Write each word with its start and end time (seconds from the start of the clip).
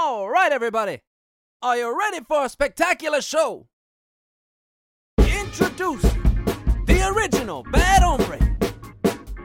All 0.00 0.30
right, 0.30 0.52
everybody. 0.52 1.00
Are 1.60 1.76
you 1.76 1.98
ready 1.98 2.20
for 2.22 2.44
a 2.44 2.48
spectacular 2.48 3.20
show? 3.20 3.66
Introducing 5.18 6.22
the 6.86 7.12
original 7.12 7.64
Bad 7.64 8.02
Hombre, 8.02 8.38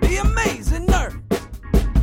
the 0.02 0.18
amazing 0.22 0.86
nerd, 0.86 1.28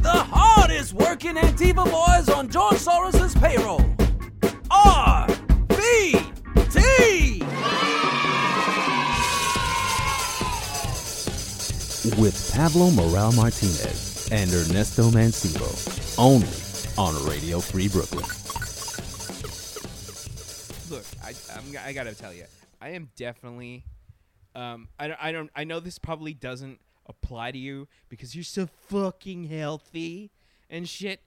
the 0.03 0.11
hardest 0.11 0.95
working 0.95 1.37
Antifa 1.37 1.85
boys 1.89 2.29
on 2.29 2.49
George 2.49 2.75
Soros's 2.75 3.37
payroll. 3.37 3.85
RVT! 4.69 6.19
With 12.19 12.53
Pablo 12.53 12.90
Morel 12.90 13.30
Martinez 13.30 14.28
and 14.32 14.51
Ernesto 14.53 15.04
Mancibo, 15.10 16.19
only 16.19 16.48
on 17.01 17.14
Radio 17.27 17.60
Free 17.60 17.88
Brooklyn. 17.88 18.27
Look, 20.91 21.06
I 21.24 21.32
I'm, 21.56 21.86
I 21.88 21.95
gotta 21.95 22.14
tell 22.14 22.34
you, 22.34 22.45
I 22.78 22.91
am 22.91 23.08
definitely. 23.16 23.84
Um, 24.54 24.86
I 24.98 25.08
don't, 25.08 25.18
I 25.18 25.32
don't. 25.32 25.50
I 25.56 25.64
know 25.64 25.80
this 25.80 25.98
probably 25.98 26.34
doesn't 26.34 26.78
apply 27.06 27.52
to 27.52 27.58
you 27.58 27.88
because 28.10 28.34
you're 28.34 28.44
so 28.44 28.68
fucking 28.88 29.44
healthy 29.44 30.30
and 30.68 30.86
shit. 30.86 31.22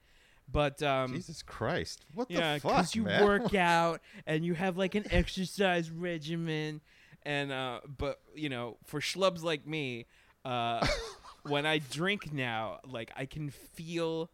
But 0.48 0.84
um, 0.84 1.12
Jesus 1.12 1.42
Christ! 1.42 2.06
What 2.14 2.30
yeah, 2.30 2.54
the 2.54 2.60
fuck, 2.60 2.72
Because 2.72 2.96
you 2.96 3.04
man? 3.04 3.24
work 3.26 3.56
out 3.56 4.00
and 4.28 4.46
you 4.46 4.54
have 4.54 4.78
like 4.78 4.94
an 4.94 5.06
exercise 5.10 5.90
regimen, 5.90 6.82
and 7.24 7.52
uh, 7.52 7.80
but 7.98 8.20
you 8.36 8.50
know, 8.50 8.78
for 8.86 9.00
schlubs 9.00 9.42
like 9.42 9.66
me, 9.66 10.06
uh, 10.46 10.86
when 11.48 11.66
I 11.66 11.80
drink 11.80 12.32
now, 12.32 12.80
like 12.88 13.12
I 13.16 13.26
can 13.26 13.50
feel 13.50 14.30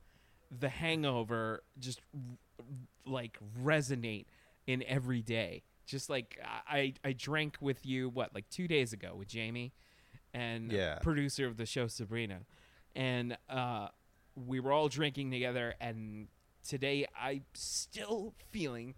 the 0.57 0.69
hangover 0.69 1.63
just 1.79 2.01
like 3.05 3.37
resonate 3.63 4.25
in 4.67 4.83
every 4.87 5.21
day. 5.21 5.63
Just 5.85 6.09
like 6.09 6.39
I, 6.67 6.93
I 7.03 7.13
drank 7.13 7.57
with 7.61 7.85
you 7.85 8.09
what 8.09 8.33
like 8.35 8.47
two 8.49 8.67
days 8.67 8.93
ago 8.93 9.15
with 9.15 9.27
Jamie, 9.27 9.73
and 10.33 10.71
Yeah. 10.71 10.99
producer 10.99 11.47
of 11.47 11.57
the 11.57 11.65
show 11.65 11.87
Sabrina, 11.87 12.41
and 12.95 13.37
uh, 13.49 13.87
we 14.35 14.59
were 14.59 14.71
all 14.71 14.87
drinking 14.87 15.31
together. 15.31 15.73
And 15.81 16.27
today 16.67 17.07
I'm 17.19 17.43
still 17.55 18.33
feeling 18.51 18.93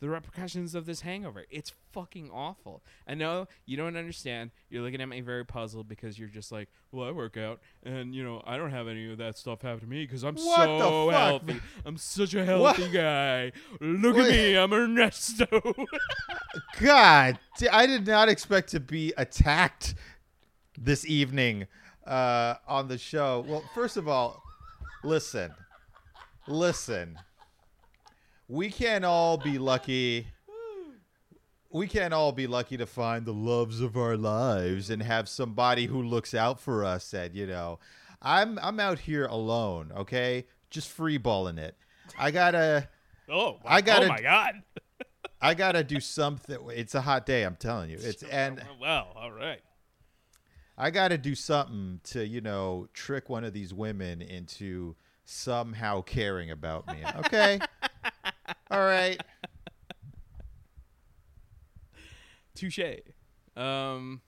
the 0.00 0.08
repercussions 0.08 0.74
of 0.74 0.86
this 0.86 1.00
hangover. 1.00 1.44
It's 1.50 1.72
fucking 1.92 2.30
awful. 2.32 2.82
I 3.06 3.14
know 3.14 3.46
you 3.64 3.76
don't 3.76 3.96
understand. 3.96 4.50
You're 4.68 4.82
looking 4.82 5.00
at 5.00 5.08
me 5.08 5.20
very 5.20 5.44
puzzled 5.44 5.88
because 5.88 6.18
you're 6.18 6.28
just 6.28 6.52
like, 6.52 6.68
well, 6.92 7.08
I 7.08 7.12
work 7.12 7.36
out, 7.36 7.60
and 7.84 8.14
you 8.14 8.22
know 8.22 8.42
I 8.46 8.56
don't 8.56 8.70
have 8.70 8.88
any 8.88 9.10
of 9.10 9.18
that 9.18 9.38
stuff 9.38 9.62
happen 9.62 9.80
to 9.80 9.86
me 9.86 10.04
because 10.04 10.22
I'm 10.22 10.34
What 10.34 10.66
so 10.66 11.10
healthy. 11.10 11.60
I'm 11.84 11.96
such 11.96 12.34
a 12.34 12.44
healthy 12.44 12.88
guy. 12.90 13.52
Look 13.80 14.16
at 14.16 14.30
me, 14.30 14.56
I'm 14.56 14.72
Ernesto. 14.72 15.46
God, 16.80 17.38
I 17.70 17.86
did 17.86 18.06
not 18.06 18.28
expect 18.28 18.70
to 18.70 18.80
be 18.80 19.12
attacked 19.16 19.94
this 20.78 21.06
evening 21.06 21.66
uh, 22.06 22.54
on 22.68 22.88
the 22.88 22.98
show. 22.98 23.44
Well, 23.46 23.64
first 23.74 23.96
of 23.96 24.08
all, 24.08 24.42
listen, 25.02 25.52
listen. 26.46 27.18
We 28.48 28.70
can't 28.70 29.04
all 29.04 29.36
be 29.36 29.58
lucky. 29.58 30.26
We 31.70 31.88
can't 31.88 32.14
all 32.14 32.32
be 32.32 32.46
lucky 32.46 32.76
to 32.76 32.86
find 32.86 33.26
the 33.26 33.32
loves 33.34 33.80
of 33.80 33.96
our 33.96 34.16
lives 34.16 34.88
and 34.88 35.02
have 35.02 35.28
somebody 35.28 35.86
who 35.86 36.02
looks 36.02 36.32
out 36.32 36.60
for 36.60 36.84
us. 36.84 37.12
And 37.12 37.34
you 37.34 37.46
know, 37.46 37.80
I'm 38.22 38.58
I'm 38.62 38.78
out 38.80 39.00
here 39.00 39.26
alone. 39.26 39.92
Okay, 39.96 40.46
just 40.70 40.88
free 40.90 41.18
balling 41.18 41.58
it. 41.58 41.76
I 42.18 42.30
gotta. 42.30 42.88
oh, 43.28 43.58
I 43.64 43.80
gotta- 43.80 44.06
Oh 44.06 44.08
my 44.08 44.20
god. 44.22 44.62
I 45.40 45.54
gotta 45.54 45.84
do 45.84 46.00
something. 46.00 46.56
It's 46.70 46.94
a 46.94 47.00
hot 47.02 47.26
day. 47.26 47.42
I'm 47.42 47.56
telling 47.56 47.90
you. 47.90 47.98
It's 48.00 48.22
and 48.22 48.62
well, 48.80 49.12
all 49.14 49.32
right. 49.32 49.60
I 50.78 50.90
gotta 50.90 51.18
do 51.18 51.34
something 51.34 52.00
to 52.04 52.26
you 52.26 52.40
know 52.40 52.88
trick 52.94 53.28
one 53.28 53.44
of 53.44 53.52
these 53.52 53.74
women 53.74 54.22
into 54.22 54.94
somehow 55.24 56.00
caring 56.00 56.50
about 56.52 56.86
me. 56.86 57.02
Okay. 57.18 57.58
All 58.70 58.80
right. 58.80 59.20
Touche. 62.54 62.78
Um, 63.56 64.22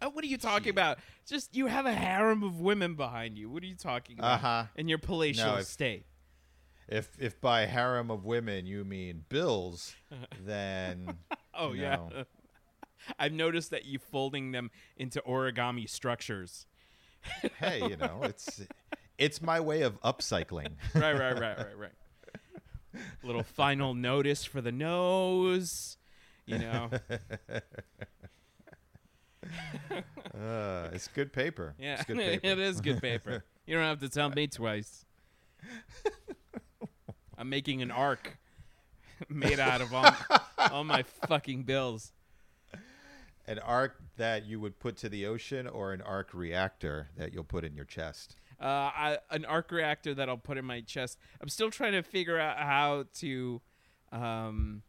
oh, 0.00 0.10
what 0.10 0.24
are 0.24 0.28
you 0.28 0.38
talking 0.38 0.70
about? 0.70 0.98
Just 1.26 1.54
you 1.56 1.66
have 1.66 1.86
a 1.86 1.92
harem 1.94 2.42
of 2.42 2.60
women 2.60 2.94
behind 2.94 3.38
you. 3.38 3.50
What 3.50 3.62
are 3.62 3.66
you 3.66 3.76
talking 3.76 4.18
about? 4.18 4.34
Uh-huh. 4.34 4.64
In 4.76 4.88
your 4.88 4.98
palatial 4.98 5.52
No, 5.52 5.56
if- 5.58 5.66
state. 5.66 6.06
If 6.86 7.16
if 7.18 7.40
by 7.40 7.64
harem 7.64 8.10
of 8.10 8.26
women 8.26 8.66
you 8.66 8.84
mean 8.84 9.24
bills, 9.30 9.94
then 10.44 11.16
Oh 11.54 11.72
yeah. 11.72 11.98
I've 13.18 13.32
noticed 13.32 13.70
that 13.70 13.86
you 13.86 13.98
folding 13.98 14.52
them 14.52 14.70
into 14.96 15.22
origami 15.26 15.88
structures. 15.88 16.66
hey, 17.58 17.80
you 17.88 17.96
know 17.96 18.20
it's 18.24 18.60
it's 19.16 19.40
my 19.40 19.60
way 19.60 19.80
of 19.80 19.98
upcycling. 20.02 20.72
Right, 20.94 21.18
right, 21.18 21.38
right, 21.40 21.56
right, 21.56 21.78
right. 21.78 21.92
Little 23.22 23.42
final 23.42 23.94
notice 23.94 24.44
for 24.44 24.60
the 24.60 24.72
nose. 24.72 25.96
You 26.46 26.58
know. 26.58 26.90
Uh, 30.34 30.88
it's 30.92 31.08
good 31.08 31.32
paper. 31.32 31.74
Yeah, 31.78 31.94
It's 31.94 32.04
good 32.04 32.16
paper. 32.18 32.46
it 32.46 32.58
is 32.58 32.80
good 32.80 33.00
paper. 33.00 33.44
You 33.66 33.76
don't 33.76 33.84
have 33.84 34.00
to 34.00 34.10
tell 34.10 34.28
me 34.28 34.46
twice. 34.46 35.06
I'm 37.38 37.48
making 37.48 37.80
an 37.80 37.90
arc 37.90 38.36
made 39.30 39.58
out 39.58 39.80
of 39.80 39.94
all, 39.94 40.14
all 40.70 40.84
my 40.84 41.02
fucking 41.26 41.62
bills. 41.62 42.12
An 43.46 43.58
arc 43.60 43.96
that 44.18 44.44
you 44.44 44.60
would 44.60 44.78
put 44.78 44.98
to 44.98 45.08
the 45.08 45.24
ocean, 45.24 45.66
or 45.66 45.94
an 45.94 46.02
arc 46.02 46.34
reactor 46.34 47.08
that 47.16 47.32
you'll 47.32 47.42
put 47.42 47.64
in 47.64 47.74
your 47.74 47.86
chest. 47.86 48.36
Uh, 48.60 48.64
I, 48.64 49.18
an 49.30 49.44
arc 49.44 49.70
reactor 49.70 50.14
that 50.14 50.28
I'll 50.28 50.36
put 50.36 50.58
in 50.58 50.64
my 50.64 50.80
chest. 50.80 51.18
I'm 51.40 51.48
still 51.48 51.70
trying 51.70 51.92
to 51.92 52.02
figure 52.02 52.38
out 52.38 52.58
how 52.58 53.04
to, 53.20 53.60
um, 54.12 54.82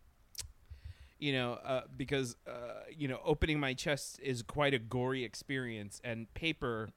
you 1.20 1.34
know, 1.34 1.54
uh, 1.54 1.82
because 1.96 2.36
uh, 2.48 2.82
you 2.96 3.08
know, 3.08 3.20
opening 3.24 3.60
my 3.60 3.74
chest 3.74 4.20
is 4.22 4.42
quite 4.42 4.74
a 4.74 4.80
gory 4.80 5.24
experience, 5.24 6.00
and 6.04 6.32
paper 6.34 6.90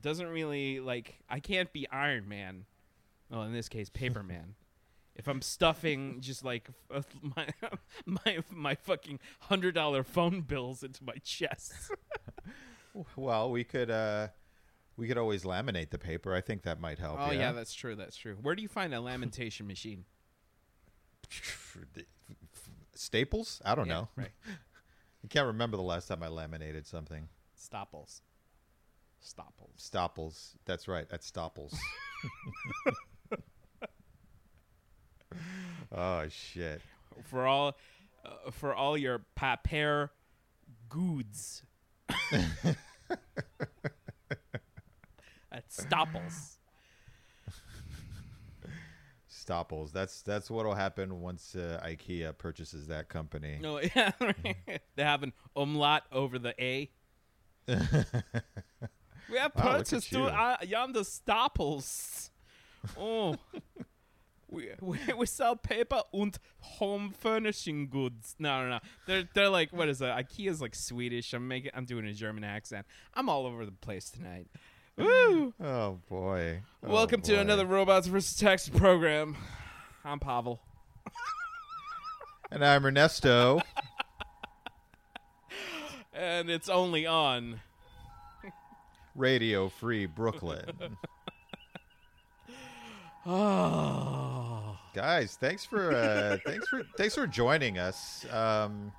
doesn't 0.00 0.28
really 0.28 0.80
like. 0.80 1.16
I 1.28 1.40
can't 1.40 1.72
be 1.72 1.88
Iron 1.90 2.28
Man. 2.28 2.66
Well, 3.30 3.42
in 3.42 3.52
this 3.52 3.68
case, 3.68 3.88
Paper 3.90 4.22
Man. 4.34 4.54
If 5.16 5.28
I'm 5.28 5.42
stuffing 5.42 6.20
just 6.20 6.44
like 6.44 6.68
f- 6.92 7.06
my 7.36 7.46
my 8.04 8.38
my 8.50 8.74
fucking 8.74 9.20
hundred 9.40 9.74
dollar 9.74 10.02
phone 10.02 10.40
bills 10.40 10.82
into 10.82 11.04
my 11.04 11.14
chest, 11.22 11.72
Well, 13.16 13.50
we 13.50 13.64
could 13.64 13.90
uh 13.90 14.28
we 14.96 15.08
could 15.08 15.18
always 15.18 15.44
laminate 15.44 15.90
the 15.90 15.98
paper. 15.98 16.34
I 16.34 16.40
think 16.40 16.62
that 16.62 16.80
might 16.80 16.98
help. 16.98 17.18
oh 17.20 17.30
yeah, 17.32 17.52
that's 17.52 17.74
true. 17.74 17.94
That's 17.94 18.16
true. 18.16 18.36
Where 18.40 18.54
do 18.54 18.62
you 18.62 18.68
find 18.68 18.94
a 18.94 19.00
lamentation 19.00 19.66
machine? 19.66 20.04
Staples? 22.94 23.60
I 23.64 23.74
don't 23.74 23.86
Yeah, 23.86 23.94
know. 23.94 24.08
Right. 24.16 24.30
I 25.24 25.26
can't 25.28 25.46
remember 25.46 25.76
the 25.76 25.82
last 25.82 26.06
time 26.08 26.22
I 26.22 26.28
laminated 26.28 26.86
something. 26.86 27.28
Stopples. 27.54 28.20
Stopples. 29.20 29.72
Stopples. 29.76 30.54
That's 30.66 30.86
right. 30.86 31.06
At 31.10 31.24
Stopples. 31.24 31.74
oh 35.92 36.28
shit. 36.28 36.82
For 37.24 37.46
all, 37.46 37.76
uh, 38.24 38.50
for 38.50 38.74
all 38.74 38.98
your 38.98 39.24
paper 39.34 40.10
goods. 40.88 41.62
At 45.54 45.72
Stopples. 45.72 46.58
Stopples. 49.28 49.92
That's 49.92 50.22
that's 50.22 50.50
what'll 50.50 50.74
happen 50.74 51.20
once 51.20 51.54
uh, 51.54 51.80
IKEA 51.84 52.36
purchases 52.36 52.88
that 52.88 53.08
company. 53.08 53.58
No, 53.60 53.80
yeah, 53.94 54.10
they 54.96 55.02
have 55.02 55.22
an 55.22 55.32
umlaut 55.54 56.02
over 56.10 56.38
the 56.38 56.54
A. 56.62 56.90
We 57.68 59.38
have 59.38 59.52
Wow, 59.54 59.76
purchased 59.78 60.14
uh, 60.14 60.56
yonder 60.66 61.04
Stopples. 61.04 62.30
Oh. 62.98 63.36
We, 64.50 64.68
we, 64.80 64.98
we 65.16 65.26
sell 65.26 65.56
paper 65.56 66.02
and 66.12 66.38
home 66.60 67.12
furnishing 67.18 67.88
goods. 67.88 68.36
No, 68.38 68.62
no, 68.62 68.68
no. 68.68 68.78
They're 69.06 69.28
they're 69.34 69.48
like 69.48 69.72
what 69.72 69.88
is 69.88 69.98
that? 69.98 70.16
IKEA's 70.16 70.60
like 70.60 70.74
Swedish. 70.74 71.32
I'm 71.32 71.48
making 71.48 71.72
I'm 71.74 71.84
doing 71.86 72.06
a 72.06 72.12
German 72.12 72.44
accent. 72.44 72.86
I'm 73.14 73.28
all 73.28 73.46
over 73.46 73.64
the 73.64 73.72
place 73.72 74.10
tonight. 74.10 74.48
Woo! 74.96 75.52
Oh 75.60 75.98
boy. 76.08 76.62
Oh, 76.82 76.92
Welcome 76.92 77.20
to 77.22 77.38
another 77.40 77.66
Robots 77.66 78.06
vs. 78.06 78.36
Text 78.38 78.74
program. 78.76 79.36
I'm 80.04 80.20
Pavel. 80.20 80.60
And 82.50 82.64
I'm 82.64 82.84
Ernesto. 82.86 83.60
And 86.12 86.48
it's 86.48 86.68
only 86.68 87.06
on 87.06 87.60
Radio 89.16 89.68
Free 89.68 90.06
Brooklyn. 90.06 90.96
Oh. 93.26 94.78
guys, 94.94 95.36
thanks 95.40 95.64
for 95.64 95.92
uh, 95.92 96.36
thanks 96.46 96.68
for 96.68 96.82
thanks 96.96 97.14
for 97.14 97.26
joining 97.26 97.78
us. 97.78 98.26
Um, 98.30 98.92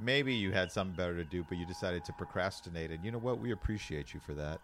maybe 0.00 0.34
you 0.34 0.52
had 0.52 0.72
something 0.72 0.96
better 0.96 1.14
to 1.14 1.24
do, 1.24 1.44
but 1.48 1.58
you 1.58 1.66
decided 1.66 2.04
to 2.06 2.12
procrastinate, 2.14 2.90
and 2.90 3.04
you 3.04 3.12
know 3.12 3.18
what? 3.18 3.38
We 3.38 3.52
appreciate 3.52 4.14
you 4.14 4.20
for 4.20 4.32
that. 4.34 4.58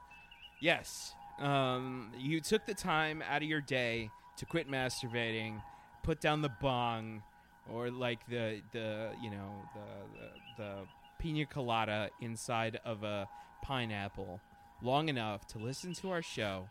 Yes. 0.63 1.15
Um, 1.41 2.13
you 2.17 2.41
took 2.41 2.67
the 2.67 2.75
time 2.75 3.21
out 3.29 3.43
of 3.43 3.49
your 3.49 3.61
day 3.61 4.11
to 4.37 4.47
quit 4.47 4.71
masturbating, 4.71 5.61
put 6.05 6.21
down 6.21 6.41
the 6.41 6.53
bong, 6.61 7.25
or 7.69 7.91
like 7.91 8.25
the 8.29 8.61
the 8.71 9.11
you 9.21 9.29
know 9.29 9.51
the 9.75 10.21
the, 10.57 10.63
the 10.63 10.73
pina 11.19 11.47
colada 11.47 12.11
inside 12.21 12.79
of 12.85 13.03
a 13.03 13.29
pineapple, 13.63 14.41
long 14.83 15.09
enough 15.09 15.49
to 15.49 15.59
listen 15.59 15.95
to 15.95 16.11
our 16.11 16.23
show, 16.23 16.69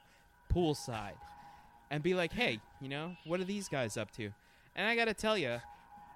poolside, 0.49 1.19
and 1.89 2.01
be 2.01 2.13
like, 2.13 2.31
hey, 2.31 2.61
you 2.79 2.87
know, 2.87 3.17
what 3.25 3.41
are 3.41 3.45
these 3.45 3.67
guys 3.67 3.97
up 3.97 4.09
to? 4.11 4.31
And 4.73 4.87
I 4.87 4.95
gotta 4.95 5.13
tell 5.13 5.37
you, 5.37 5.59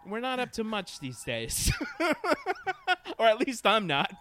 we're 0.07 0.21
not 0.21 0.39
up 0.39 0.53
to 0.53 0.63
much 0.63 1.01
these 1.01 1.21
days, 1.25 1.73
or 3.19 3.25
at 3.25 3.39
least 3.45 3.67
I'm 3.67 3.85
not. 3.85 4.13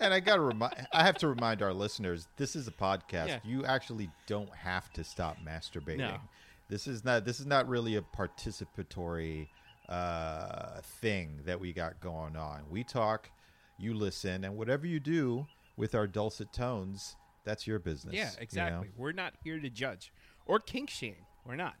And 0.00 0.14
I 0.14 0.20
gotta 0.20 0.40
remind, 0.40 0.86
I 0.92 1.04
have 1.04 1.18
to 1.18 1.28
remind 1.28 1.62
our 1.62 1.72
listeners, 1.72 2.28
this 2.36 2.54
is 2.54 2.68
a 2.68 2.70
podcast. 2.70 3.28
Yeah. 3.28 3.38
You 3.44 3.64
actually 3.64 4.10
don't 4.26 4.54
have 4.54 4.92
to 4.92 5.04
stop 5.04 5.36
masturbating. 5.44 5.98
No. 5.98 6.18
This 6.68 6.86
is 6.86 7.04
not. 7.04 7.24
This 7.24 7.40
is 7.40 7.46
not 7.46 7.68
really 7.68 7.96
a 7.96 8.02
participatory 8.02 9.48
uh, 9.88 10.80
thing 11.00 11.40
that 11.46 11.58
we 11.58 11.72
got 11.72 12.00
going 12.00 12.36
on. 12.36 12.64
We 12.70 12.84
talk, 12.84 13.30
you 13.78 13.94
listen, 13.94 14.44
and 14.44 14.56
whatever 14.56 14.86
you 14.86 15.00
do 15.00 15.46
with 15.76 15.94
our 15.94 16.06
dulcet 16.06 16.52
tones, 16.52 17.16
that's 17.44 17.66
your 17.66 17.78
business. 17.78 18.14
Yeah, 18.14 18.30
you 18.30 18.36
know? 18.36 18.42
exactly. 18.42 18.88
We're 18.96 19.12
not 19.12 19.34
here 19.42 19.58
to 19.58 19.70
judge 19.70 20.12
or 20.44 20.60
kink 20.60 20.90
shame. 20.90 21.24
We're 21.46 21.56
not. 21.56 21.74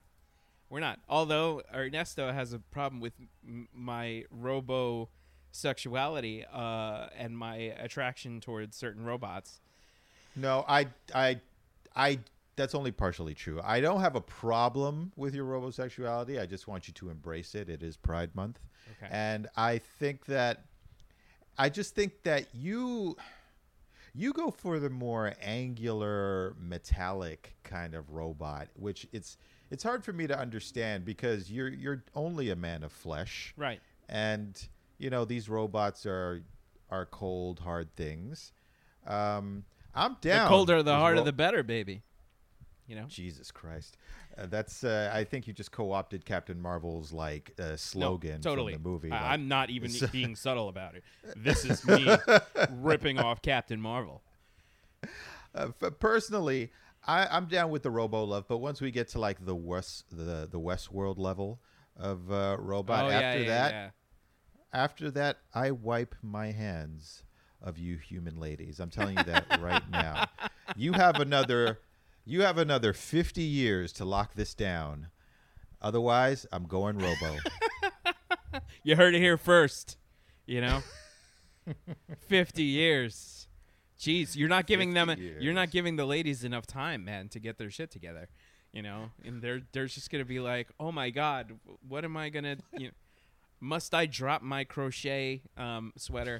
We're 0.70 0.80
not. 0.80 1.00
Although 1.08 1.62
Ernesto 1.74 2.32
has 2.32 2.52
a 2.52 2.58
problem 2.58 3.00
with 3.00 3.14
m- 3.46 3.68
my 3.74 4.24
robo 4.30 5.08
sexuality 5.50 6.44
uh, 6.52 7.08
and 7.16 7.36
my 7.36 7.56
attraction 7.56 8.40
towards 8.40 8.76
certain 8.76 9.04
robots. 9.04 9.60
No, 10.36 10.64
I, 10.68 10.86
I, 11.14 11.40
I. 11.96 12.18
That's 12.56 12.74
only 12.74 12.90
partially 12.90 13.34
true. 13.34 13.60
I 13.62 13.80
don't 13.80 14.00
have 14.00 14.16
a 14.16 14.20
problem 14.20 15.12
with 15.16 15.32
your 15.32 15.44
robosexuality. 15.46 16.40
I 16.40 16.46
just 16.46 16.66
want 16.66 16.88
you 16.88 16.94
to 16.94 17.08
embrace 17.08 17.54
it. 17.54 17.68
It 17.68 17.82
is 17.84 17.96
Pride 17.96 18.34
Month, 18.34 18.58
Okay. 19.00 19.08
and 19.12 19.46
I 19.56 19.78
think 19.78 20.26
that, 20.26 20.64
I 21.56 21.68
just 21.68 21.94
think 21.94 22.22
that 22.24 22.46
you, 22.52 23.16
you 24.12 24.32
go 24.32 24.50
for 24.50 24.80
the 24.80 24.90
more 24.90 25.34
angular, 25.40 26.56
metallic 26.60 27.54
kind 27.62 27.94
of 27.94 28.10
robot, 28.10 28.66
which 28.74 29.06
it's 29.12 29.36
it's 29.70 29.84
hard 29.84 30.02
for 30.04 30.12
me 30.12 30.26
to 30.26 30.36
understand 30.36 31.04
because 31.04 31.52
you're 31.52 31.68
you're 31.68 32.02
only 32.16 32.50
a 32.50 32.56
man 32.56 32.82
of 32.82 32.90
flesh, 32.90 33.54
Right. 33.56 33.80
and 34.08 34.60
you 34.98 35.10
know 35.10 35.24
these 35.24 35.48
robots 35.48 36.06
are 36.06 36.42
are 36.90 37.06
cold, 37.06 37.60
hard 37.60 37.94
things. 37.96 38.52
Um, 39.06 39.64
I'm 39.94 40.16
down. 40.20 40.44
The 40.44 40.48
colder, 40.48 40.82
the 40.82 40.94
harder, 40.94 41.18
ro- 41.20 41.24
the 41.24 41.32
better, 41.32 41.62
baby. 41.62 42.02
You 42.86 42.96
know. 42.96 43.04
Jesus 43.06 43.50
Christ, 43.50 43.98
uh, 44.38 44.46
that's. 44.46 44.82
Uh, 44.82 45.10
I 45.12 45.24
think 45.24 45.46
you 45.46 45.52
just 45.52 45.72
co-opted 45.72 46.24
Captain 46.24 46.60
Marvel's 46.60 47.12
like 47.12 47.52
uh, 47.58 47.76
slogan 47.76 48.40
no, 48.44 48.50
totally. 48.50 48.72
from 48.74 48.82
the 48.82 48.88
movie. 48.88 49.12
I- 49.12 49.20
like- 49.20 49.30
I'm 49.32 49.48
not 49.48 49.70
even 49.70 49.92
being 50.10 50.34
subtle 50.36 50.68
about 50.68 50.94
it. 50.94 51.04
This 51.36 51.64
is 51.64 51.86
me 51.86 52.08
ripping 52.70 53.18
off 53.18 53.42
Captain 53.42 53.80
Marvel. 53.80 54.22
uh, 55.54 55.68
personally, 56.00 56.70
I, 57.06 57.26
I'm 57.30 57.46
down 57.46 57.70
with 57.70 57.82
the 57.82 57.90
Robo 57.90 58.24
Love, 58.24 58.46
but 58.48 58.58
once 58.58 58.80
we 58.80 58.90
get 58.90 59.08
to 59.08 59.20
like 59.20 59.44
the 59.44 59.54
West, 59.54 60.04
the 60.10 60.48
the 60.50 60.58
Westworld 60.60 61.18
level 61.18 61.60
of 61.96 62.30
uh, 62.32 62.56
robot, 62.58 63.04
oh 63.04 63.08
after 63.10 63.38
yeah, 63.40 63.44
yeah, 63.44 63.48
that, 63.48 63.72
yeah. 63.72 63.90
After 64.72 65.10
that, 65.12 65.38
I 65.54 65.70
wipe 65.70 66.14
my 66.22 66.52
hands 66.52 67.22
of 67.62 67.78
you 67.78 67.96
human 67.98 68.38
ladies. 68.38 68.80
I'm 68.80 68.90
telling 68.90 69.16
you 69.16 69.24
that 69.24 69.60
right 69.60 69.88
now. 69.90 70.26
You 70.76 70.92
have 70.92 71.16
another, 71.16 71.80
you 72.26 72.42
have 72.42 72.58
another 72.58 72.92
50 72.92 73.40
years 73.40 73.90
to 73.94 74.04
lock 74.04 74.34
this 74.34 74.52
down. 74.52 75.08
Otherwise, 75.80 76.44
I'm 76.52 76.64
going 76.64 76.98
Robo. 76.98 77.36
You 78.82 78.96
heard 78.96 79.14
it 79.14 79.20
here 79.20 79.36
first. 79.36 79.96
You 80.46 80.60
know, 80.62 80.82
fifty 82.28 82.62
years. 82.64 83.48
Jeez, 83.98 84.36
you're 84.36 84.48
not 84.48 84.66
giving 84.66 84.94
them. 84.94 85.08
50 85.08 85.36
You're 85.40 85.52
not 85.54 85.70
giving 85.70 85.96
the 85.96 86.06
ladies 86.06 86.44
enough 86.44 86.66
time, 86.66 87.04
man, 87.04 87.28
to 87.30 87.40
get 87.40 87.58
their 87.58 87.70
shit 87.70 87.90
together. 87.90 88.28
You 88.72 88.82
know, 88.82 89.10
and 89.24 89.42
they're 89.42 89.62
they're 89.72 89.86
just 89.86 90.10
gonna 90.10 90.24
be 90.24 90.40
like, 90.40 90.68
oh 90.78 90.92
my 90.92 91.10
god, 91.10 91.52
what 91.86 92.04
am 92.04 92.16
I 92.16 92.28
gonna? 92.30 92.56
You 92.72 92.88
know, 92.88 92.92
must 93.60 93.94
I 93.94 94.06
drop 94.06 94.42
my 94.42 94.64
crochet 94.64 95.42
um, 95.56 95.92
sweater? 95.96 96.38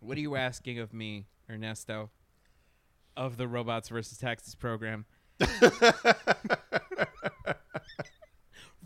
what 0.00 0.16
are 0.16 0.20
you 0.20 0.36
asking 0.36 0.78
of 0.78 0.92
me, 0.92 1.26
Ernesto? 1.50 2.10
Of 3.16 3.36
the 3.36 3.48
Robots 3.48 3.88
versus 3.88 4.18
Taxes 4.18 4.54
program. 4.54 5.06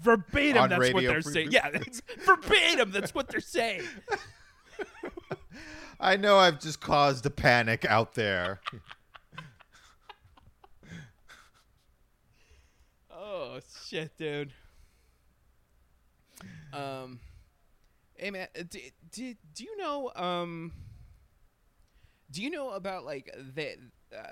verbatim, 0.00 0.62
On 0.62 0.68
that's 0.68 0.92
what 0.92 1.04
they're 1.04 1.22
Free 1.22 1.32
saying. 1.32 1.52
Yeah, 1.52 1.70
that's 1.70 2.02
verbatim, 2.24 2.90
that's 2.90 3.14
what 3.14 3.28
they're 3.28 3.40
saying. 3.40 3.82
I 6.00 6.16
know 6.16 6.38
I've 6.38 6.60
just 6.60 6.80
caused 6.80 7.26
a 7.26 7.30
panic 7.30 7.84
out 7.84 8.14
there. 8.14 8.60
Oh 13.12 13.60
shit, 13.86 14.16
dude. 14.16 14.54
Um, 16.72 17.20
hey 18.14 18.30
man, 18.30 18.48
do, 18.68 18.78
do, 19.10 19.34
do 19.54 19.64
you 19.64 19.76
know 19.76 20.10
um, 20.14 20.72
do 22.30 22.42
you 22.42 22.50
know 22.50 22.70
about 22.70 23.04
like 23.04 23.34
that 23.56 23.76
uh, 24.16 24.22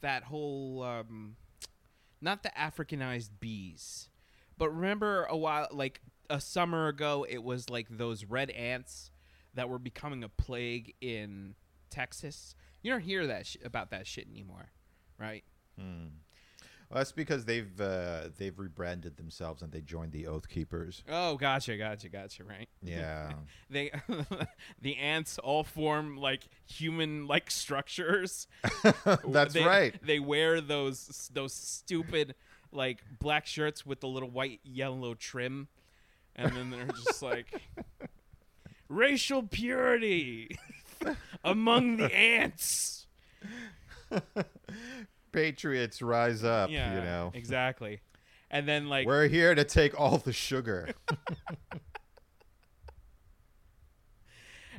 that 0.00 0.24
whole 0.24 0.82
um, 0.82 1.36
not 2.20 2.42
the 2.42 2.50
Africanized 2.58 3.30
bees, 3.40 4.08
but 4.58 4.70
remember 4.74 5.24
a 5.24 5.36
while 5.36 5.68
like 5.70 6.00
a 6.30 6.40
summer 6.40 6.88
ago 6.88 7.26
it 7.28 7.42
was 7.42 7.68
like 7.68 7.86
those 7.90 8.24
red 8.24 8.50
ants 8.50 9.10
that 9.54 9.68
were 9.68 9.78
becoming 9.78 10.24
a 10.24 10.28
plague 10.28 10.94
in 11.00 11.54
Texas. 11.90 12.54
You 12.82 12.90
don't 12.90 13.02
hear 13.02 13.26
that 13.26 13.46
sh- 13.46 13.56
about 13.64 13.90
that 13.90 14.06
shit 14.06 14.26
anymore, 14.30 14.70
right? 15.18 15.44
Well, 16.92 16.98
that's 17.00 17.12
because 17.12 17.46
they've 17.46 17.80
uh, 17.80 18.28
they've 18.36 18.58
rebranded 18.58 19.16
themselves 19.16 19.62
and 19.62 19.72
they 19.72 19.80
joined 19.80 20.12
the 20.12 20.26
Oath 20.26 20.46
Keepers. 20.46 21.02
Oh, 21.08 21.36
gotcha, 21.36 21.78
gotcha, 21.78 22.10
gotcha. 22.10 22.44
Right. 22.44 22.68
Yeah. 22.82 23.32
they 23.70 23.90
the 24.82 24.96
ants 24.98 25.38
all 25.38 25.64
form 25.64 26.18
like 26.18 26.42
human 26.66 27.26
like 27.26 27.50
structures. 27.50 28.46
That's 29.26 29.54
They- 29.54 29.64
right. 29.64 29.94
They 30.02 30.20
wear 30.20 30.60
those 30.60 31.30
those 31.32 31.54
stupid 31.54 32.34
like 32.72 33.02
black 33.18 33.46
shirts 33.46 33.86
with 33.86 34.00
the 34.00 34.08
little 34.08 34.30
white 34.30 34.60
yellow 34.62 35.14
trim, 35.14 35.68
and 36.36 36.52
then 36.52 36.68
they're 36.70 36.86
just 36.86 37.22
like 37.22 37.46
racial 38.90 39.44
purity 39.44 40.58
among 41.42 41.96
the 41.96 42.14
ants. 42.14 43.06
Patriots 45.32 46.00
rise 46.02 46.44
up, 46.44 46.70
Yeah, 46.70 46.94
you 46.94 47.00
know. 47.00 47.30
exactly. 47.34 48.00
And 48.50 48.68
then 48.68 48.88
like 48.88 49.06
We're 49.06 49.28
here 49.28 49.54
to 49.54 49.64
take 49.64 49.98
all 49.98 50.18
the 50.18 50.32
sugar. 50.32 50.90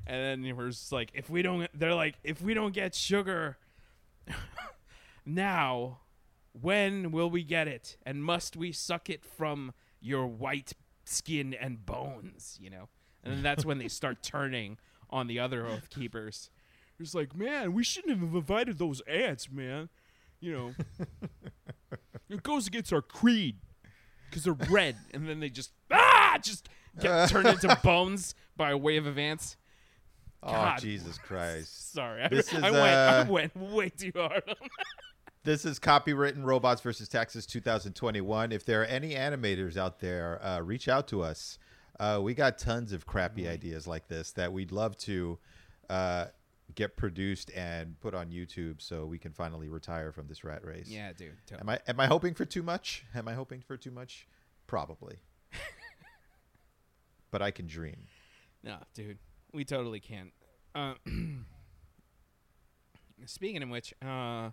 And 0.05 0.43
then 0.43 0.57
we're 0.57 0.69
just 0.69 0.91
like, 0.91 1.12
if 1.13 1.29
we 1.29 1.41
don't, 1.41 1.69
they're 1.74 1.95
like, 1.95 2.15
if 2.24 2.41
we 2.41 2.53
don't 2.53 2.74
get 2.74 2.93
sugar 2.93 3.57
now, 5.25 6.00
when 6.60 7.12
will 7.12 7.29
we 7.29 7.43
get 7.43 7.67
it? 7.67 7.98
And 8.05 8.24
must 8.24 8.57
we 8.57 8.72
suck 8.72 9.10
it 9.10 9.24
from 9.24 9.74
your 10.01 10.27
white 10.27 10.74
skin 11.05 11.53
and 11.53 11.86
bones? 11.86 12.57
You 12.62 12.69
know, 12.69 12.89
and 13.24 13.33
then 13.33 13.43
that's 13.43 13.65
when 13.65 13.77
they 13.77 13.88
start 13.88 14.22
turning 14.22 14.77
on 15.10 15.27
the 15.27 15.39
other 15.39 15.65
oath 15.65 15.89
keepers. 15.89 16.50
It's 17.00 17.15
like, 17.15 17.36
man, 17.36 17.74
we 17.74 17.83
shouldn't 17.83 18.19
have 18.19 18.36
invited 18.36 18.77
those 18.77 19.01
ants, 19.07 19.50
man. 19.50 19.89
You 20.43 20.51
know, 20.51 21.05
it 22.29 22.43
goes 22.43 22.67
against 22.67 22.91
our 22.91 23.01
creed 23.01 23.55
because 24.29 24.43
they're 24.43 24.57
red, 24.69 24.97
and 25.13 25.25
then 25.25 25.39
they 25.39 25.50
just 25.50 25.71
ah, 25.89 26.38
just 26.43 26.67
get 27.00 27.29
turned 27.29 27.47
into 27.47 27.79
bones 27.81 28.35
by 28.57 28.75
way 28.75 28.97
of 28.97 29.17
ants. 29.17 29.55
oh, 30.43 30.51
God. 30.51 30.81
Jesus 30.81 31.17
Christ. 31.17 31.93
Sorry, 31.93 32.23
I, 32.23 32.27
This 32.27 32.53
I 32.53 32.57
is, 32.57 32.62
went 32.63 32.75
I 32.75 33.19
uh, 33.19 33.25
went 33.25 33.55
way 33.55 33.88
too 33.88 34.12
hard. 34.17 34.43
on 34.50 34.55
that. 34.59 34.69
This 35.45 35.63
is 35.65 35.77
copywritten 35.77 36.43
Robots 36.43 36.81
versus 36.81 37.07
Texas 37.09 37.45
2021. 37.45 38.51
If 38.53 38.65
there 38.65 38.81
are 38.81 38.85
any 38.85 39.13
animators 39.13 39.75
out 39.75 40.00
there, 40.00 40.41
uh, 40.41 40.59
reach 40.62 40.88
out 40.89 41.07
to 41.09 41.21
us. 41.21 41.57
Uh, 42.00 42.19
we 42.21 42.33
got 42.33 42.57
tons 42.57 42.91
of 42.93 43.05
crappy 43.05 43.47
ideas 43.47 43.85
like 43.85 44.07
this 44.07 44.31
that 44.33 44.51
we'd 44.53 44.71
love 44.71 44.97
to 45.00 45.38
uh, 45.89 46.27
get 46.75 46.96
produced 46.98 47.51
and 47.56 48.00
put 48.00 48.13
on 48.13 48.30
YouTube 48.30 48.82
so 48.82 49.06
we 49.06 49.18
can 49.18 49.32
finally 49.34 49.70
retire 49.70 50.12
from 50.12 50.27
this 50.27 50.44
rat 50.44 50.65
race. 50.65 50.88
Yeah, 50.89 51.13
dude. 51.13 51.38
to- 51.48 51.60
Am 51.60 51.70
I 51.70 51.80
am 51.88 52.00
I 52.00 52.08
hoping 52.08 52.34
for 52.34 52.46
too 52.46 52.63
much? 52.63 53.06
Am 53.15 53.27
I 53.27 53.34
hoping 53.34 53.62
for 53.62 53.77
too 53.77 53.92
much? 53.92 54.27
Probably. 54.68 55.18
but 57.32 57.42
I 57.42 57.51
can 57.51 57.68
dream. 57.68 58.08
No, 58.63 58.77
dude, 58.94 59.18
we 59.51 59.65
totally 59.65 60.00
can't. 60.00 60.32
Uh, 60.74 60.94
speaking 63.25 63.62
of 63.63 63.70
which, 63.70 63.94
uh, 64.01 64.50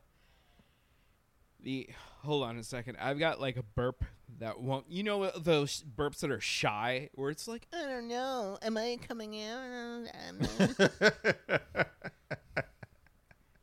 the 1.63 1.89
hold 2.23 2.45
on 2.45 2.57
a 2.59 2.65
second. 2.65 2.97
I've 3.01 3.19
got 3.19 3.41
like 3.41 3.57
a 3.57 3.63
burp 3.63 4.05
that 4.39 4.61
won't. 4.61 4.87
You 4.89 5.03
know 5.03 5.31
those 5.31 5.83
burps 5.83 6.21
that 6.21 6.31
are 6.31 6.41
shy, 6.41 7.11
where 7.15 7.31
it's 7.31 7.49
like, 7.49 7.67
I 7.73 7.87
don't 7.87 8.09
know, 8.09 8.59
am 8.63 8.77
I 8.77 8.99
coming 9.07 9.43
out? 9.43 10.07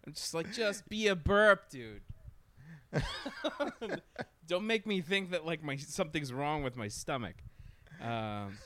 I'm 0.05 0.13
just 0.13 0.33
like, 0.33 0.51
just 0.53 0.87
be 0.89 1.07
a 1.07 1.15
burp, 1.15 1.69
dude. 1.69 2.01
don't 4.47 4.65
make 4.65 4.87
me 4.87 5.01
think 5.01 5.31
that 5.31 5.45
like 5.45 5.61
my 5.63 5.75
something's 5.75 6.31
wrong 6.31 6.63
with 6.63 6.75
my 6.75 6.87
stomach. 6.87 7.35
Um, 8.01 8.57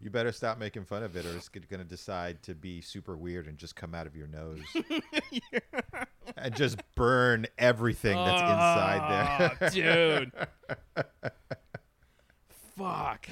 You 0.00 0.10
better 0.10 0.30
stop 0.30 0.58
making 0.58 0.84
fun 0.84 1.02
of 1.02 1.16
it, 1.16 1.26
or 1.26 1.34
it's 1.36 1.48
going 1.48 1.66
to 1.82 1.84
decide 1.84 2.40
to 2.44 2.54
be 2.54 2.80
super 2.80 3.16
weird 3.16 3.48
and 3.48 3.58
just 3.58 3.74
come 3.74 3.94
out 3.94 4.06
of 4.06 4.14
your 4.14 4.28
nose 4.28 4.60
and 6.36 6.54
just 6.54 6.78
burn 6.94 7.46
everything 7.58 8.14
that's 8.16 8.40
inside 8.40 9.10
there. 9.10 9.58
Oh, 9.60 9.70
dude. 9.70 10.32
Fuck. 12.76 13.28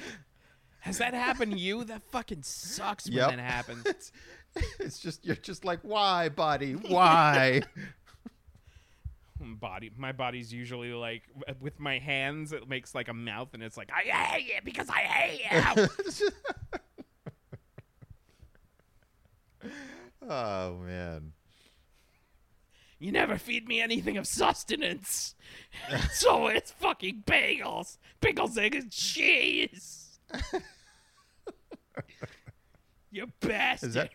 Has 0.81 0.97
that 0.97 1.13
happened 1.13 1.53
to 1.53 1.57
you? 1.57 1.83
That 1.85 2.01
fucking 2.11 2.43
sucks 2.43 3.05
when 3.05 3.13
Yep. 3.17 3.29
that 3.29 3.39
happens. 3.39 3.83
it's, 3.85 4.11
it's 4.79 4.99
just 4.99 5.25
you're 5.25 5.35
just 5.37 5.63
like, 5.63 5.79
why, 5.83 6.29
buddy? 6.29 6.73
Why? 6.73 7.61
Body, 9.39 9.91
my 9.95 10.11
body's 10.13 10.51
usually 10.51 10.93
like 10.93 11.21
with 11.61 11.79
my 11.79 11.99
hands. 11.99 12.51
It 12.53 12.67
makes 12.67 12.95
like 12.95 13.07
a 13.07 13.13
mouth, 13.13 13.49
and 13.53 13.61
it's 13.61 13.77
like 13.77 13.89
I 13.95 14.01
hate 14.09 14.47
you 14.47 14.59
because 14.63 14.89
I 14.89 15.01
hate 15.01 15.41
you. 15.77 15.87
Oh 20.29 20.77
man. 20.83 21.33
you 22.99 23.11
never 23.11 23.37
feed 23.37 23.67
me 23.67 23.79
anything 23.81 24.17
of 24.17 24.27
sustenance, 24.27 25.35
so 26.13 26.47
it's 26.47 26.71
fucking 26.71 27.23
bagels, 27.25 27.97
pickles, 28.21 28.57
egg, 28.57 28.75
and 28.75 28.91
cheese. 28.91 30.19
you 33.11 33.27
bastard. 33.39 33.89
Is 33.89 33.93
that 33.95 34.09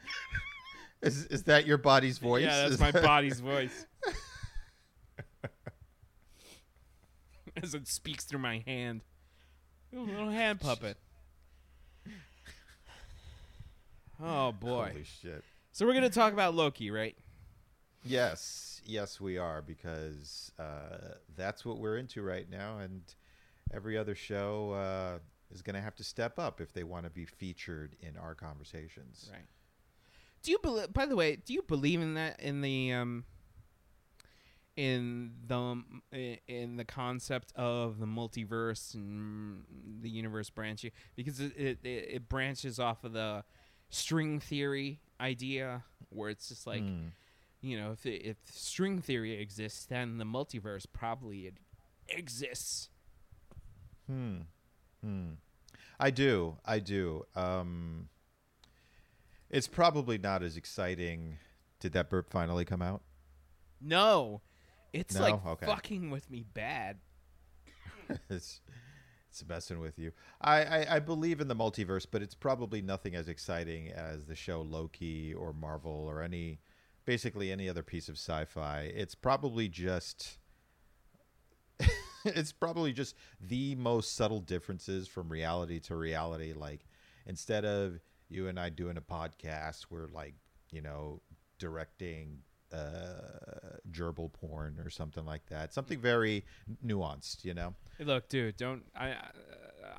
is 1.02 1.26
is 1.26 1.42
that 1.44 1.66
your 1.66 1.78
body's 1.78 2.18
voice? 2.18 2.44
Yeah, 2.44 2.62
that's 2.62 2.74
Is 2.74 2.80
my 2.80 2.90
that- 2.90 3.02
body's 3.04 3.40
voice. 3.40 3.86
As 7.62 7.74
it 7.74 7.86
speaks 7.86 8.24
through 8.24 8.38
my 8.40 8.62
hand. 8.66 9.02
Little 9.92 10.30
hand 10.30 10.58
puppet. 10.60 10.96
Oh 14.22 14.52
boy. 14.52 14.88
Holy 14.92 15.04
shit. 15.04 15.44
So 15.72 15.86
we're 15.86 15.94
gonna 15.94 16.10
talk 16.10 16.34
about 16.34 16.54
Loki, 16.54 16.90
right? 16.90 17.16
Yes, 18.04 18.82
yes, 18.84 19.20
we 19.20 19.38
are 19.38 19.62
because 19.62 20.52
uh, 20.58 21.14
that's 21.36 21.64
what 21.64 21.78
we're 21.78 21.96
into 21.96 22.22
right 22.22 22.48
now, 22.50 22.78
and 22.78 23.02
every 23.72 23.96
other 23.96 24.14
show 24.14 24.72
uh, 24.72 25.18
is 25.52 25.62
going 25.62 25.74
to 25.74 25.80
have 25.80 25.94
to 25.96 26.04
step 26.04 26.38
up 26.38 26.60
if 26.60 26.72
they 26.72 26.84
want 26.84 27.04
to 27.04 27.10
be 27.10 27.24
featured 27.24 27.96
in 28.00 28.16
our 28.16 28.34
conversations. 28.34 29.30
Right. 29.32 29.46
Do 30.42 30.50
you 30.50 30.58
believe? 30.58 30.92
By 30.92 31.06
the 31.06 31.16
way, 31.16 31.36
do 31.36 31.54
you 31.54 31.62
believe 31.62 32.00
in 32.00 32.14
that? 32.14 32.40
In 32.40 32.60
the 32.60 32.92
um. 32.92 33.24
In 34.74 35.32
the 35.46 35.82
in 36.48 36.76
the 36.78 36.84
concept 36.86 37.52
of 37.56 37.98
the 37.98 38.06
multiverse 38.06 38.94
and 38.94 39.64
the 40.00 40.08
universe 40.08 40.48
branching, 40.48 40.92
because 41.14 41.40
it 41.40 41.54
it, 41.54 41.78
it 41.84 42.28
branches 42.28 42.78
off 42.78 43.04
of 43.04 43.12
the 43.12 43.44
string 43.90 44.40
theory 44.40 45.00
idea, 45.22 45.84
where 46.10 46.28
it's 46.28 46.48
just 46.48 46.66
like 46.66 46.80
Hmm. 46.82 47.08
you 47.60 47.78
know, 47.78 47.92
if 47.92 48.04
if 48.04 48.36
string 48.50 49.00
theory 49.00 49.40
exists, 49.40 49.86
then 49.86 50.18
the 50.18 50.24
multiverse 50.24 50.84
probably 50.92 51.46
it 51.46 51.54
exists. 52.08 52.90
Hmm. 54.06 54.40
Hmm. 55.02 55.30
I 56.00 56.10
do. 56.10 56.58
I 56.64 56.80
do. 56.80 57.24
Um, 57.36 58.08
it's 59.48 59.68
probably 59.68 60.18
not 60.18 60.42
as 60.42 60.56
exciting. 60.56 61.38
Did 61.78 61.92
that 61.92 62.10
burp 62.10 62.28
finally 62.30 62.64
come 62.64 62.82
out? 62.82 63.02
No, 63.80 64.42
it's 64.92 65.14
No? 65.14 65.20
like 65.20 65.46
Okay. 65.46 65.66
fucking 65.66 66.10
with 66.10 66.30
me 66.30 66.44
bad. 66.54 66.98
it's 68.28 68.60
messing 69.48 69.78
with 69.78 69.98
you. 69.98 70.12
I, 70.40 70.62
I 70.64 70.86
I 70.96 70.98
believe 70.98 71.40
in 71.40 71.48
the 71.48 71.56
multiverse, 71.56 72.06
but 72.10 72.22
it's 72.22 72.34
probably 72.34 72.82
nothing 72.82 73.14
as 73.14 73.28
exciting 73.28 73.90
as 73.90 74.26
the 74.26 74.34
show 74.34 74.60
Loki 74.60 75.32
or 75.32 75.52
Marvel 75.52 76.04
or 76.08 76.22
any 76.22 76.60
basically 77.04 77.50
any 77.50 77.68
other 77.68 77.82
piece 77.82 78.08
of 78.08 78.16
sci-fi. 78.16 78.90
It's 78.94 79.14
probably 79.14 79.68
just 79.68 80.38
it's 82.24 82.52
probably 82.52 82.92
just 82.92 83.16
the 83.40 83.74
most 83.76 84.14
subtle 84.16 84.40
differences 84.40 85.08
from 85.08 85.28
reality 85.28 85.80
to 85.80 85.96
reality. 85.96 86.52
Like 86.52 86.86
instead 87.26 87.64
of 87.64 88.00
you 88.28 88.48
and 88.48 88.58
I 88.58 88.68
doing 88.70 88.96
a 88.96 89.02
podcast, 89.02 89.86
we're 89.90 90.08
like, 90.08 90.34
you 90.70 90.80
know, 90.82 91.20
directing 91.58 92.38
uh 92.72 93.78
gerbil 93.90 94.32
porn 94.32 94.78
or 94.78 94.90
something 94.90 95.24
like 95.24 95.46
that. 95.46 95.72
Something 95.72 96.00
very 96.00 96.44
nuanced, 96.84 97.44
you 97.44 97.54
know. 97.54 97.74
Hey, 97.98 98.04
look, 98.04 98.28
dude, 98.28 98.56
don't 98.56 98.82
I, 98.96 99.16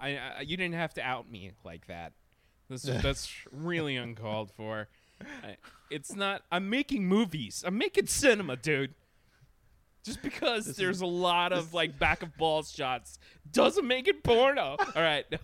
I, 0.02 0.18
I, 0.38 0.42
you 0.42 0.58
didn't 0.58 0.76
have 0.76 0.94
to 0.96 1.02
out 1.02 1.30
me 1.32 1.52
like 1.64 1.88
that. 1.88 2.14
This 2.70 2.86
is, 2.86 3.02
that's 3.04 3.34
really 3.52 3.96
uncalled 3.96 4.52
for. 4.52 4.88
I, 5.44 5.58
it's 5.90 6.16
not. 6.16 6.44
I'm 6.52 6.70
making 6.70 7.08
movies. 7.08 7.64
I'm 7.66 7.78
making 7.78 8.08
cinema, 8.08 8.58
dude. 8.58 8.96
Just 10.04 10.22
because 10.22 10.76
there's 10.76 11.00
a 11.02 11.06
lot 11.06 11.54
of 11.54 11.74
like 11.74 11.98
back 11.98 12.24
of 12.24 12.36
balls 12.38 12.70
shots 12.72 13.20
doesn't 13.52 13.88
make 13.88 14.08
it 14.10 14.22
porno. 14.24 14.76
All 14.96 15.02
right, 15.02 15.26
all 15.32 15.40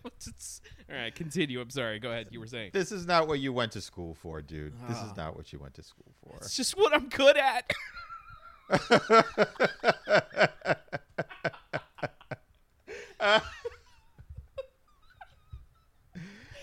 right. 0.96 1.16
Continue. 1.16 1.62
I'm 1.62 1.70
sorry. 1.70 2.00
Go 2.00 2.10
ahead. 2.12 2.28
You 2.32 2.40
were 2.42 2.48
saying. 2.48 2.72
This 2.74 2.92
is 2.92 3.06
not 3.06 3.28
what 3.30 3.40
you 3.40 3.54
went 3.54 3.72
to 3.74 3.82
school 3.82 4.14
for, 4.16 4.42
dude. 4.42 4.74
This 4.90 4.98
is 4.98 5.04
Ah. 5.12 5.14
not 5.16 5.36
what 5.38 5.54
you 5.54 5.60
went 5.60 5.76
to 5.76 5.84
school 5.84 6.12
for. 6.24 6.36
It's 6.38 6.58
just 6.58 6.78
what 6.78 6.94
I'm 6.94 7.08
good 7.08 7.38
at. 7.38 7.72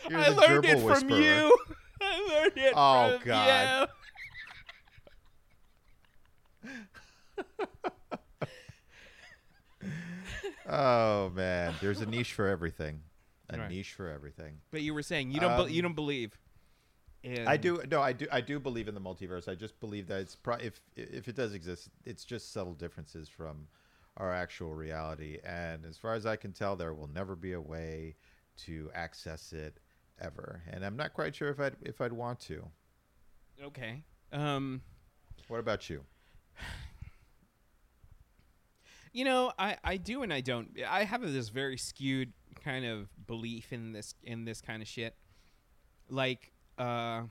You're 0.08 0.20
I 0.20 0.28
learned 0.28 0.64
it 0.64 0.78
from 0.78 0.84
whisperer. 0.86 1.20
you. 1.20 1.58
I 2.00 2.28
learned 2.32 2.52
it 2.56 2.72
Oh, 2.76 3.18
from 3.18 3.28
God. 3.28 3.88
Oh 10.68 11.30
man, 11.30 11.74
there's 11.80 12.00
a 12.00 12.06
niche 12.06 12.32
for 12.32 12.48
everything. 12.48 13.00
A 13.50 13.58
Right. 13.58 13.70
niche 13.70 13.92
for 13.92 14.08
everything. 14.10 14.60
But 14.72 14.82
you 14.82 14.92
were 14.94 15.02
saying 15.02 15.30
you 15.30 15.38
don't. 15.38 15.66
be- 15.66 15.72
you 15.72 15.80
Um, 15.80 15.84
don't 15.90 15.94
believe. 15.94 16.36
In, 17.22 17.46
I 17.46 17.56
do 17.56 17.82
no, 17.88 18.00
I 18.02 18.12
do 18.12 18.26
I 18.32 18.40
do 18.40 18.58
believe 18.58 18.88
in 18.88 18.94
the 18.94 19.00
multiverse. 19.00 19.48
I 19.48 19.54
just 19.54 19.78
believe 19.80 20.08
that 20.08 20.20
it's 20.20 20.34
pro- 20.34 20.56
if 20.56 20.80
if 20.96 21.28
it 21.28 21.36
does 21.36 21.54
exist, 21.54 21.88
it's 22.04 22.24
just 22.24 22.52
subtle 22.52 22.74
differences 22.74 23.28
from 23.28 23.68
our 24.16 24.32
actual 24.32 24.74
reality. 24.74 25.38
And 25.44 25.84
as 25.84 25.96
far 25.98 26.14
as 26.14 26.26
I 26.26 26.34
can 26.36 26.52
tell, 26.52 26.74
there 26.76 26.92
will 26.94 27.08
never 27.08 27.36
be 27.36 27.52
a 27.52 27.60
way 27.60 28.16
to 28.58 28.90
access 28.94 29.52
it 29.52 29.78
ever. 30.18 30.62
And 30.68 30.84
I'm 30.84 30.96
not 30.96 31.12
quite 31.14 31.34
sure 31.36 31.48
if 31.50 31.60
I'd 31.60 31.76
if 31.82 32.00
I'd 32.00 32.12
want 32.12 32.40
to. 32.40 32.68
Okay. 33.62 34.02
Um. 34.32 34.82
What 35.48 35.60
about 35.60 35.88
you? 35.88 36.04
You 39.16 39.24
know, 39.24 39.50
I, 39.58 39.78
I 39.82 39.96
do 39.96 40.22
and 40.22 40.30
I 40.30 40.42
don't. 40.42 40.78
I 40.86 41.04
have 41.04 41.22
this 41.22 41.48
very 41.48 41.78
skewed 41.78 42.34
kind 42.62 42.84
of 42.84 43.08
belief 43.26 43.72
in 43.72 43.92
this 43.92 44.14
in 44.22 44.44
this 44.44 44.60
kind 44.60 44.82
of 44.82 44.88
shit. 44.88 45.14
Like, 46.10 46.52
uh, 46.78 47.22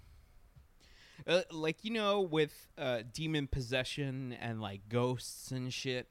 uh 1.28 1.42
like 1.52 1.84
you 1.84 1.92
know, 1.92 2.22
with 2.22 2.72
uh, 2.76 3.04
demon 3.14 3.46
possession 3.46 4.36
and 4.42 4.60
like 4.60 4.90
ghosts 4.90 5.52
and 5.52 5.72
shit. 5.72 6.08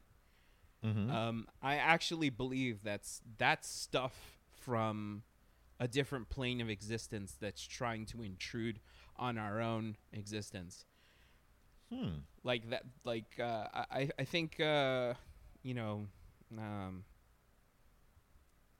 Mm-hmm. 0.86 1.10
Um, 1.10 1.48
I 1.60 1.74
actually 1.74 2.30
believe 2.30 2.84
that's 2.84 3.20
that's 3.36 3.68
stuff 3.68 4.38
from 4.60 5.24
a 5.80 5.88
different 5.88 6.28
plane 6.28 6.60
of 6.60 6.70
existence 6.70 7.36
that's 7.40 7.66
trying 7.66 8.06
to 8.06 8.22
intrude 8.22 8.78
on 9.16 9.38
our 9.38 9.60
own 9.60 9.96
existence 10.12 10.84
hmm. 11.92 12.10
like 12.42 12.70
that 12.70 12.84
like 13.04 13.38
uh 13.38 13.66
i 13.90 14.08
i 14.18 14.24
think 14.24 14.58
uh 14.60 15.14
you 15.64 15.74
know 15.74 16.06
um 16.56 17.04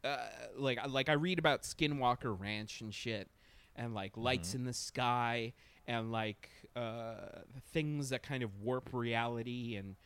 uh, 0.04 0.18
like 0.56 0.78
like 0.88 1.08
I 1.08 1.14
read 1.14 1.38
about 1.38 1.62
Skinwalker 1.62 2.38
Ranch 2.38 2.80
and 2.82 2.92
shit, 2.94 3.30
and 3.74 3.94
like 3.94 4.16
lights 4.16 4.54
in 4.54 4.64
the 4.64 4.74
sky, 4.74 5.54
and 5.86 6.12
like 6.12 6.50
uh, 6.76 7.14
things 7.72 8.10
that 8.10 8.22
kind 8.22 8.42
of 8.42 8.60
warp 8.60 8.90
reality 8.92 9.76
and 9.76 9.96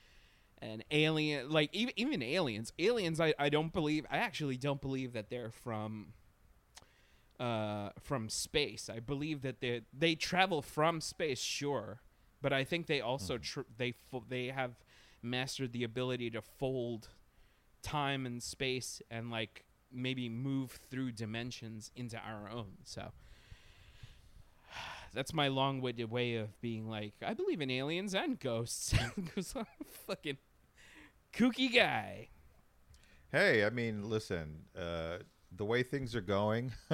and 0.61 0.85
alien 0.90 1.50
like 1.50 1.70
even 1.73 1.92
even 1.97 2.23
aliens. 2.23 2.73
Aliens 2.78 3.20
I, 3.20 3.35
I 3.38 3.49
don't 3.49 3.73
believe 3.73 4.06
I 4.11 4.18
actually 4.18 4.56
don't 4.56 4.80
believe 4.80 5.12
that 5.14 5.30
they're 5.30 5.50
from 5.50 6.12
uh 7.40 7.90
from 8.00 8.28
space. 8.28 8.88
I 8.88 9.00
believe 9.00 9.42
that 9.42 9.61
they 9.61 9.82
they 9.92 10.14
travel 10.14 10.62
from 10.62 11.00
space 11.00 11.40
sure 11.40 12.00
but 12.40 12.52
I 12.52 12.64
think 12.64 12.87
they 12.87 13.00
also 13.00 13.38
tr- 13.38 13.61
they 13.76 13.94
they 14.28 14.47
have 14.47 14.73
mastered 15.22 15.72
the 15.72 15.84
ability 15.84 16.30
to 16.30 16.42
fold 16.42 17.08
time 17.82 18.26
and 18.26 18.42
space 18.42 19.00
and 19.10 19.30
like 19.30 19.64
maybe 19.92 20.28
move 20.28 20.72
through 20.90 21.12
dimensions 21.12 21.90
into 21.96 22.16
our 22.18 22.50
own 22.50 22.72
so 22.84 23.10
that's 25.14 25.32
my 25.32 25.48
long-winded 25.48 26.10
way 26.10 26.37
of 26.37 26.60
being 26.60 26.88
like 26.88 27.14
I 27.25 27.34
believe 27.34 27.60
in 27.60 27.70
aliens 27.70 28.14
and 28.14 28.38
ghosts 28.38 28.94
because 29.16 29.54
I'm 29.56 29.66
a 29.80 29.84
fucking 30.06 30.38
kooky 31.32 31.75
guy. 31.75 32.28
Hey, 33.30 33.64
I 33.64 33.70
mean, 33.70 34.08
listen, 34.08 34.62
uh, 34.78 35.18
the 35.54 35.64
way 35.64 35.82
things 35.82 36.16
are 36.16 36.22
going, 36.22 36.72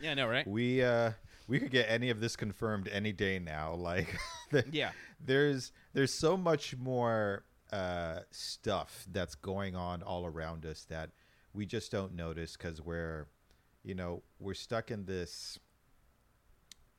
Yeah, 0.00 0.10
I 0.10 0.14
know, 0.14 0.28
right? 0.28 0.46
we 0.46 0.82
uh, 0.82 1.12
we 1.46 1.58
could 1.58 1.70
get 1.70 1.86
any 1.88 2.10
of 2.10 2.20
this 2.20 2.36
confirmed 2.36 2.88
any 2.88 3.12
day 3.12 3.38
now. 3.38 3.74
Like, 3.74 4.14
the- 4.50 4.66
Yeah. 4.72 4.90
there's 5.24 5.72
there's 5.94 6.12
so 6.12 6.36
much 6.36 6.76
more 6.76 7.44
uh, 7.72 8.20
stuff 8.30 9.06
that's 9.10 9.34
going 9.34 9.76
on 9.76 10.02
all 10.02 10.26
around 10.26 10.64
us 10.64 10.84
that 10.88 11.10
we 11.52 11.66
just 11.66 11.90
don't 11.90 12.14
notice 12.14 12.56
because 12.56 12.80
we're, 12.80 13.26
you 13.82 13.94
know, 13.94 14.22
we're 14.38 14.54
stuck 14.54 14.90
in 14.90 15.04
this 15.04 15.58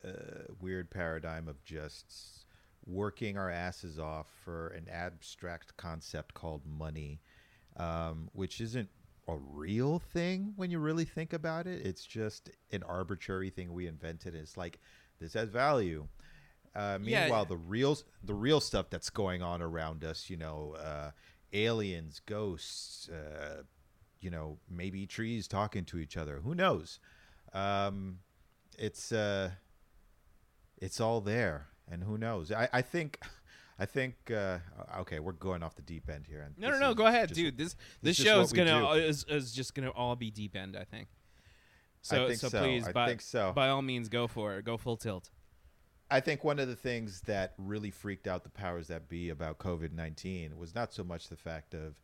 uh, 0.06 0.44
weird 0.60 0.90
paradigm 0.90 1.48
of 1.48 1.64
just 1.64 2.46
working 2.86 3.38
our 3.38 3.50
asses 3.50 4.00
off 4.00 4.28
for 4.44 4.70
an 4.70 4.88
abstract 4.92 5.76
concept 5.78 6.34
called 6.34 6.62
money, 6.66 7.20
um, 7.78 8.30
which 8.34 8.62
isn't 8.62 8.90
a 9.28 9.38
real 9.52 10.00
thing 10.00 10.54
when 10.56 10.72
you 10.72 10.80
really 10.80 11.06
think 11.06 11.34
about 11.34 11.68
it. 11.68 11.86
It's 11.86 12.06
just 12.06 12.50
an 12.72 12.84
arbitrary 12.84 13.50
thing 13.50 13.74
we 13.74 13.88
invented. 13.88 14.34
It's 14.34 14.58
like 14.58 14.80
this 15.20 15.34
has 15.34 15.50
value. 15.50 16.08
Uh, 16.76 17.00
Yeah. 17.02 17.22
meanwhile, 17.22 17.46
the 17.46 17.58
real 17.58 17.98
the 18.24 18.34
real 18.34 18.60
stuff 18.60 18.90
that's 18.90 19.10
going 19.10 19.42
on 19.42 19.62
around 19.62 20.04
us, 20.04 20.30
you 20.30 20.38
know, 20.38 20.76
uh, 20.80 21.12
aliens, 21.54 22.22
ghosts, 22.26 23.10
uh, 23.10 23.64
you 24.20 24.30
know, 24.30 24.60
maybe 24.70 25.06
trees 25.08 25.48
talking 25.48 25.86
to 25.86 25.98
each 25.98 26.16
other. 26.18 26.40
Who 26.42 26.54
knows? 26.54 27.00
Um, 27.54 28.20
it's 28.78 29.12
uh, 29.12 29.52
it's 30.78 31.00
all 31.00 31.22
there, 31.22 31.68
and 31.90 32.04
who 32.04 32.18
knows? 32.18 32.52
I, 32.52 32.70
I 32.72 32.82
think, 32.82 33.20
I 33.80 33.86
think. 33.86 34.32
Uh, 34.32 34.60
okay, 35.00 35.20
we're 35.20 35.32
going 35.34 35.64
off 35.64 35.76
the 35.76 35.82
deep 35.82 36.10
end 36.10 36.28
here. 36.28 36.42
And 36.42 36.58
No, 36.58 36.70
no, 36.70 36.80
no. 36.80 36.94
Go 36.94 37.08
ahead, 37.08 37.30
just- 37.30 37.40
dude. 37.40 37.58
This 37.58 37.74
this 38.02 38.18
this 38.18 38.20
is 38.20 38.26
show 38.26 38.42
is 38.42 38.54
gonna 38.54 38.92
is, 38.92 39.26
is 39.28 39.52
just 39.52 39.74
gonna 39.74 39.90
all 39.92 40.16
be 40.16 40.32
deep 40.32 40.56
end. 40.56 40.78
I 40.78 40.84
think. 40.84 41.08
So 42.02 42.28
think 42.28 42.40
so. 42.40 42.50
please, 42.50 42.88
I 42.88 42.92
by, 42.94 43.18
so. 43.18 43.52
by 43.54 43.70
all 43.70 43.82
means, 43.82 44.08
go 44.08 44.28
for 44.28 44.58
it. 44.58 44.64
Go 44.64 44.78
full 44.78 44.96
tilt. 44.96 45.30
I 46.12 46.20
think 46.20 46.44
one 46.44 46.60
of 46.60 46.68
the 46.68 46.76
things 46.76 47.22
that 47.22 47.54
really 47.58 47.92
freaked 47.92 48.28
out 48.28 48.44
the 48.44 48.50
powers 48.50 48.88
that 48.88 49.08
be 49.08 49.30
about 49.30 49.60
COVID 49.60 49.94
19 49.94 50.58
was 50.58 50.74
not 50.74 50.94
so 50.94 51.04
much 51.04 51.30
the 51.30 51.36
fact 51.36 51.74
of 51.74 52.02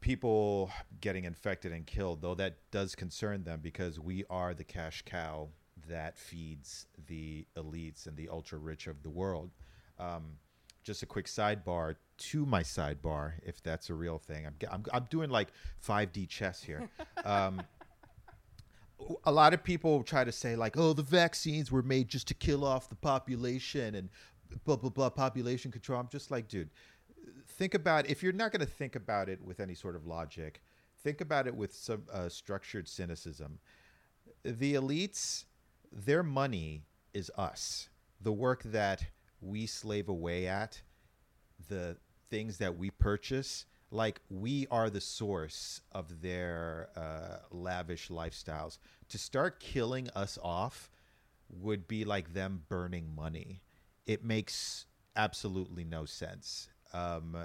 people 0.00 0.70
getting 1.00 1.24
infected 1.24 1.72
and 1.72 1.86
killed, 1.86 2.22
though 2.22 2.34
that 2.34 2.56
does 2.70 2.94
concern 2.94 3.44
them 3.44 3.60
because 3.62 4.00
we 4.00 4.24
are 4.30 4.54
the 4.54 4.64
cash 4.64 5.02
cow 5.04 5.48
that 5.88 6.18
feeds 6.18 6.86
the 7.06 7.46
elites 7.56 8.06
and 8.06 8.16
the 8.16 8.28
ultra 8.28 8.58
rich 8.58 8.86
of 8.86 9.02
the 9.02 9.10
world. 9.10 9.50
Um, 9.98 10.38
just 10.82 11.02
a 11.02 11.06
quick 11.06 11.26
sidebar 11.26 11.96
to 12.16 12.46
my 12.46 12.62
sidebar, 12.62 13.32
if 13.44 13.62
that's 13.62 13.90
a 13.90 13.94
real 13.94 14.18
thing. 14.18 14.46
I'm, 14.46 14.54
I'm, 14.70 14.84
I'm 14.92 15.06
doing 15.10 15.28
like 15.30 15.48
5D 15.86 16.28
chess 16.28 16.62
here. 16.62 16.88
Um, 17.22 17.60
a 19.24 19.32
lot 19.32 19.54
of 19.54 19.62
people 19.62 20.02
try 20.02 20.24
to 20.24 20.32
say 20.32 20.56
like, 20.56 20.76
oh, 20.76 20.92
the 20.92 21.02
vaccines 21.02 21.70
were 21.70 21.82
made 21.82 22.08
just 22.08 22.28
to 22.28 22.34
kill 22.34 22.64
off 22.64 22.88
the 22.88 22.96
population 22.96 23.94
and 23.94 24.08
blah 24.64 24.76
blah 24.76 24.90
blah 24.90 25.10
population 25.10 25.70
control. 25.70 26.00
I'm 26.00 26.08
just 26.08 26.30
like, 26.30 26.48
dude, 26.48 26.70
think 27.46 27.74
about 27.74 28.08
if 28.08 28.22
you're 28.22 28.32
not 28.32 28.52
going 28.52 28.60
to 28.60 28.72
think 28.72 28.96
about 28.96 29.28
it 29.28 29.42
with 29.42 29.60
any 29.60 29.74
sort 29.74 29.96
of 29.96 30.06
logic, 30.06 30.62
think 31.02 31.20
about 31.20 31.46
it 31.46 31.54
with 31.54 31.72
some 31.72 32.02
uh, 32.12 32.28
structured 32.28 32.88
cynicism. 32.88 33.58
The 34.44 34.74
elites, 34.74 35.44
their 35.92 36.22
money 36.22 36.84
is 37.12 37.30
us. 37.36 37.88
The 38.20 38.32
work 38.32 38.62
that 38.64 39.04
we 39.40 39.66
slave 39.66 40.08
away 40.08 40.46
at, 40.46 40.80
the 41.68 41.96
things 42.30 42.58
that 42.58 42.76
we 42.76 42.90
purchase, 42.90 43.66
like 43.90 44.20
we 44.28 44.66
are 44.70 44.88
the 44.90 45.00
source 45.00 45.80
of 45.92 46.22
their 46.22 46.88
uh, 46.96 47.38
lavish 47.50 48.08
lifestyles. 48.08 48.78
To 49.08 49.18
start 49.18 49.60
killing 49.60 50.08
us 50.10 50.38
off 50.42 50.90
would 51.48 51.88
be 51.88 52.04
like 52.04 52.32
them 52.32 52.62
burning 52.68 53.14
money. 53.14 53.62
It 54.06 54.24
makes 54.24 54.86
absolutely 55.16 55.84
no 55.84 56.04
sense. 56.04 56.68
Um, 56.92 57.36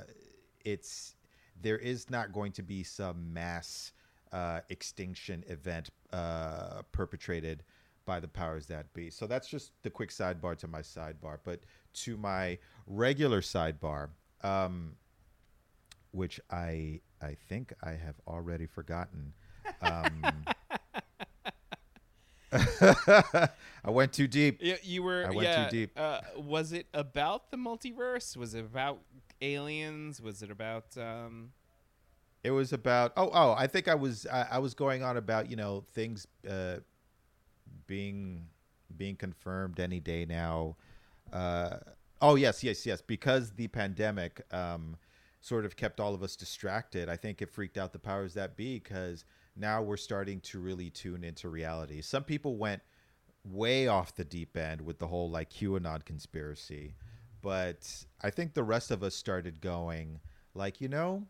it's 0.64 1.16
there 1.62 1.78
is 1.78 2.10
not 2.10 2.34
going 2.34 2.52
to 2.54 2.64
be 2.64 2.84
some 2.84 3.34
mass 3.34 3.92
uh, 4.32 4.60
extinction 4.70 5.44
event 5.48 5.90
uh, 6.12 6.82
perpetrated 6.92 7.64
by 8.06 8.20
the 8.20 8.28
powers 8.28 8.68
that 8.68 8.94
be. 8.94 9.10
So 9.10 9.26
that's 9.26 9.48
just 9.48 9.72
the 9.82 9.90
quick 9.90 10.10
sidebar 10.10 10.56
to 10.58 10.68
my 10.68 10.82
sidebar. 10.82 11.40
But 11.44 11.62
to 11.94 12.18
my 12.18 12.60
regular 12.86 13.42
sidebar, 13.42 14.10
um, 14.44 14.96
which 16.16 16.40
I 16.50 17.02
I 17.22 17.36
think 17.50 17.74
I 17.84 17.92
have 17.92 18.16
already 18.28 18.66
forgotten. 18.66 19.34
Um, 19.82 20.46
I 22.52 23.50
went 23.90 24.14
too 24.14 24.28
deep. 24.28 24.62
You, 24.62 24.78
you 24.84 25.04
were. 25.04 25.26
I 25.28 25.32
went 25.32 25.48
too 25.72 25.78
deep. 25.78 25.92
Uh, 25.98 26.22
was 26.38 26.72
it 26.72 26.88
about 26.94 27.52
the 27.52 27.58
multiverse? 27.58 28.38
Was 28.38 28.56
it 28.56 28.62
about 28.66 29.00
aliens? 29.42 30.22
Was 30.22 30.42
it 30.42 30.52
about? 30.52 30.98
Um, 30.98 31.52
It 32.44 32.52
was 32.52 32.72
about 32.74 33.12
oh 33.18 33.30
oh 33.34 33.52
I 33.58 33.68
think 33.68 33.88
I 33.88 33.96
was 33.96 34.26
I, 34.28 34.48
I 34.52 34.58
was 34.60 34.74
going 34.74 35.04
on 35.04 35.18
about 35.18 35.50
you 35.50 35.56
know 35.56 35.84
things 35.94 36.28
uh, 36.50 36.78
being 37.88 38.48
being 38.96 39.16
confirmed 39.16 39.80
any 39.80 40.00
day 40.00 40.26
now. 40.26 40.78
Uh, 41.34 41.78
oh 42.22 42.36
yes 42.36 42.64
yes 42.64 42.86
yes 42.86 43.02
because 43.02 43.52
the 43.52 43.68
pandemic 43.68 44.42
um, 44.54 44.96
sort 45.42 45.66
of 45.66 45.76
kept 45.76 46.00
all 46.00 46.14
of 46.14 46.24
us 46.24 46.36
distracted. 46.36 47.10
I 47.10 47.18
think 47.18 47.42
it 47.42 47.50
freaked 47.50 47.78
out 47.78 47.94
the 47.94 48.00
powers 48.00 48.34
that 48.34 48.56
be 48.56 48.80
because 48.80 49.26
now 49.56 49.82
we're 49.82 49.98
starting 49.98 50.40
to 50.42 50.60
really 50.60 50.90
tune 50.90 51.24
into 51.24 51.50
reality. 51.50 52.02
Some 52.02 52.24
people 52.24 52.58
went 52.58 52.82
way 53.44 53.88
off 53.88 54.16
the 54.16 54.26
deep 54.26 54.58
end 54.58 54.82
with 54.82 55.00
the 55.00 55.08
whole 55.08 55.30
like 55.30 55.52
QAnon 55.52 56.04
conspiracy, 56.04 56.96
but 57.42 58.06
I 58.22 58.32
think 58.32 58.54
the 58.54 58.64
rest 58.64 58.90
of 58.92 59.04
us 59.04 59.16
started 59.16 59.62
going 59.62 60.20
like 60.56 60.82
you 60.82 60.88
know 60.88 61.28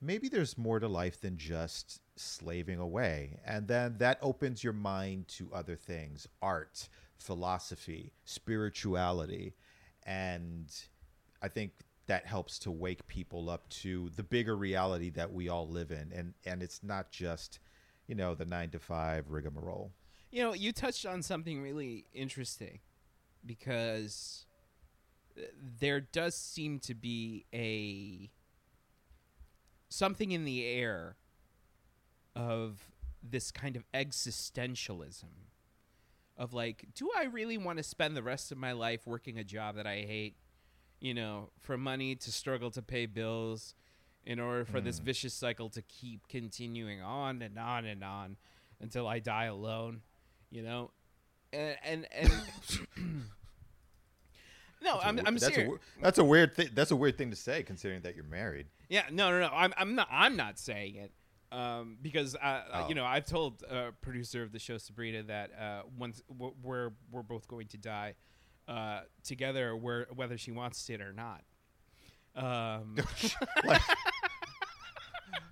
maybe 0.00 0.28
there's 0.28 0.58
more 0.58 0.78
to 0.78 0.88
life 0.88 1.20
than 1.20 1.36
just 1.36 2.00
slaving 2.16 2.78
away. 2.78 3.38
And 3.44 3.68
then 3.68 3.96
that 3.98 4.18
opens 4.22 4.62
your 4.62 4.72
mind 4.72 5.28
to 5.28 5.50
other 5.52 5.76
things 5.76 6.28
art, 6.42 6.88
philosophy, 7.18 8.12
spirituality. 8.24 9.54
And 10.04 10.72
I 11.42 11.48
think 11.48 11.72
that 12.06 12.26
helps 12.26 12.58
to 12.60 12.70
wake 12.70 13.06
people 13.08 13.50
up 13.50 13.68
to 13.68 14.10
the 14.16 14.22
bigger 14.22 14.56
reality 14.56 15.10
that 15.10 15.32
we 15.32 15.48
all 15.48 15.68
live 15.68 15.90
in. 15.90 16.12
And, 16.14 16.34
and 16.44 16.62
it's 16.62 16.82
not 16.82 17.10
just, 17.10 17.58
you 18.06 18.14
know, 18.14 18.34
the 18.34 18.44
nine 18.44 18.70
to 18.70 18.78
five 18.78 19.30
rigmarole. 19.30 19.92
you 20.30 20.42
know, 20.42 20.54
you 20.54 20.72
touched 20.72 21.04
on 21.06 21.22
something 21.22 21.62
really 21.62 22.06
interesting 22.14 22.80
because 23.44 24.46
there 25.80 26.00
does 26.00 26.34
seem 26.34 26.78
to 26.80 26.94
be 26.94 27.44
a 27.52 28.30
something 29.88 30.32
in 30.32 30.44
the 30.44 30.64
air 30.64 31.16
of 32.34 32.90
this 33.22 33.50
kind 33.50 33.76
of 33.76 33.84
existentialism 33.92 35.24
of 36.36 36.52
like 36.52 36.86
do 36.94 37.10
i 37.16 37.24
really 37.24 37.56
want 37.56 37.78
to 37.78 37.82
spend 37.82 38.16
the 38.16 38.22
rest 38.22 38.52
of 38.52 38.58
my 38.58 38.72
life 38.72 39.06
working 39.06 39.38
a 39.38 39.44
job 39.44 39.76
that 39.76 39.86
i 39.86 39.96
hate 39.96 40.36
you 41.00 41.14
know 41.14 41.50
for 41.60 41.76
money 41.76 42.14
to 42.14 42.32
struggle 42.32 42.70
to 42.70 42.82
pay 42.82 43.06
bills 43.06 43.74
in 44.24 44.40
order 44.40 44.64
for 44.64 44.80
this 44.80 44.98
vicious 44.98 45.32
cycle 45.34 45.68
to 45.70 45.82
keep 45.82 46.26
continuing 46.28 47.00
on 47.02 47.42
and 47.42 47.58
on 47.58 47.84
and 47.84 48.02
on 48.02 48.36
until 48.80 49.06
i 49.06 49.18
die 49.18 49.44
alone 49.44 50.00
you 50.50 50.62
know 50.62 50.90
and 51.52 51.76
and, 51.84 52.06
and 52.12 52.32
no 54.82 54.98
i'm, 55.02 55.18
I'm 55.24 55.34
that's, 55.36 55.46
serious 55.46 55.68
wor- 55.68 55.80
that's 56.02 56.18
a 56.18 56.24
weird 56.24 56.54
thing. 56.54 56.68
That's 56.74 56.90
a 56.90 56.96
weird 56.96 57.16
thing 57.18 57.30
to 57.30 57.36
say 57.36 57.62
considering 57.62 58.02
that 58.02 58.14
you're 58.14 58.24
married. 58.24 58.66
Yeah, 58.88 59.02
no, 59.10 59.30
no, 59.30 59.40
no. 59.40 59.48
I'm, 59.52 59.74
I'm 59.76 59.94
not. 59.96 60.08
I'm 60.10 60.36
not 60.36 60.58
saying 60.58 60.94
it 60.96 61.12
um, 61.50 61.96
because 62.02 62.36
uh, 62.36 62.62
Oh. 62.72 62.88
you 62.88 62.94
know 62.94 63.04
I've 63.04 63.26
told 63.26 63.64
uh, 63.68 63.90
producer 64.00 64.42
of 64.42 64.52
the 64.52 64.58
show 64.58 64.78
Sabrina 64.78 65.22
that 65.24 65.50
uh, 65.58 65.82
once 65.98 66.22
w- 66.28 66.54
we're 66.62 66.90
we're 67.10 67.22
both 67.22 67.48
going 67.48 67.66
to 67.68 67.78
die 67.78 68.14
uh, 68.68 69.00
together, 69.24 69.74
where 69.76 70.06
whether 70.14 70.36
she 70.38 70.50
wants 70.50 70.88
it 70.90 71.00
or 71.00 71.12
not. 71.12 71.42
Um, 72.34 72.96
Like- 73.64 73.80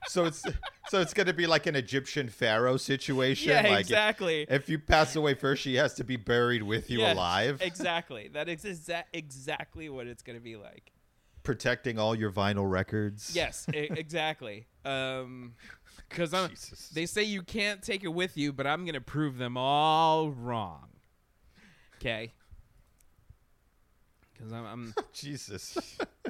so 0.07 0.27
it's 0.27 0.43
so 0.89 1.01
it's 1.01 1.15
going 1.15 1.27
to 1.27 1.33
be 1.33 1.47
like 1.47 1.67
an 1.67 1.75
Egyptian 1.75 2.29
pharaoh 2.29 2.77
situation. 2.77 3.51
yeah, 3.51 3.63
like 3.69 3.81
exactly. 3.81 4.47
If, 4.49 4.69
you 4.69 4.79
pass 4.79 5.17
away 5.17 5.35
first, 5.35 5.63
she 5.63 5.75
has 5.77 5.95
to 5.95 6.05
be 6.05 6.17
buried 6.17 6.63
with 6.63 6.91
you 6.91 7.01
Yeah, 7.01 7.15
alive, 7.15 7.61
exactly. 7.63 8.29
That 8.33 8.49
is 8.49 8.65
exa- 8.65 9.05
exactly 9.13 9.89
what 9.89 10.07
it's 10.07 10.23
going 10.23 10.37
to 10.39 10.43
be 10.45 10.57
like. 10.57 10.93
protecting 11.43 11.99
all 11.99 12.15
your 12.15 12.31
vinyl 12.31 12.71
records. 12.71 13.33
Yes, 13.35 13.67
e- 13.75 13.79
exactly. 13.91 14.67
Um, 14.85 15.55
because 16.09 16.91
they 16.95 17.07
say 17.07 17.23
you 17.25 17.43
can't 17.43 17.83
take 17.83 18.05
it 18.05 18.13
with 18.13 18.37
you, 18.37 18.53
but 18.53 18.67
I'm 18.67 18.85
gonna 18.85 19.01
prove 19.01 19.37
them 19.39 19.57
all 19.57 20.31
wrong. 20.31 20.89
Okay. 21.97 22.33
Because 24.35 24.53
I'm, 24.53 24.67
I'm 24.67 24.95
Jesus. 25.13 25.79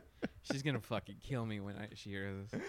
she's 0.42 0.62
gonna 0.62 0.80
fucking 0.80 1.16
kill 1.22 1.44
me 1.46 1.60
when 1.60 1.76
I 1.76 1.88
she 1.94 2.10
hears 2.10 2.48
this. 2.50 2.60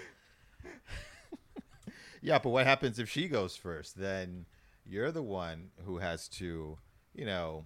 yeah, 2.22 2.40
but 2.40 2.50
what 2.50 2.66
happens 2.66 3.00
if 3.00 3.10
she 3.10 3.28
goes 3.28 3.56
first? 3.56 3.98
Then 3.98 4.46
you're 4.86 5.12
the 5.12 5.24
one 5.24 5.72
who 5.86 5.98
has 5.98 6.28
to, 6.30 6.78
you 7.14 7.26
know, 7.26 7.66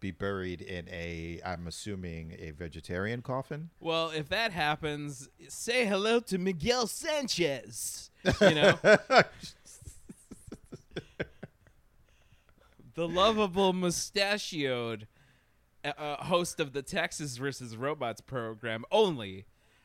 be 0.00 0.10
buried 0.10 0.60
in 0.60 0.86
a, 0.90 1.40
I'm 1.46 1.66
assuming, 1.66 2.36
a 2.38 2.50
vegetarian 2.50 3.22
coffin. 3.22 3.70
Well, 3.80 4.10
if 4.10 4.28
that 4.28 4.52
happens, 4.52 5.30
say 5.48 5.86
hello 5.86 6.20
to 6.20 6.36
Miguel 6.36 6.86
Sanchez. 6.86 8.10
You 8.40 8.54
know, 8.54 8.78
the 12.94 13.08
lovable 13.08 13.72
mustachioed 13.72 15.06
uh, 15.84 16.24
host 16.24 16.60
of 16.60 16.72
the 16.72 16.82
Texas 16.82 17.36
versus 17.36 17.76
Robots 17.76 18.20
program, 18.20 18.84
only 18.90 19.44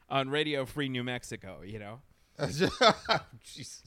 on 0.09 0.29
Radio 0.29 0.65
Free 0.65 0.89
New 0.89 1.03
Mexico. 1.03 1.61
You 1.63 1.79
know. 1.79 1.99
Jeez. 2.39 3.81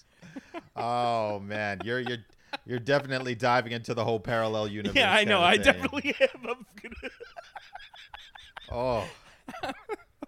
Oh 0.77 1.40
man, 1.40 1.81
you're 1.85 2.01
you're 2.01 2.18
you're 2.66 2.79
definitely 2.79 3.35
diving 3.35 3.72
into 3.72 3.94
the 3.94 4.05
whole 4.05 4.20
parallel 4.20 4.68
universe. 4.68 4.96
yeah, 4.96 5.12
I 5.12 5.25
know. 5.25 5.40
I 5.40 5.57
definitely 5.57 6.14
am. 6.20 6.46
I'm 6.48 6.66
Oh, 8.70 9.07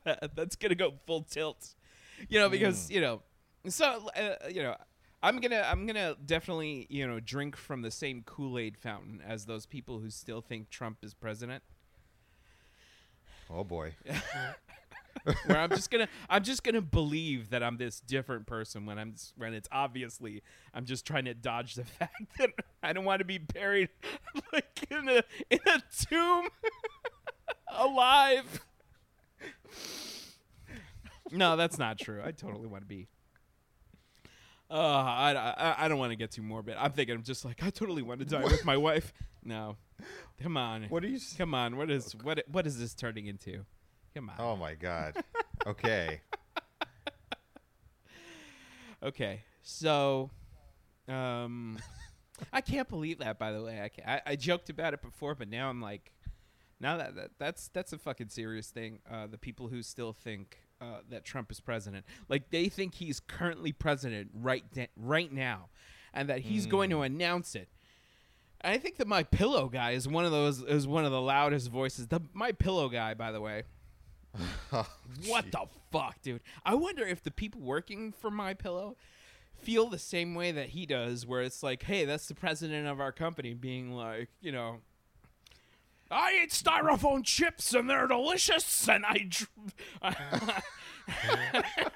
gonna, 0.05 0.29
that's 0.35 0.57
gonna 0.57 0.75
go 0.75 0.95
full 1.07 1.23
tilt. 1.23 1.75
You 2.29 2.39
know, 2.41 2.49
because 2.49 2.91
you 2.91 3.01
know, 3.01 3.23
so 3.69 4.09
uh, 4.17 4.49
you 4.51 4.63
know, 4.63 4.77
I'm 5.23 5.39
gonna 5.41 5.67
I'm 5.67 5.87
gonna 5.87 6.17
definitely 6.25 6.87
you 6.91 7.07
know 7.07 7.21
drink 7.21 7.57
from 7.57 7.83
the 7.83 7.91
same 7.91 8.23
Kool 8.25 8.59
Aid 8.59 8.77
fountain 8.77 9.23
as 9.27 9.47
those 9.47 9.67
people 9.67 10.01
who 10.01 10.11
still 10.11 10.41
think 10.43 10.69
Trump 10.71 10.99
is 11.03 11.15
president. 11.15 11.63
Oh 13.51 13.65
boy. 13.65 13.95
Where 15.47 15.59
I'm 15.59 15.71
just 15.71 15.91
gonna 15.91 16.09
I'm 16.29 16.43
just 16.43 16.63
gonna 16.65 16.83
believe 16.83 17.51
that 17.51 17.63
I'm 17.63 17.77
this 17.79 18.01
different 18.01 18.47
person 18.47 18.85
when 18.85 18.99
I'm 18.99 19.15
when 19.37 19.55
it's 19.55 19.69
obviously 19.73 20.43
I'm 20.75 20.85
just 20.85 21.07
trying 21.07 21.25
to 21.27 21.35
dodge 21.35 21.75
the 21.75 21.85
fact 21.99 22.23
that 22.39 22.51
I 22.83 22.93
don't 22.93 23.05
want 23.05 23.21
to 23.21 23.25
be 23.25 23.39
buried 23.39 23.89
like 24.53 24.87
in 24.91 25.09
a 25.09 25.23
in 25.51 25.61
a 25.67 25.83
tomb 26.07 26.49
alive. 27.69 28.65
No, 31.33 31.57
that's 31.57 31.79
not 31.79 31.99
true. 31.99 32.21
I 32.23 32.33
totally 32.33 32.67
want 32.67 32.83
to 32.83 32.89
be. 32.89 33.09
Uh, 34.71 34.75
I, 34.75 35.33
I, 35.35 35.85
I 35.85 35.89
don't 35.89 35.99
want 35.99 36.13
to 36.13 36.17
get 36.17 36.33
too 36.33 36.43
morbid. 36.43 36.77
I'm 36.79 36.93
thinking 36.93 37.15
I'm 37.15 37.23
just 37.23 37.45
like 37.45 37.63
I 37.63 37.71
totally 37.71 38.03
want 38.03 38.21
to 38.21 38.27
die 38.27 38.43
with 38.43 38.65
my 38.65 38.77
wife. 38.77 39.13
No, 39.43 39.77
come 40.43 40.57
on, 40.57 40.85
What 40.85 41.05
are 41.05 41.09
you? 41.09 41.17
s- 41.17 41.35
come 41.37 41.55
on. 41.55 41.77
What 41.77 41.91
is 41.91 42.15
what 42.23 42.43
what 42.49 42.67
is 42.67 42.79
this 42.79 42.95
turning 42.95 43.27
into? 43.27 43.65
Come 44.15 44.31
on. 44.31 44.37
Oh 44.39 44.57
my 44.57 44.75
god. 44.75 45.17
Okay. 45.67 46.21
Okay, 49.03 49.43
so, 49.63 50.31
um, 51.09 51.79
I 52.53 52.61
can't 52.63 52.89
believe 52.89 53.19
that. 53.19 53.39
By 53.39 53.53
the 53.53 53.63
way, 53.63 53.91
I, 54.07 54.15
I 54.15 54.21
I 54.29 54.37
joked 54.37 54.71
about 54.71 54.95
it 54.95 55.03
before, 55.03 55.35
but 55.35 55.49
now 55.49 55.69
I'm 55.69 55.81
like, 55.83 56.13
now 56.81 56.97
that, 56.97 57.15
that 57.17 57.31
that's 57.39 57.69
that's 57.69 57.93
a 57.93 57.99
fucking 57.99 58.29
serious 58.31 58.69
thing. 58.71 59.01
Uh, 59.11 59.27
the 59.27 59.37
people 59.39 59.69
who 59.69 59.83
still 59.83 60.13
think 60.15 60.59
uh, 60.81 61.01
that 61.11 61.25
Trump 61.25 61.51
is 61.53 61.61
president, 61.61 62.07
like 62.31 62.51
they 62.51 62.69
think 62.71 62.95
he's 62.95 63.21
currently 63.21 63.73
president 63.73 64.31
right 64.35 64.65
da- 64.73 64.89
right 64.97 65.31
now, 65.33 65.69
and 66.15 66.29
that 66.31 66.41
he's 66.41 66.65
going 66.67 66.89
to 66.91 67.03
announce 67.03 67.55
it. 67.55 67.69
I 68.65 68.79
think 68.79 68.97
that 68.97 69.07
my 69.07 69.23
pillow 69.23 69.69
guy 69.69 69.91
is 69.93 70.09
one 70.09 70.25
of 70.25 70.33
those 70.33 70.63
is 70.63 70.87
one 70.87 71.05
of 71.05 71.13
the 71.13 71.21
loudest 71.21 71.71
voices. 71.71 72.09
The 72.09 72.21
my 72.33 72.53
pillow 72.53 72.89
guy, 72.89 73.15
by 73.15 73.31
the 73.33 73.41
way. 73.41 73.63
Oh, 74.73 74.89
What 75.27 75.53
the 75.53 75.67
fuck, 75.93 76.21
dude? 76.23 76.41
I 76.65 76.75
wonder 76.75 77.05
if 77.07 77.23
the 77.23 77.31
people 77.31 77.61
working 77.61 78.11
for 78.11 78.33
My 78.33 78.53
Pillow 78.55 78.97
feel 79.63 79.89
the 79.89 80.01
same 80.01 80.35
way 80.35 80.51
that 80.51 80.71
he 80.71 80.85
does, 80.87 81.25
where 81.25 81.43
it's 81.43 81.63
like, 81.63 81.85
hey, 81.85 82.05
that's 82.05 82.27
the 82.27 82.35
president 82.35 82.89
of 82.89 82.99
our 83.01 83.13
company 83.13 83.55
being 83.55 83.93
like, 83.93 84.31
you 84.41 84.51
know, 84.51 84.79
I 86.11 86.41
eat 86.43 86.51
styrofoam 86.51 87.23
chips 87.25 87.73
and 87.73 87.89
they're 87.89 88.09
delicious, 88.09 88.89
and 88.89 89.05
I, 89.07 89.29
dr- 89.29 89.49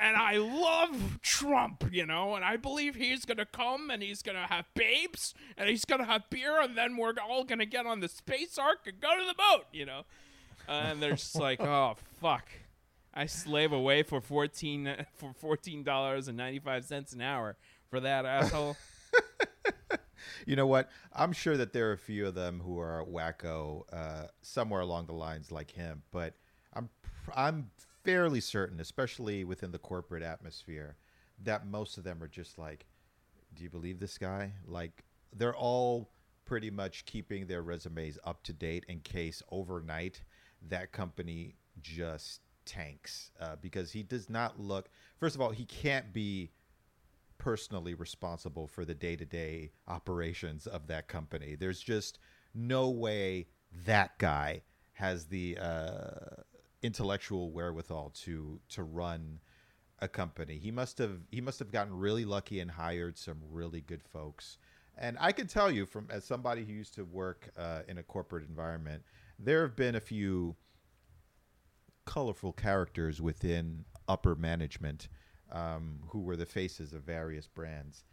and 0.00 0.16
I 0.16 0.36
love 0.36 1.20
Trump, 1.22 1.84
you 1.90 2.06
know, 2.06 2.34
and 2.34 2.44
I 2.44 2.56
believe 2.56 2.94
he's 2.94 3.24
gonna 3.24 3.46
come 3.46 3.90
and 3.90 4.02
he's 4.02 4.22
gonna 4.22 4.46
have 4.46 4.66
babes 4.74 5.34
and 5.56 5.68
he's 5.68 5.84
gonna 5.84 6.04
have 6.04 6.28
beer, 6.30 6.60
and 6.60 6.76
then 6.76 6.96
we're 6.96 7.14
all 7.26 7.44
gonna 7.44 7.66
get 7.66 7.86
on 7.86 8.00
the 8.00 8.08
space 8.08 8.58
ark 8.58 8.80
and 8.86 9.00
go 9.00 9.18
to 9.18 9.24
the 9.26 9.34
boat, 9.34 9.64
you 9.72 9.86
know. 9.86 10.02
and 10.68 11.02
they're 11.02 11.12
just 11.12 11.36
like, 11.36 11.60
oh 11.62 11.96
fuck, 12.20 12.48
I 13.14 13.26
slave 13.26 13.72
away 13.72 14.02
for 14.02 14.20
fourteen 14.20 14.94
for 15.14 15.32
fourteen 15.34 15.82
dollars 15.82 16.28
and 16.28 16.36
ninety 16.36 16.58
five 16.58 16.84
cents 16.84 17.12
an 17.12 17.20
hour 17.20 17.56
for 17.88 18.00
that 18.00 18.24
asshole. 18.26 18.76
You 20.46 20.56
know 20.56 20.66
what? 20.66 20.90
I'm 21.12 21.32
sure 21.32 21.56
that 21.56 21.72
there 21.72 21.90
are 21.90 21.92
a 21.92 21.98
few 21.98 22.26
of 22.26 22.34
them 22.34 22.60
who 22.64 22.78
are 22.78 23.04
wacko 23.04 23.82
uh, 23.92 24.26
somewhere 24.42 24.80
along 24.80 25.06
the 25.06 25.12
lines 25.12 25.50
like 25.52 25.70
him, 25.70 26.02
but 26.10 26.34
I'm 26.74 26.88
I'm 27.34 27.70
fairly 28.04 28.40
certain, 28.40 28.80
especially 28.80 29.44
within 29.44 29.72
the 29.72 29.78
corporate 29.78 30.22
atmosphere, 30.22 30.96
that 31.42 31.66
most 31.66 31.98
of 31.98 32.04
them 32.04 32.22
are 32.22 32.28
just 32.28 32.58
like, 32.58 32.86
"Do 33.54 33.64
you 33.64 33.70
believe 33.70 33.98
this 33.98 34.18
guy?" 34.18 34.52
Like 34.66 35.04
they're 35.32 35.56
all 35.56 36.10
pretty 36.44 36.70
much 36.70 37.06
keeping 37.06 37.46
their 37.46 37.62
resumes 37.62 38.18
up 38.24 38.42
to 38.44 38.52
date 38.52 38.84
in 38.88 39.00
case 39.00 39.42
overnight 39.50 40.22
that 40.68 40.92
company 40.92 41.56
just 41.80 42.40
tanks 42.64 43.30
uh, 43.40 43.56
because 43.60 43.92
he 43.92 44.02
does 44.02 44.28
not 44.28 44.60
look. 44.60 44.88
First 45.18 45.34
of 45.34 45.40
all, 45.40 45.50
he 45.50 45.64
can't 45.64 46.12
be 46.12 46.50
personally 47.38 47.94
responsible 47.94 48.66
for 48.66 48.84
the 48.84 48.94
day-to-day 48.94 49.72
operations 49.88 50.66
of 50.66 50.86
that 50.86 51.08
company. 51.08 51.56
There's 51.56 51.80
just 51.80 52.18
no 52.54 52.90
way 52.90 53.48
that 53.86 54.18
guy 54.18 54.62
has 54.94 55.26
the 55.26 55.58
uh, 55.60 56.42
intellectual 56.84 57.50
wherewithal 57.50 58.10
to 58.10 58.60
to 58.68 58.82
run 58.82 59.40
a 60.00 60.06
company. 60.06 60.58
He 60.58 60.70
must 60.70 60.98
have 60.98 61.18
he 61.30 61.40
must 61.40 61.58
have 61.58 61.72
gotten 61.72 61.94
really 61.96 62.26
lucky 62.26 62.60
and 62.60 62.70
hired 62.70 63.16
some 63.16 63.38
really 63.50 63.80
good 63.80 64.02
folks. 64.02 64.58
And 64.96 65.16
I 65.18 65.32
can 65.32 65.46
tell 65.46 65.70
you 65.70 65.86
from 65.86 66.08
as 66.10 66.24
somebody 66.24 66.62
who 66.64 66.72
used 66.72 66.94
to 66.94 67.04
work 67.04 67.48
uh, 67.56 67.80
in 67.88 67.96
a 67.98 68.02
corporate 68.02 68.46
environment, 68.46 69.02
there 69.38 69.62
have 69.62 69.74
been 69.74 69.94
a 69.94 70.00
few 70.00 70.54
colorful 72.04 72.52
characters 72.52 73.20
within 73.20 73.86
upper 74.06 74.34
management 74.34 75.08
um, 75.50 76.00
who 76.08 76.20
were 76.20 76.36
the 76.36 76.46
faces 76.46 76.92
of 76.92 77.02
various 77.02 77.46
brands. 77.48 78.04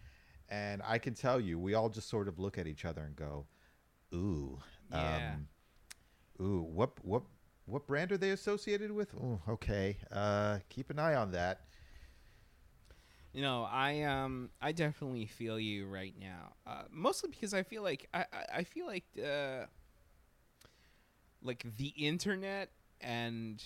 And 0.47 0.81
I 0.85 0.97
can 0.97 1.13
tell 1.13 1.39
you, 1.41 1.59
we 1.59 1.73
all 1.73 1.89
just 1.89 2.09
sort 2.09 2.27
of 2.29 2.39
look 2.39 2.57
at 2.57 2.67
each 2.67 2.85
other 2.85 3.01
and 3.01 3.15
go, 3.15 3.45
"Ooh, 4.13 4.59
Yeah. 4.91 5.33
um, 5.33 5.47
ooh, 6.45 6.61
what 6.63 6.91
what 7.03 7.23
what 7.71 7.87
brand 7.87 8.11
are 8.11 8.17
they 8.17 8.31
associated 8.31 8.91
with? 8.91 9.13
Oh, 9.15 9.39
okay, 9.47 9.97
uh, 10.11 10.59
keep 10.69 10.89
an 10.89 10.99
eye 10.99 11.15
on 11.15 11.31
that." 11.31 11.61
You 13.33 13.41
know, 13.41 13.67
I 13.71 14.01
um 14.03 14.49
I 14.61 14.73
definitely 14.73 15.25
feel 15.25 15.57
you 15.57 15.87
right 15.87 16.13
now. 16.19 16.53
Uh, 16.67 16.83
mostly 16.91 17.29
because 17.29 17.53
I 17.53 17.63
feel 17.63 17.81
like 17.81 18.09
I 18.13 18.19
I, 18.19 18.45
I 18.57 18.63
feel 18.63 18.85
like 18.85 19.05
uh 19.17 19.65
like 21.41 21.65
the 21.77 21.93
internet 21.97 22.71
and 22.99 23.63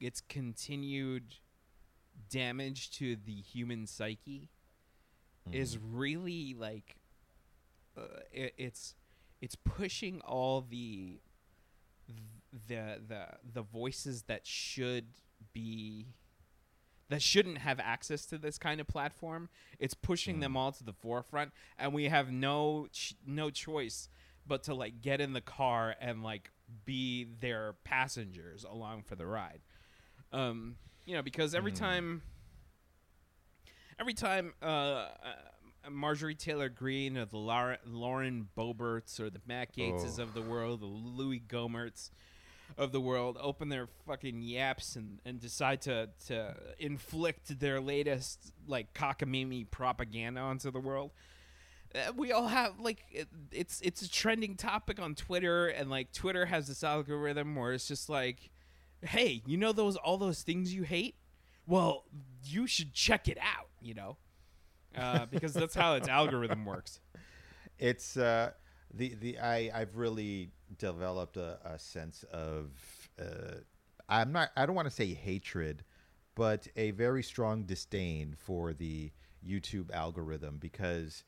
its 0.00 0.20
continued 0.20 1.34
damage 2.30 2.90
to 2.92 3.16
the 3.16 3.34
human 3.34 3.86
psyche 3.86 4.50
is 5.52 5.78
really 5.78 6.54
like 6.58 6.96
uh, 7.96 8.02
it, 8.32 8.54
it's 8.56 8.94
it's 9.40 9.56
pushing 9.56 10.20
all 10.22 10.62
the 10.62 11.18
the 12.68 13.00
the 13.06 13.26
the 13.52 13.62
voices 13.62 14.22
that 14.24 14.46
should 14.46 15.06
be 15.52 16.06
that 17.10 17.20
shouldn't 17.20 17.58
have 17.58 17.78
access 17.80 18.24
to 18.26 18.38
this 18.38 18.56
kind 18.58 18.80
of 18.80 18.86
platform. 18.88 19.48
It's 19.78 19.94
pushing 19.94 20.40
them 20.40 20.56
all 20.56 20.72
to 20.72 20.84
the 20.84 20.92
forefront, 20.92 21.52
and 21.78 21.92
we 21.92 22.04
have 22.04 22.30
no 22.32 22.86
ch- 22.92 23.14
no 23.26 23.50
choice 23.50 24.08
but 24.46 24.62
to 24.64 24.74
like 24.74 25.00
get 25.02 25.20
in 25.20 25.32
the 25.32 25.40
car 25.40 25.94
and 26.00 26.22
like 26.22 26.50
be 26.84 27.24
their 27.40 27.74
passengers 27.84 28.64
along 28.64 29.02
for 29.02 29.16
the 29.16 29.26
ride. 29.26 29.60
Um, 30.32 30.76
you 31.04 31.14
know, 31.14 31.22
because 31.22 31.54
every 31.54 31.72
time, 31.72 32.22
every 33.98 34.14
time 34.14 34.54
uh, 34.62 34.66
uh, 34.66 35.08
Marjorie 35.90 36.34
Taylor 36.34 36.68
Greene 36.68 37.16
or 37.18 37.26
the 37.26 37.36
Lar- 37.38 37.78
Lauren 37.86 38.48
Boeberts 38.56 39.20
or 39.20 39.30
the 39.30 39.40
Matt 39.46 39.74
Gateses 39.76 40.18
Oh. 40.18 40.22
of 40.22 40.34
the 40.34 40.42
world, 40.42 40.80
the 40.80 40.86
Louis 40.86 41.40
Gohmerts 41.46 42.10
of 42.76 42.92
the 42.92 43.00
world 43.00 43.38
open 43.40 43.68
their 43.68 43.88
fucking 44.06 44.42
yaps 44.42 44.96
and, 44.96 45.20
and 45.24 45.40
decide 45.40 45.80
to, 45.82 46.08
to 46.26 46.54
inflict 46.78 47.60
their 47.60 47.80
latest 47.80 48.52
like 48.66 48.92
cockamamie 48.94 49.70
propaganda 49.70 50.40
onto 50.40 50.70
the 50.70 50.80
world. 50.80 51.12
Uh, 51.94 52.12
we 52.16 52.32
all 52.32 52.48
have 52.48 52.80
like 52.80 53.04
it, 53.12 53.28
it's 53.52 53.80
it's 53.82 54.02
a 54.02 54.10
trending 54.10 54.56
topic 54.56 55.00
on 55.00 55.14
Twitter 55.14 55.68
and 55.68 55.88
like 55.88 56.10
Twitter 56.12 56.46
has 56.46 56.66
this 56.66 56.82
algorithm 56.82 57.54
where 57.54 57.72
it's 57.72 57.86
just 57.86 58.08
like 58.08 58.50
hey, 59.02 59.42
you 59.46 59.56
know 59.56 59.72
those 59.72 59.96
all 59.96 60.16
those 60.18 60.42
things 60.42 60.74
you 60.74 60.82
hate? 60.82 61.14
Well, 61.66 62.04
you 62.42 62.66
should 62.66 62.92
check 62.92 63.28
it 63.28 63.38
out, 63.38 63.68
you 63.80 63.94
know. 63.94 64.16
Uh, 64.96 65.26
because 65.30 65.52
that's 65.52 65.74
how 65.74 65.94
its 65.94 66.08
algorithm 66.08 66.64
works. 66.64 67.00
it's 67.78 68.16
uh 68.16 68.50
the 68.92 69.14
the 69.16 69.38
i 69.40 69.70
i've 69.74 69.96
really 69.96 70.50
developed 70.78 71.36
a, 71.36 71.58
a 71.64 71.78
sense 71.78 72.24
of 72.32 72.70
uh 73.20 73.56
i'm 74.08 74.32
not 74.32 74.50
i 74.56 74.66
don't 74.66 74.74
want 74.74 74.88
to 74.88 74.94
say 74.94 75.12
hatred 75.14 75.84
but 76.34 76.66
a 76.76 76.90
very 76.92 77.22
strong 77.22 77.64
disdain 77.64 78.34
for 78.38 78.72
the 78.72 79.10
youtube 79.46 79.92
algorithm 79.92 80.58
because 80.58 81.24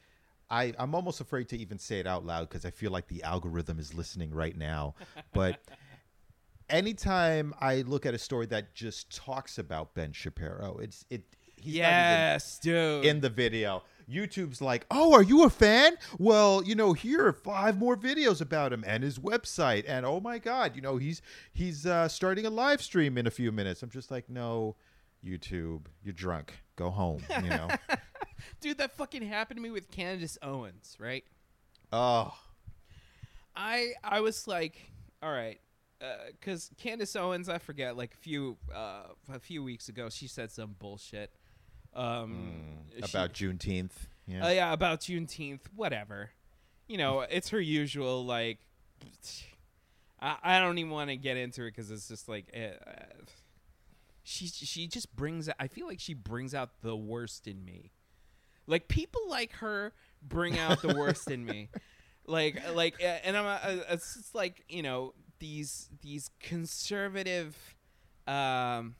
i 0.50 0.72
i'm 0.78 0.94
almost 0.94 1.20
afraid 1.20 1.48
to 1.48 1.56
even 1.56 1.78
say 1.78 1.98
it 1.98 2.06
out 2.06 2.24
loud 2.24 2.48
because 2.48 2.64
i 2.64 2.70
feel 2.70 2.90
like 2.90 3.08
the 3.08 3.22
algorithm 3.22 3.78
is 3.78 3.94
listening 3.94 4.30
right 4.32 4.56
now 4.56 4.94
but 5.32 5.60
anytime 6.70 7.54
i 7.60 7.82
look 7.82 8.04
at 8.06 8.14
a 8.14 8.18
story 8.18 8.46
that 8.46 8.74
just 8.74 9.14
talks 9.14 9.58
about 9.58 9.94
ben 9.94 10.12
shapiro 10.12 10.78
it's 10.82 11.04
it 11.10 11.22
he's 11.56 11.80
not 11.80 11.88
even 11.88 11.98
yes, 11.98 12.58
dude. 12.58 13.04
in 13.04 13.20
the 13.20 13.30
video. 13.30 13.82
YouTube's 14.08 14.60
like, 14.60 14.86
"Oh, 14.90 15.12
are 15.14 15.22
you 15.22 15.44
a 15.44 15.50
fan? 15.50 15.96
Well, 16.18 16.62
you 16.62 16.74
know, 16.74 16.92
here 16.92 17.26
are 17.26 17.32
five 17.32 17.76
more 17.78 17.96
videos 17.96 18.40
about 18.40 18.72
him 18.72 18.84
and 18.86 19.02
his 19.02 19.18
website, 19.18 19.84
and 19.86 20.06
oh 20.06 20.20
my 20.20 20.38
God, 20.38 20.76
you 20.76 20.82
know, 20.82 20.96
he's 20.96 21.22
he's 21.52 21.86
uh, 21.86 22.08
starting 22.08 22.46
a 22.46 22.50
live 22.50 22.80
stream 22.80 23.18
in 23.18 23.26
a 23.26 23.30
few 23.30 23.50
minutes." 23.50 23.82
I'm 23.82 23.90
just 23.90 24.10
like, 24.10 24.28
"No, 24.28 24.76
YouTube, 25.24 25.86
you're 26.04 26.12
drunk. 26.12 26.54
Go 26.76 26.90
home." 26.90 27.22
You 27.42 27.50
know. 27.50 27.68
dude, 28.60 28.78
that 28.78 28.96
fucking 28.96 29.22
happened 29.22 29.58
to 29.58 29.62
me 29.62 29.70
with 29.70 29.90
Candace 29.90 30.38
Owens, 30.42 30.96
right? 31.00 31.24
oh, 31.92 32.36
I 33.54 33.92
I 34.04 34.20
was 34.20 34.46
like, 34.46 34.90
all 35.22 35.32
right, 35.32 35.60
because 36.38 36.70
Candace 36.78 37.16
Owens, 37.16 37.48
I 37.48 37.58
forget, 37.58 37.96
like 37.96 38.14
a 38.14 38.18
few 38.18 38.56
uh, 38.74 39.04
a 39.32 39.38
few 39.38 39.62
weeks 39.62 39.88
ago, 39.88 40.08
she 40.10 40.28
said 40.28 40.50
some 40.50 40.76
bullshit. 40.78 41.32
Um, 41.96 42.52
she- 42.94 43.02
about 43.02 43.32
Juneteenth. 43.32 43.92
Yeah. 44.26 44.46
Oh 44.46 44.50
yeah, 44.50 44.72
about 44.72 45.00
Juneteenth, 45.00 45.60
whatever. 45.74 46.30
You 46.88 46.98
know, 46.98 47.20
it's 47.20 47.48
her 47.50 47.60
usual 47.60 48.24
like. 48.24 48.58
I, 50.20 50.36
I 50.42 50.58
don't 50.60 50.78
even 50.78 50.90
want 50.90 51.10
to 51.10 51.16
get 51.16 51.36
into 51.36 51.62
it 51.64 51.72
because 51.74 51.90
it's 51.90 52.08
just 52.08 52.28
like 52.28 52.46
eh, 52.54 52.70
uh, 52.86 52.90
she 54.22 54.46
she 54.48 54.86
just 54.88 55.14
brings. 55.14 55.48
I 55.60 55.68
feel 55.68 55.86
like 55.86 56.00
she 56.00 56.14
brings 56.14 56.54
out 56.54 56.80
the 56.82 56.96
worst 56.96 57.46
in 57.46 57.64
me. 57.64 57.92
Like 58.66 58.88
people 58.88 59.20
like 59.28 59.52
her 59.54 59.92
bring 60.22 60.58
out 60.58 60.82
the 60.82 60.94
worst 60.94 61.30
in 61.30 61.44
me. 61.44 61.68
Like 62.28 62.60
like 62.74 62.96
uh, 63.00 63.18
and 63.22 63.36
I'm 63.36 63.46
uh, 63.46 63.82
it's 63.90 64.14
just 64.16 64.34
like 64.34 64.64
you 64.68 64.82
know 64.82 65.14
these 65.38 65.88
these 66.02 66.28
conservative. 66.40 67.56
Um, 68.26 68.96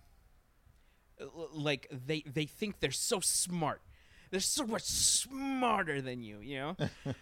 like 1.52 1.88
they 1.90 2.22
they 2.26 2.44
think 2.44 2.81
they're 2.81 2.90
so 2.90 3.20
smart. 3.20 3.81
They're 4.31 4.40
so 4.40 4.66
much 4.66 4.83
smarter 4.83 6.00
than 6.02 6.22
you 6.22 6.40
you 6.40 6.59
know? 6.59 6.76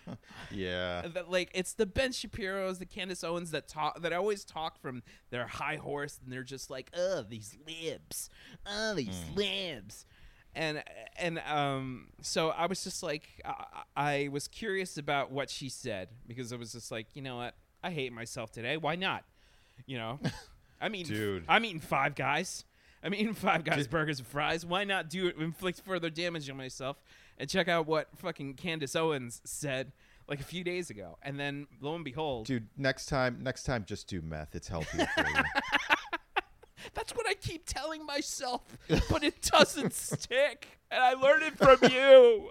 Yeah. 0.50 1.02
that 1.14 1.30
like 1.30 1.50
it's 1.54 1.74
the 1.74 1.86
ben 1.86 2.12
shapiro's 2.12 2.78
the 2.78 2.86
candace 2.86 3.22
owens 3.22 3.50
that 3.50 3.68
talk 3.68 4.00
that 4.02 4.12
always 4.12 4.44
talk 4.44 4.80
from 4.80 5.02
their 5.30 5.46
high 5.46 5.76
horse 5.76 6.18
and 6.22 6.32
they're 6.32 6.42
just 6.42 6.70
like 6.70 6.90
oh 6.96 7.22
these 7.28 7.56
libs. 7.66 8.30
Oh 8.66 8.94
these 8.94 9.22
libs. 9.34 10.06
And 10.56 10.82
and 11.18 11.40
um 11.46 12.08
so 12.22 12.50
i 12.50 12.66
was 12.66 12.82
just 12.84 13.02
like 13.02 13.28
I, 13.44 13.82
I 13.96 14.28
was 14.28 14.48
curious 14.48 14.96
about 14.96 15.30
what 15.30 15.50
she 15.50 15.68
said 15.68 16.08
because 16.26 16.52
i 16.52 16.56
was 16.56 16.72
just 16.72 16.90
like 16.90 17.08
you 17.14 17.22
know 17.22 17.36
what? 17.36 17.54
I 17.82 17.90
hate 17.90 18.12
myself 18.12 18.50
today. 18.50 18.76
Why 18.78 18.94
not? 18.96 19.24
You 19.84 19.98
know? 19.98 20.20
I'm 20.80 20.94
eating 20.94 21.14
Dude. 21.14 21.44
i'm 21.48 21.64
eating 21.64 21.80
five 21.80 22.14
guys 22.14 22.64
i'm 23.04 23.14
eating 23.14 23.34
five 23.34 23.62
guys 23.62 23.86
burgers 23.86 24.18
and 24.18 24.26
fries 24.26 24.66
why 24.66 24.82
not 24.82 25.08
do 25.08 25.28
it 25.28 25.36
inflict 25.36 25.80
further 25.80 26.10
damage 26.10 26.50
on 26.50 26.56
myself 26.56 26.96
and 27.38 27.48
check 27.48 27.68
out 27.68 27.86
what 27.86 28.08
fucking 28.16 28.54
candace 28.54 28.96
owens 28.96 29.40
said 29.44 29.92
like 30.26 30.40
a 30.40 30.44
few 30.44 30.64
days 30.64 30.90
ago 30.90 31.16
and 31.22 31.38
then 31.38 31.66
lo 31.80 31.94
and 31.94 32.04
behold 32.04 32.46
Dude, 32.46 32.66
next 32.76 33.06
time, 33.06 33.38
next 33.42 33.64
time, 33.64 33.84
just 33.86 34.08
do 34.08 34.22
meth. 34.22 34.54
It's 34.54 34.68
healthy 34.68 35.04
for 35.14 35.20
you. 35.28 35.34
that's 36.94 37.14
what 37.16 37.26
i 37.26 37.34
keep 37.34 37.64
telling 37.66 38.04
myself 38.04 38.60
but 39.10 39.24
it 39.24 39.40
doesn't 39.42 39.92
stick 40.12 40.78
and 40.90 41.02
i 41.02 41.14
learned 41.14 41.42
it 41.42 41.56
from 41.56 41.78
you 41.90 42.50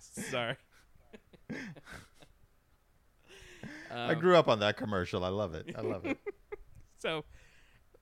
sorry 0.30 0.56
I 3.90 4.12
Um, 4.12 4.15
grew 4.26 4.36
up 4.36 4.48
on 4.48 4.58
that 4.60 4.76
commercial. 4.76 5.24
I 5.24 5.28
love 5.28 5.54
it. 5.54 5.74
I 5.76 5.82
love 5.82 6.04
it. 6.04 6.18
so 6.98 7.24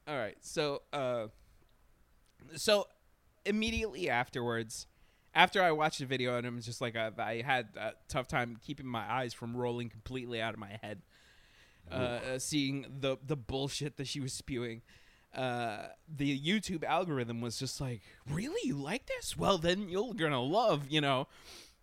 all 0.07 0.17
right 0.17 0.37
so 0.41 0.83
uh 0.93 1.27
so 2.57 2.87
immediately 3.47 4.09
afterwards 4.09 4.87
after 5.35 5.63
i 5.63 5.73
watched 5.73 5.99
the 5.99 6.07
video 6.07 6.37
and 6.37 6.47
i'm 6.47 6.61
just 6.61 6.81
like 6.81 6.95
I, 6.95 7.11
I 7.19 7.43
had 7.43 7.69
a 7.77 7.93
tough 8.09 8.29
time 8.29 8.59
keeping 8.65 8.87
my 8.87 9.11
eyes 9.11 9.33
from 9.33 9.57
rolling 9.57 9.89
completely 9.89 10.41
out 10.41 10.55
of 10.55 10.61
my 10.61 10.79
head 10.83 11.03
uh, 11.91 11.95
uh 11.95 12.39
seeing 12.39 12.87
the 13.01 13.17
the 13.27 13.37
bullshit 13.37 13.97
that 13.97 14.07
she 14.07 14.21
was 14.21 14.33
spewing 14.33 14.83
uh 15.35 15.87
the 16.09 16.39
youtube 16.39 16.85
algorithm 16.85 17.41
was 17.41 17.59
just 17.59 17.81
like 17.81 18.03
really 18.31 18.61
you 18.63 18.77
like 18.77 19.07
this 19.07 19.37
well 19.37 19.59
then 19.59 19.89
you're 19.89 20.15
gonna 20.15 20.41
love 20.41 20.87
you 20.89 21.01
know 21.01 21.27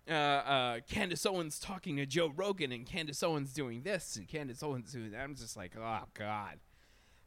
uh, 0.09 0.13
uh, 0.13 0.79
Candace 0.89 1.25
Owens 1.25 1.59
talking 1.59 1.97
to 1.97 2.05
Joe 2.05 2.31
Rogan 2.35 2.71
and 2.71 2.85
Candace 2.85 3.23
Owens 3.23 3.53
doing 3.53 3.83
this 3.83 4.15
and 4.15 4.27
Candace 4.27 4.63
Owens 4.63 4.91
doing 4.91 5.11
that. 5.11 5.21
I'm 5.21 5.35
just 5.35 5.55
like, 5.55 5.75
oh 5.77 6.03
god, 6.13 6.59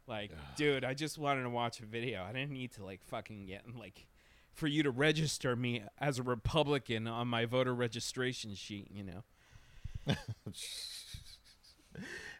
like, 0.07 0.31
dude, 0.55 0.83
I 0.83 0.93
just 0.93 1.17
wanted 1.17 1.43
to 1.43 1.49
watch 1.49 1.79
a 1.79 1.85
video. 1.85 2.23
I 2.23 2.31
didn't 2.33 2.51
need 2.51 2.71
to 2.73 2.83
like 2.83 3.03
fucking 3.03 3.45
get 3.45 3.63
like 3.75 4.07
for 4.53 4.67
you 4.67 4.83
to 4.83 4.91
register 4.91 5.55
me 5.55 5.83
as 5.99 6.19
a 6.19 6.23
Republican 6.23 7.07
on 7.07 7.27
my 7.27 7.45
voter 7.45 7.73
registration 7.73 8.55
sheet. 8.55 8.89
You 8.91 9.03
know, 9.03 9.23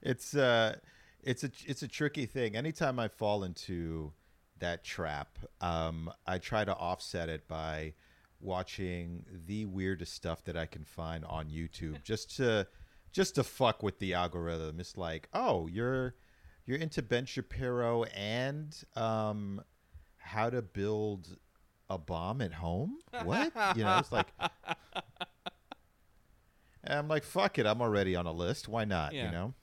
it's 0.02 0.36
uh 0.36 0.76
it's 1.24 1.44
a 1.44 1.52
it's 1.66 1.82
a 1.82 1.88
tricky 1.88 2.26
thing 2.26 2.56
anytime 2.56 3.00
i 3.00 3.08
fall 3.08 3.44
into 3.44 4.12
that 4.60 4.84
trap 4.84 5.38
um 5.62 6.12
i 6.28 6.38
try 6.38 6.64
to 6.64 6.74
offset 6.76 7.30
it 7.30 7.48
by 7.48 7.94
watching 8.46 9.26
the 9.48 9.66
weirdest 9.66 10.14
stuff 10.14 10.44
that 10.46 10.56
i 10.56 10.66
can 10.66 10.86
find 10.86 11.26
on 11.26 11.50
youtube 11.50 12.02
just 12.04 12.36
to 12.38 12.66
just 13.12 13.36
to 13.36 13.44
fuck 13.44 13.84
with 13.84 14.00
the 14.00 14.14
algorithm 14.14 14.80
it's 14.80 14.98
like 14.98 15.28
oh 15.34 15.68
you're 15.68 16.16
you're 16.66 16.78
into 16.78 17.02
ben 17.02 17.26
shapiro 17.26 18.04
and 18.06 18.84
um 18.96 19.62
how 20.18 20.50
to 20.50 20.62
build 20.62 21.38
a 21.90 21.98
bomb 21.98 22.42
at 22.42 22.54
home 22.54 22.98
what 23.24 23.52
you 23.76 23.84
know 23.84 23.98
it's 24.00 24.12
like 24.12 24.28
and 24.40 24.50
i'm 27.00 27.08
like 27.08 27.24
fuck 27.24 27.58
it 27.60 27.66
i'm 27.66 27.82
already 27.82 28.16
on 28.16 28.26
a 28.26 28.32
list 28.34 28.68
why 28.68 28.86
not 28.86 29.14
Yeah. 29.14 29.26
you 29.26 29.32
know 29.32 29.54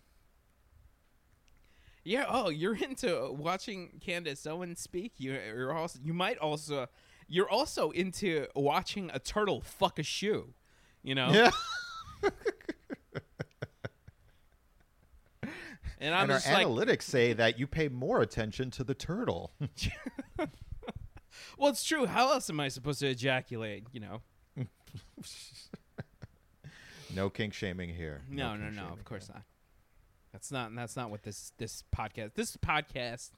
yeah. 2.04 2.24
Oh, 2.28 2.48
you're 2.48 2.74
into 2.74 3.30
watching 3.32 4.00
Candace 4.04 4.44
Owens 4.44 4.80
speak. 4.80 5.12
You, 5.18 5.38
you're 5.46 5.72
also 5.72 6.00
you 6.02 6.12
might 6.12 6.36
also 6.38 6.88
you're 7.28 7.48
also 7.48 7.90
into 7.90 8.46
watching 8.54 9.10
a 9.12 9.18
turtle 9.18 9.60
fuck 9.60 9.98
a 9.98 10.02
shoe. 10.02 10.54
You 11.02 11.14
know, 11.14 11.30
Yeah. 11.32 11.50
and 15.98 16.14
I'm 16.14 16.30
and 16.30 16.32
our 16.32 16.40
like, 16.52 16.66
analytics 16.66 17.02
say 17.02 17.32
that 17.32 17.58
you 17.58 17.66
pay 17.66 17.88
more 17.88 18.20
attention 18.22 18.70
to 18.72 18.84
the 18.84 18.94
turtle. 18.94 19.52
well, 21.58 21.70
it's 21.70 21.84
true. 21.84 22.06
How 22.06 22.32
else 22.32 22.50
am 22.50 22.60
I 22.60 22.68
supposed 22.68 23.00
to 23.00 23.08
ejaculate? 23.08 23.84
You 23.92 24.00
know. 24.00 24.22
no 27.14 27.30
kink 27.30 27.54
shaming 27.54 27.88
here. 27.90 28.22
No, 28.28 28.56
no, 28.56 28.64
kink 28.66 28.76
no. 28.76 28.88
Of 28.92 29.04
course 29.04 29.26
here. 29.26 29.36
not. 29.36 29.44
That's 30.32 30.50
not. 30.50 30.74
That's 30.74 30.96
not 30.96 31.10
what 31.10 31.22
this 31.22 31.52
this 31.58 31.84
podcast. 31.96 32.34
This 32.34 32.56
podcast, 32.56 33.30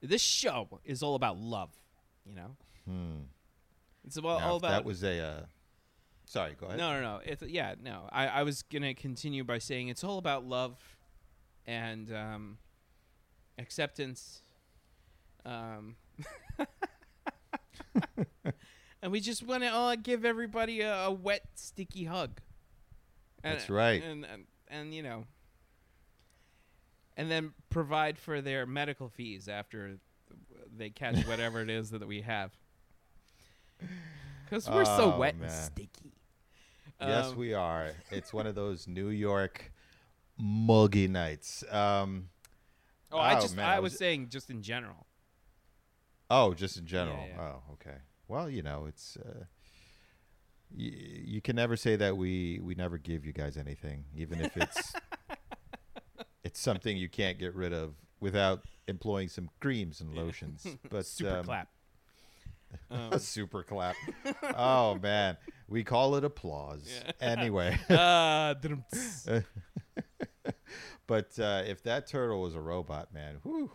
this 0.00 0.22
show 0.22 0.80
is 0.84 1.02
all 1.02 1.14
about 1.14 1.38
love. 1.38 1.70
You 2.24 2.34
know, 2.34 2.56
Hmm. 2.88 3.20
it's 4.06 4.16
about 4.16 4.40
Now, 4.40 4.50
all 4.50 4.56
about. 4.56 4.70
that 4.70 4.84
was 4.84 5.04
a 5.04 5.20
uh, 5.20 5.40
Sorry, 6.28 6.54
go 6.60 6.66
ahead. 6.66 6.78
No, 6.78 6.92
no, 6.92 7.00
no. 7.00 7.20
It's 7.24 7.42
yeah, 7.42 7.74
no. 7.82 8.08
I, 8.12 8.26
I 8.26 8.42
was 8.42 8.62
gonna 8.62 8.94
continue 8.94 9.44
by 9.44 9.58
saying 9.58 9.88
it's 9.88 10.04
all 10.04 10.18
about 10.18 10.44
love 10.44 10.76
and 11.66 12.12
um, 12.14 12.58
acceptance. 13.58 14.42
Um, 15.46 15.96
and 19.02 19.10
we 19.10 19.20
just 19.20 19.42
want 19.42 19.62
to 19.62 19.68
uh, 19.68 19.96
give 19.96 20.26
everybody 20.26 20.82
a, 20.82 21.04
a 21.04 21.10
wet, 21.10 21.46
sticky 21.54 22.04
hug. 22.04 22.40
And, 23.42 23.58
That's 23.58 23.70
right. 23.70 24.02
And, 24.02 24.26
and 24.26 24.44
and 24.68 24.94
you 24.94 25.02
know, 25.02 25.24
and 27.16 27.30
then 27.30 27.52
provide 27.70 28.18
for 28.18 28.42
their 28.42 28.66
medical 28.66 29.08
fees 29.08 29.48
after 29.48 29.98
they 30.76 30.90
catch 30.90 31.26
whatever 31.26 31.62
it 31.62 31.70
is 31.70 31.90
that 31.90 32.06
we 32.06 32.20
have. 32.20 32.52
Because 34.44 34.68
we're 34.68 34.84
so 34.84 35.12
Oh, 35.14 35.18
wet 35.18 35.34
and 35.34 35.50
sticky. 35.50 36.12
Yes, 37.00 37.26
Um, 37.28 37.36
we 37.36 37.54
are. 37.54 37.92
It's 38.10 38.32
one 38.32 38.46
of 38.46 38.54
those 38.54 38.88
New 38.88 39.08
York 39.10 39.72
muggy 40.38 41.06
nights. 41.08 41.62
Um, 41.70 42.30
Oh, 43.10 43.18
I 43.18 43.36
Oh, 43.38 43.40
just 43.40 43.56
man, 43.56 43.64
I 43.66 43.76
I 43.76 43.80
was 43.80 43.92
was- 43.92 43.98
saying 43.98 44.28
just 44.28 44.50
in 44.50 44.62
general. 44.62 45.06
oh, 46.30 46.52
just 46.54 46.76
in 46.76 46.86
general. 46.86 47.26
yeah. 47.26 47.40
Oh, 47.40 47.72
okay. 47.74 47.98
Well, 48.26 48.50
you 48.50 48.60
know, 48.62 48.84
it's 48.86 49.16
uh, 49.16 49.44
y- 50.70 50.92
you 51.24 51.40
can 51.40 51.56
never 51.56 51.74
say 51.76 51.96
that 51.96 52.16
we 52.18 52.58
we 52.62 52.74
never 52.74 52.98
give 52.98 53.24
you 53.24 53.32
guys 53.32 53.56
anything, 53.56 54.04
even 54.14 54.40
if 54.42 54.54
it's 54.56 54.92
it's 56.44 56.60
something 56.60 56.96
you 56.96 57.08
can't 57.08 57.38
get 57.38 57.54
rid 57.54 57.72
of 57.72 57.94
without 58.20 58.64
employing 58.86 59.28
some 59.28 59.48
creams 59.60 60.00
and 60.00 60.14
lotions. 60.14 60.66
But 60.90 61.06
Super 61.06 61.38
um, 61.38 61.44
clap. 61.44 61.68
Um, 62.90 63.12
a 63.12 63.18
super 63.18 63.62
clap. 63.62 63.96
oh 64.56 64.98
man, 65.02 65.36
we 65.68 65.84
call 65.84 66.16
it 66.16 66.24
applause. 66.24 66.88
Anyway. 67.20 67.78
uh. 67.88 68.54
But 71.06 71.38
uh, 71.38 71.62
if 71.66 71.82
that 71.84 72.06
turtle 72.06 72.42
was 72.42 72.54
a 72.54 72.60
robot, 72.60 73.14
man, 73.14 73.36
whew, 73.42 73.70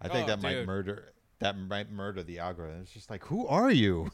I 0.00 0.08
think 0.08 0.24
Oh, 0.24 0.28
that 0.28 0.40
might 0.42 0.64
murder 0.66 1.12
that 1.40 1.58
might 1.58 1.90
murder 1.90 2.22
the 2.22 2.38
algorithm. 2.38 2.80
It's 2.80 2.92
just 2.92 3.10
like, 3.10 3.22
who 3.24 3.46
are 3.46 3.70
you? 3.70 4.10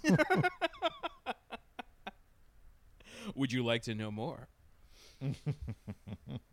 Would 3.37 3.53
you 3.53 3.65
like 3.65 3.83
to 3.83 3.95
know 3.95 4.11
more? 4.11 4.49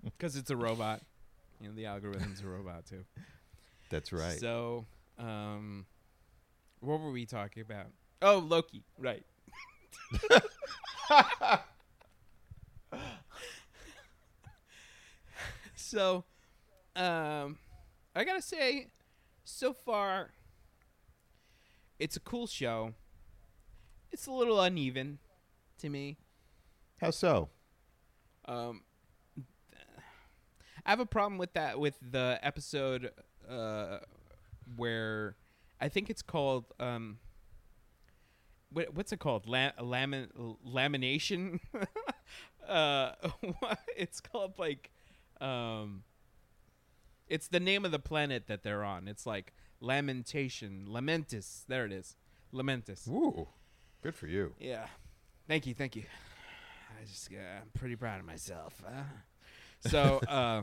Because 0.04 0.36
it's 0.36 0.52
a 0.52 0.56
robot. 0.56 1.02
You 1.60 1.70
know, 1.70 1.74
the 1.76 1.86
algorithm's 1.88 2.42
a 2.42 2.48
robot 2.48 2.86
too. 2.86 3.06
That's 3.90 4.12
right. 4.14 4.38
So, 4.40 4.86
um, 5.18 5.86
what 6.86 7.00
were 7.00 7.12
we 7.12 7.26
talking 7.26 7.62
about? 7.62 7.88
Oh, 8.22 8.38
Loki. 8.38 8.84
Right. 8.98 9.26
so, 15.76 16.24
um, 16.96 17.58
I 18.16 18.24
gotta 18.24 18.42
say, 18.42 18.88
so 19.44 19.74
far, 19.74 20.32
it's 22.00 22.16
a 22.16 22.20
cool 22.20 22.48
show. 22.48 22.94
It's 24.12 24.28
a 24.28 24.32
little 24.32 24.62
uneven 24.62 25.20
to 25.80 25.90
me. 25.90 26.18
How 27.02 27.12
so? 27.12 27.50
Um, 28.46 28.84
I 30.86 30.92
have 30.92 31.00
a 31.00 31.06
problem 31.06 31.38
with 31.38 31.54
that 31.54 31.80
with 31.80 31.96
the 32.02 32.40
episode 32.44 33.12
uh, 33.50 33.98
where 34.76 35.36
I 35.80 35.90
think 35.90 36.10
it's 36.10 36.22
called 36.22 36.66
um, 36.80 37.18
what, 38.72 38.94
what's 38.94 39.12
it 39.12 39.20
called? 39.20 39.48
La- 39.48 39.72
lamin- 39.82 40.30
lamination. 40.68 41.60
uh, 42.68 43.12
it's 43.98 44.20
called 44.20 44.58
like 44.58 44.92
um, 45.42 46.04
it's 47.28 47.48
the 47.48 47.60
name 47.60 47.86
of 47.86 47.92
the 47.92 48.00
planet 48.00 48.48
that 48.48 48.64
they're 48.64 48.84
on. 48.84 49.08
It's 49.08 49.26
like 49.26 49.54
lamentation, 49.80 50.86
lamentis. 50.90 51.64
There 51.68 51.86
it 51.86 51.92
is, 51.92 52.16
lamentis. 52.54 53.08
Ooh, 53.10 53.48
good 54.04 54.16
for 54.16 54.28
you. 54.28 54.54
Yeah. 54.60 54.88
Thank 55.48 55.68
you, 55.68 55.74
thank 55.74 55.96
you. 55.96 56.04
I 57.02 57.06
just 57.06 57.32
uh, 57.32 57.62
I'm 57.62 57.70
pretty 57.78 57.96
proud 57.96 58.20
of 58.20 58.26
myself. 58.26 58.82
Uh. 59.86 59.90
So, 59.90 60.18
uh, 60.28 60.62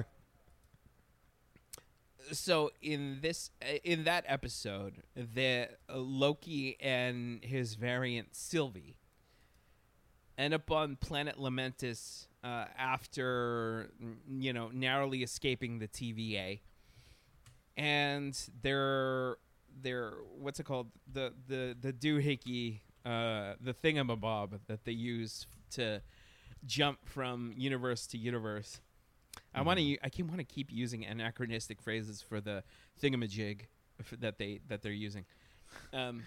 so 2.31 2.71
in 2.81 3.19
this 3.21 3.51
uh, 3.63 3.79
in 3.85 4.05
that 4.05 4.25
episode, 4.27 5.03
the 5.17 5.69
uh, 5.89 5.97
Loki 5.97 6.77
and 6.81 7.43
his 7.45 7.75
variant 7.75 8.35
Sylvie 8.35 8.97
end 10.39 10.55
up 10.55 10.71
on 10.71 10.97
planet 10.97 11.37
Lamentis 11.39 12.27
uh, 12.45 12.67
after 12.79 13.91
you 14.29 14.53
know 14.53 14.71
narrowly 14.73 15.23
escaping 15.23 15.79
the 15.79 15.89
TVA, 15.89 16.61
and 17.77 18.39
they're 18.63 19.37
they're 19.81 20.13
what's 20.39 20.61
it 20.61 20.65
called 20.65 20.89
the 21.13 21.33
the 21.49 21.77
the 21.81 21.93
doohickey 21.93 22.81
uh, 23.05 23.55
the 23.61 23.75
thingamabob 23.75 24.59
that 24.67 24.85
they 24.85 24.93
use 24.93 25.47
to 25.71 26.01
jump 26.65 26.99
from 27.05 27.53
universe 27.57 28.07
to 28.09 28.19
universe. 28.19 28.81
I 29.55 29.63
want 29.63 29.79
to. 29.79 29.99
I 30.03 30.09
keep 30.09 30.27
want 30.27 30.39
to 30.39 30.45
keep 30.45 30.71
using 30.71 31.05
anachronistic 31.05 31.81
phrases 31.81 32.23
for 32.23 32.41
the 32.41 32.63
thingamajig 33.03 33.63
f- 34.01 34.19
that 34.21 34.39
they 34.39 34.61
that 34.69 34.83
they're 34.83 34.93
using. 34.93 35.25
Um, 35.93 36.23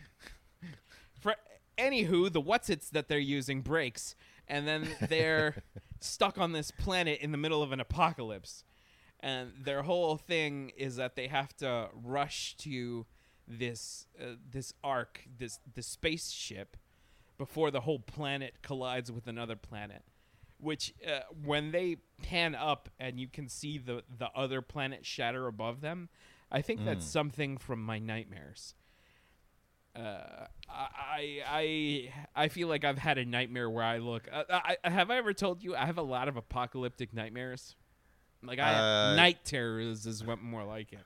for 1.22 1.36
anywho, 1.78 2.32
the 2.32 2.41
what's 2.41 2.70
its 2.70 2.89
that 2.89 3.08
they're 3.08 3.18
using 3.20 3.62
breaks, 3.62 4.15
and 4.48 4.68
then 4.68 4.88
they're 5.10 5.63
stuck 6.00 6.38
on 6.38 6.52
this 6.52 6.72
planet 6.72 7.20
in 7.22 7.32
the 7.32 7.38
middle 7.38 7.63
of 7.63 7.72
an 7.72 7.80
apocalypse, 7.80 8.63
and 9.20 9.52
their 9.63 9.84
whole 9.84 10.18
thing 10.18 10.72
is 10.78 10.96
that 10.98 11.15
they 11.15 11.28
have 11.28 11.56
to 11.58 11.89
rush 11.94 12.56
to 12.58 13.06
this 13.48 14.08
uh, 14.22 14.36
this 14.50 14.74
arc, 14.84 15.22
this 15.38 15.60
the 15.74 15.82
spaceship, 15.82 16.78
before 17.38 17.72
the 17.72 17.82
whole 17.82 18.00
planet 18.00 18.56
collides 18.62 19.12
with 19.12 19.28
another 19.28 19.56
planet. 19.56 20.04
Which, 20.58 20.94
uh, 21.06 21.20
when 21.44 21.72
they 21.72 21.98
pan 22.24 22.56
up 22.56 22.89
and 23.00 23.20
you 23.20 23.28
can 23.28 23.50
see 23.50 23.78
the 23.78 24.04
the 24.18 24.30
other 24.36 24.62
planet 24.62 25.06
shatter 25.06 25.48
above 25.48 25.82
them, 25.82 26.10
I 26.52 26.62
think 26.62 26.86
that's 26.86 27.06
something 27.06 27.58
from 27.58 27.84
my 27.84 28.00
nightmares. 28.00 28.74
Uh, 29.96 30.48
I 30.70 31.41
I 31.46 32.12
I 32.36 32.48
feel 32.50 32.68
like 32.68 32.84
I've 32.84 32.98
had 32.98 33.18
a 33.18 33.26
nightmare 33.26 33.70
where 33.70 33.84
I 33.84 33.98
look. 34.00 34.28
Uh, 34.32 34.44
I, 34.50 34.78
have 34.89 35.10
I 35.12 35.18
ever 35.18 35.34
told 35.34 35.63
you 35.63 35.76
I 35.76 35.86
have 35.86 35.98
a 35.98 36.02
lot 36.04 36.28
of 36.28 36.36
apocalyptic 36.38 37.13
nightmares? 37.13 37.76
Like 38.44 38.60
I 38.60 38.74
Uh, 38.74 39.15
night 39.15 39.39
terrors 39.46 40.06
is 40.06 40.24
what 40.24 40.41
more 40.41 40.63
like 40.63 40.91
it. 40.94 41.04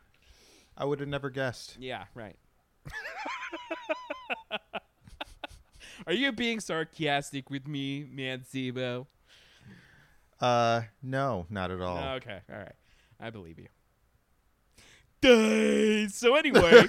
I 0.78 0.86
would 0.86 1.00
have 1.00 1.10
never 1.10 1.30
guessed. 1.30 1.78
Yeah, 1.80 2.06
right. 2.16 2.38
Are 6.08 6.14
you 6.14 6.32
being 6.32 6.60
sarcastic 6.60 7.50
with 7.50 7.68
me, 7.68 8.06
Mancebo? 8.06 9.08
Uh, 10.40 10.82
no, 11.04 11.46
not 11.50 11.72
at 11.72 11.82
all. 11.82 11.98
Okay, 12.16 12.40
all 12.52 12.58
right. 12.60 12.72
I 13.20 13.30
believe 13.30 13.60
you. 13.60 13.68
So 16.12 16.36
anyway, 16.36 16.88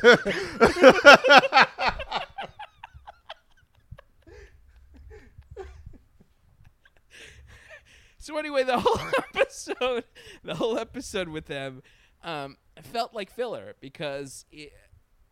so 8.19 8.37
anyway, 8.39 8.63
the 8.65 8.79
whole 8.79 8.99
episode, 9.35 10.05
the 10.45 10.55
whole 10.55 10.79
episode 10.79 11.29
with 11.29 11.47
them, 11.47 11.83
um, 12.23 12.57
felt 12.83 13.15
like 13.15 13.31
filler 13.31 13.75
because 13.81 14.45
it, 14.53 14.73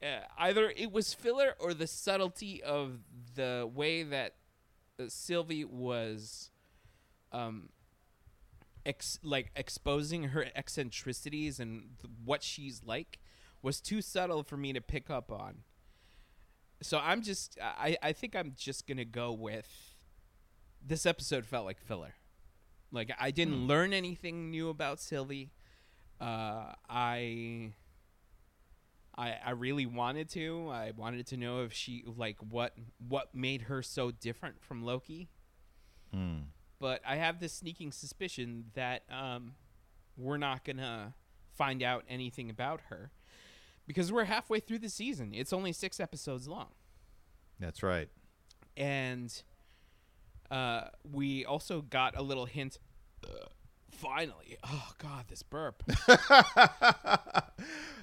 uh, 0.03 0.21
either 0.39 0.73
it 0.77 0.91
was 0.91 1.13
filler 1.13 1.55
or 1.61 1.75
the 1.75 1.87
subtlety 1.87 2.63
of 2.63 2.99
the 3.35 3.71
way 3.73 4.03
that 4.03 4.35
uh, 4.99 5.05
Sylvie 5.09 5.65
was, 5.65 6.51
um, 7.31 7.69
ex- 8.87 9.19
like 9.23 9.51
exposing 9.57 10.25
her 10.25 10.47
eccentricities 10.55 11.59
and 11.61 11.91
th- 12.01 12.13
what 12.25 12.43
she's 12.43 12.83
like 12.85 13.19
was 13.63 13.81
too 13.81 14.01
subtle 14.01 14.43
for 14.43 14.57
me 14.57 14.73
to 14.73 14.81
pick 14.81 15.11
up 15.11 15.31
on. 15.33 15.59
So 16.81 16.99
I'm 16.99 17.23
just 17.23 17.59
I 17.61 17.97
I 18.03 18.13
think 18.13 18.37
I'm 18.37 18.53
just 18.57 18.87
going 18.87 18.99
to 18.99 19.05
go 19.05 19.33
with 19.33 19.97
this 20.85 21.07
episode 21.07 21.45
felt 21.45 21.65
like 21.67 21.81
filler. 21.81 22.15
Like 22.93 23.11
I 23.19 23.31
didn't 23.33 23.67
learn 23.67 23.93
anything 23.93 24.51
new 24.51 24.69
about 24.69 25.01
Sylvie. 25.01 25.51
Uh 26.21 26.73
I 26.89 27.73
I 29.17 29.35
I 29.45 29.51
really 29.51 29.87
wanted 29.87 30.29
to. 30.31 30.69
I 30.71 30.93
wanted 30.97 31.27
to 31.29 31.37
know 31.37 31.65
if 31.65 31.73
she 31.73 32.05
like 32.07 32.37
what 32.41 32.75
what 33.09 33.35
made 33.35 33.63
her 33.63 33.83
so 33.83 34.11
different 34.13 34.63
from 34.63 34.85
Loki 34.85 35.29
Hmm. 36.13 36.39
But 36.81 37.01
I 37.07 37.17
have 37.17 37.41
this 37.41 37.53
sneaking 37.53 37.93
suspicion 37.93 38.67
that 38.75 39.03
um, 39.11 39.53
we're 40.17 40.37
not 40.39 40.65
gonna 40.65 41.15
find 41.57 41.83
out 41.83 42.05
anything 42.09 42.51
about 42.51 42.81
her 42.89 43.11
because 43.87 44.13
we're 44.13 44.25
halfway 44.25 44.61
through 44.61 44.79
the 44.81 44.89
season. 44.91 45.33
It's 45.35 45.53
only 45.53 45.73
six 45.73 45.99
episodes 46.01 46.47
long, 46.49 46.69
That's 47.59 47.83
right. 47.83 48.09
and 48.77 49.33
uh, 50.51 50.83
we 51.11 51.45
also 51.45 51.83
got 51.83 52.17
a 52.17 52.23
little 52.23 52.47
hint. 52.47 52.79
Uh, 53.25 53.47
finally, 53.91 54.57
oh 54.65 54.93
god, 54.99 55.25
this 55.29 55.43
burp. 55.43 55.83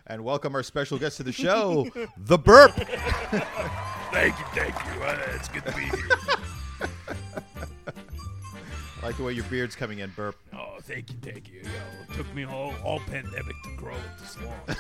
and 0.08 0.24
welcome 0.24 0.54
our 0.56 0.64
special 0.64 0.98
guest 0.98 1.18
to 1.18 1.24
the 1.24 1.32
show, 1.32 1.88
the 2.18 2.38
Burp. 2.38 2.72
Thank 4.12 4.38
you, 4.40 4.46
thank 4.54 4.74
you. 4.86 5.02
Uh, 5.04 5.18
it's 5.36 5.50
good 5.50 5.66
to 5.66 5.72
be 5.74 5.84
here. 5.84 6.38
Like 9.06 9.18
the 9.18 9.24
way 9.24 9.34
your 9.34 9.44
beard's 9.46 9.76
coming 9.76 10.00
in, 10.00 10.10
Burp. 10.16 10.36
Oh, 10.52 10.78
thank 10.82 11.12
you, 11.12 11.18
thank 11.22 11.48
you. 11.48 11.62
Yo, 11.62 11.70
it 12.10 12.18
took 12.18 12.34
me 12.34 12.44
all, 12.44 12.74
all 12.84 13.00
pandemic 13.02 13.56
to 13.66 13.70
grow 13.78 13.94
it 13.94 14.00
this 14.20 14.36
long. 14.42 14.78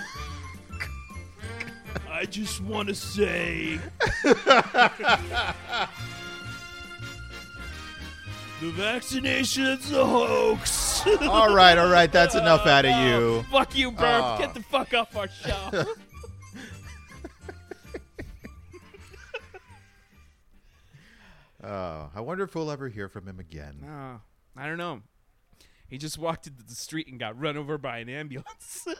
I 2.10 2.26
just 2.26 2.60
want 2.64 2.88
to 2.88 2.96
say. 2.96 3.80
the 4.24 4.34
vaccination's 8.72 9.92
a 9.92 10.04
hoax. 10.04 11.06
all 11.06 11.54
right, 11.54 11.78
all 11.78 11.92
right, 11.92 12.12
that's 12.12 12.34
enough 12.34 12.66
out 12.66 12.86
of 12.86 12.98
you. 13.06 13.44
Fuck 13.52 13.78
you, 13.78 13.92
burp. 13.92 14.40
Get 14.40 14.56
the 14.56 14.64
fuck 14.64 14.92
off 14.96 15.16
our 15.16 15.28
show. 15.28 15.86
Oh, 21.66 22.12
I 22.14 22.22
wonder 22.22 22.44
if 22.44 22.54
we'll 22.54 22.70
ever 22.70 22.90
hear 22.90 23.10
from 23.10 23.28
him 23.28 23.40
again. 23.40 23.80
I 24.56 24.68
don't 24.68 24.78
know. 24.78 25.02
He 25.88 25.98
just 25.98 26.18
walked 26.18 26.46
into 26.48 26.64
the 26.64 26.76
street 26.76 27.08
and 27.08 27.20
got 27.20 27.40
run 27.40 27.58
over 27.58 27.78
by 27.78 28.00
an 28.00 28.10
ambulance. 28.10 28.88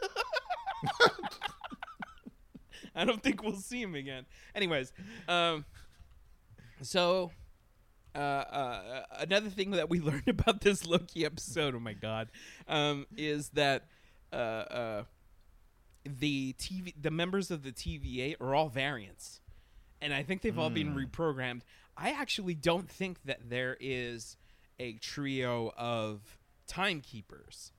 I 2.96 3.06
don't 3.06 3.22
think 3.22 3.44
we'll 3.44 3.56
see 3.58 3.82
him 3.82 3.94
again. 3.96 4.26
Anyways, 4.56 4.94
um, 5.28 5.66
so 6.82 7.32
uh, 8.16 8.18
uh, 8.18 9.04
another 9.20 9.50
thing 9.50 9.72
that 9.72 9.90
we 9.90 10.00
learned 10.02 10.28
about 10.28 10.62
this 10.62 10.88
Loki 10.88 11.26
episode, 11.26 11.76
oh 11.76 11.80
my 11.80 11.94
god, 11.94 12.30
um, 12.68 13.06
is 13.18 13.50
that 13.50 13.84
uh, 14.32 14.36
uh, 14.36 15.04
the 16.06 16.54
TV, 16.54 16.94
the 17.00 17.12
members 17.12 17.52
of 17.52 17.64
the 17.64 17.72
TVA 17.72 18.40
are 18.40 18.56
all 18.56 18.70
variants, 18.70 19.42
and 20.02 20.14
I 20.14 20.24
think 20.24 20.42
they've 20.42 20.58
all 20.58 20.70
been 20.70 20.96
reprogrammed. 20.96 21.62
I 21.98 22.12
actually 22.12 22.56
don't 22.56 22.90
think 22.90 23.24
that 23.24 23.50
there 23.50 23.78
is 23.80 24.38
a 24.80 24.94
trio 24.94 25.72
of 25.78 26.38
timekeepers. 26.68 27.72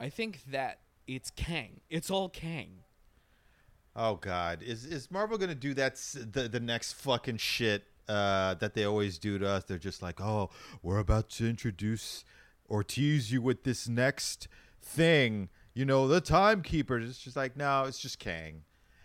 I 0.00 0.08
think 0.08 0.42
that 0.50 0.80
it's 1.06 1.30
Kang. 1.30 1.80
It's 1.88 2.10
all 2.10 2.28
Kang. 2.28 2.82
Oh 3.94 4.16
God, 4.16 4.62
is 4.62 4.84
is 4.84 5.10
Marvel 5.10 5.38
gonna 5.38 5.54
do 5.54 5.72
that? 5.74 5.96
The 5.96 6.48
the 6.48 6.60
next 6.60 6.94
fucking 6.94 7.38
shit 7.38 7.84
uh, 8.08 8.54
that 8.54 8.74
they 8.74 8.84
always 8.84 9.18
do 9.18 9.38
to 9.38 9.48
us. 9.48 9.64
They're 9.64 9.78
just 9.78 10.02
like, 10.02 10.20
oh, 10.20 10.50
we're 10.82 10.98
about 10.98 11.30
to 11.30 11.48
introduce 11.48 12.24
or 12.68 12.84
tease 12.84 13.32
you 13.32 13.40
with 13.40 13.64
this 13.64 13.88
next 13.88 14.48
thing. 14.82 15.48
You 15.72 15.84
know, 15.84 16.08
the 16.08 16.20
timekeepers. 16.20 17.08
It's 17.08 17.18
just 17.18 17.36
like, 17.36 17.56
no, 17.56 17.84
it's 17.84 17.98
just 17.98 18.18
Kang, 18.18 18.64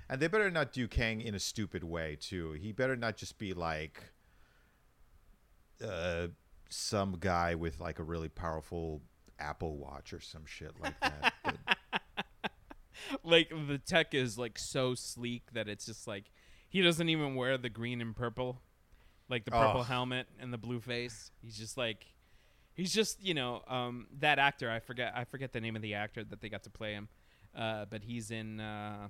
and 0.10 0.20
they 0.20 0.28
better 0.28 0.52
not 0.52 0.74
do 0.74 0.88
Kang 0.88 1.22
in 1.22 1.36
a 1.36 1.40
stupid 1.40 1.84
way 1.84 2.18
too. 2.20 2.54
He 2.54 2.72
better 2.72 2.96
not 2.96 3.16
just 3.16 3.38
be 3.38 3.54
like, 3.54 4.11
uh, 5.84 6.28
some 6.70 7.18
guy 7.20 7.56
with 7.56 7.80
like 7.80 8.00
a 8.00 8.04
really 8.04 8.30
powerful 8.30 9.02
Apple 9.40 9.78
Watch 9.78 10.14
or 10.14 10.20
some 10.20 10.46
shit 10.46 10.72
like 10.80 11.00
that. 11.02 11.34
Like 13.24 13.50
the 13.50 13.78
tech 13.78 14.14
is 14.14 14.38
like 14.38 14.58
so 14.58 14.96
sleek 14.96 15.44
that 15.54 15.68
it's 15.68 15.86
just 15.86 16.08
like 16.08 16.26
he 16.70 16.82
doesn't 16.82 17.10
even 17.10 17.36
wear 17.36 17.58
the 17.58 17.70
green 17.70 18.00
and 18.00 18.16
purple 18.16 18.62
like 19.28 19.44
the 19.44 19.52
purple 19.52 19.82
Ugh. 19.82 19.88
helmet 19.88 20.28
and 20.40 20.54
the 20.54 20.58
blue 20.58 20.80
face 20.80 21.32
he's 21.42 21.58
just 21.58 21.78
like 21.78 22.06
he's 22.74 22.94
just 22.94 23.22
you 23.24 23.34
know 23.34 23.64
um 23.68 24.08
that 24.20 24.40
actor 24.40 24.70
i 24.70 24.80
forget 24.80 25.14
i 25.16 25.24
forget 25.26 25.52
the 25.52 25.60
name 25.60 25.76
of 25.76 25.82
the 25.82 25.94
actor 25.96 26.24
that 26.24 26.42
they 26.42 26.48
got 26.50 26.64
to 26.64 26.70
play 26.70 26.94
him 26.94 27.10
uh 27.56 27.86
but 27.90 28.04
he's 28.04 28.30
in 28.32 28.60
Uh, 28.60 29.08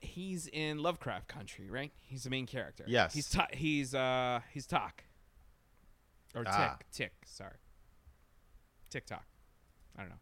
he's 0.00 0.46
in 0.48 0.78
lovecraft 0.78 1.28
country 1.28 1.68
right 1.70 1.92
he's 2.02 2.24
the 2.24 2.30
main 2.30 2.46
character 2.46 2.84
Yes. 2.86 3.14
he's 3.14 3.28
ta- 3.30 3.48
he's 3.52 3.94
uh 3.94 4.40
he's 4.52 4.66
talk 4.66 5.04
or 6.34 6.44
tick 6.44 6.52
Ah. 6.54 6.78
tick 6.92 7.12
sorry 7.24 7.56
tiktok 8.90 9.24
i 9.96 10.00
don't 10.02 10.10
know 10.10 10.16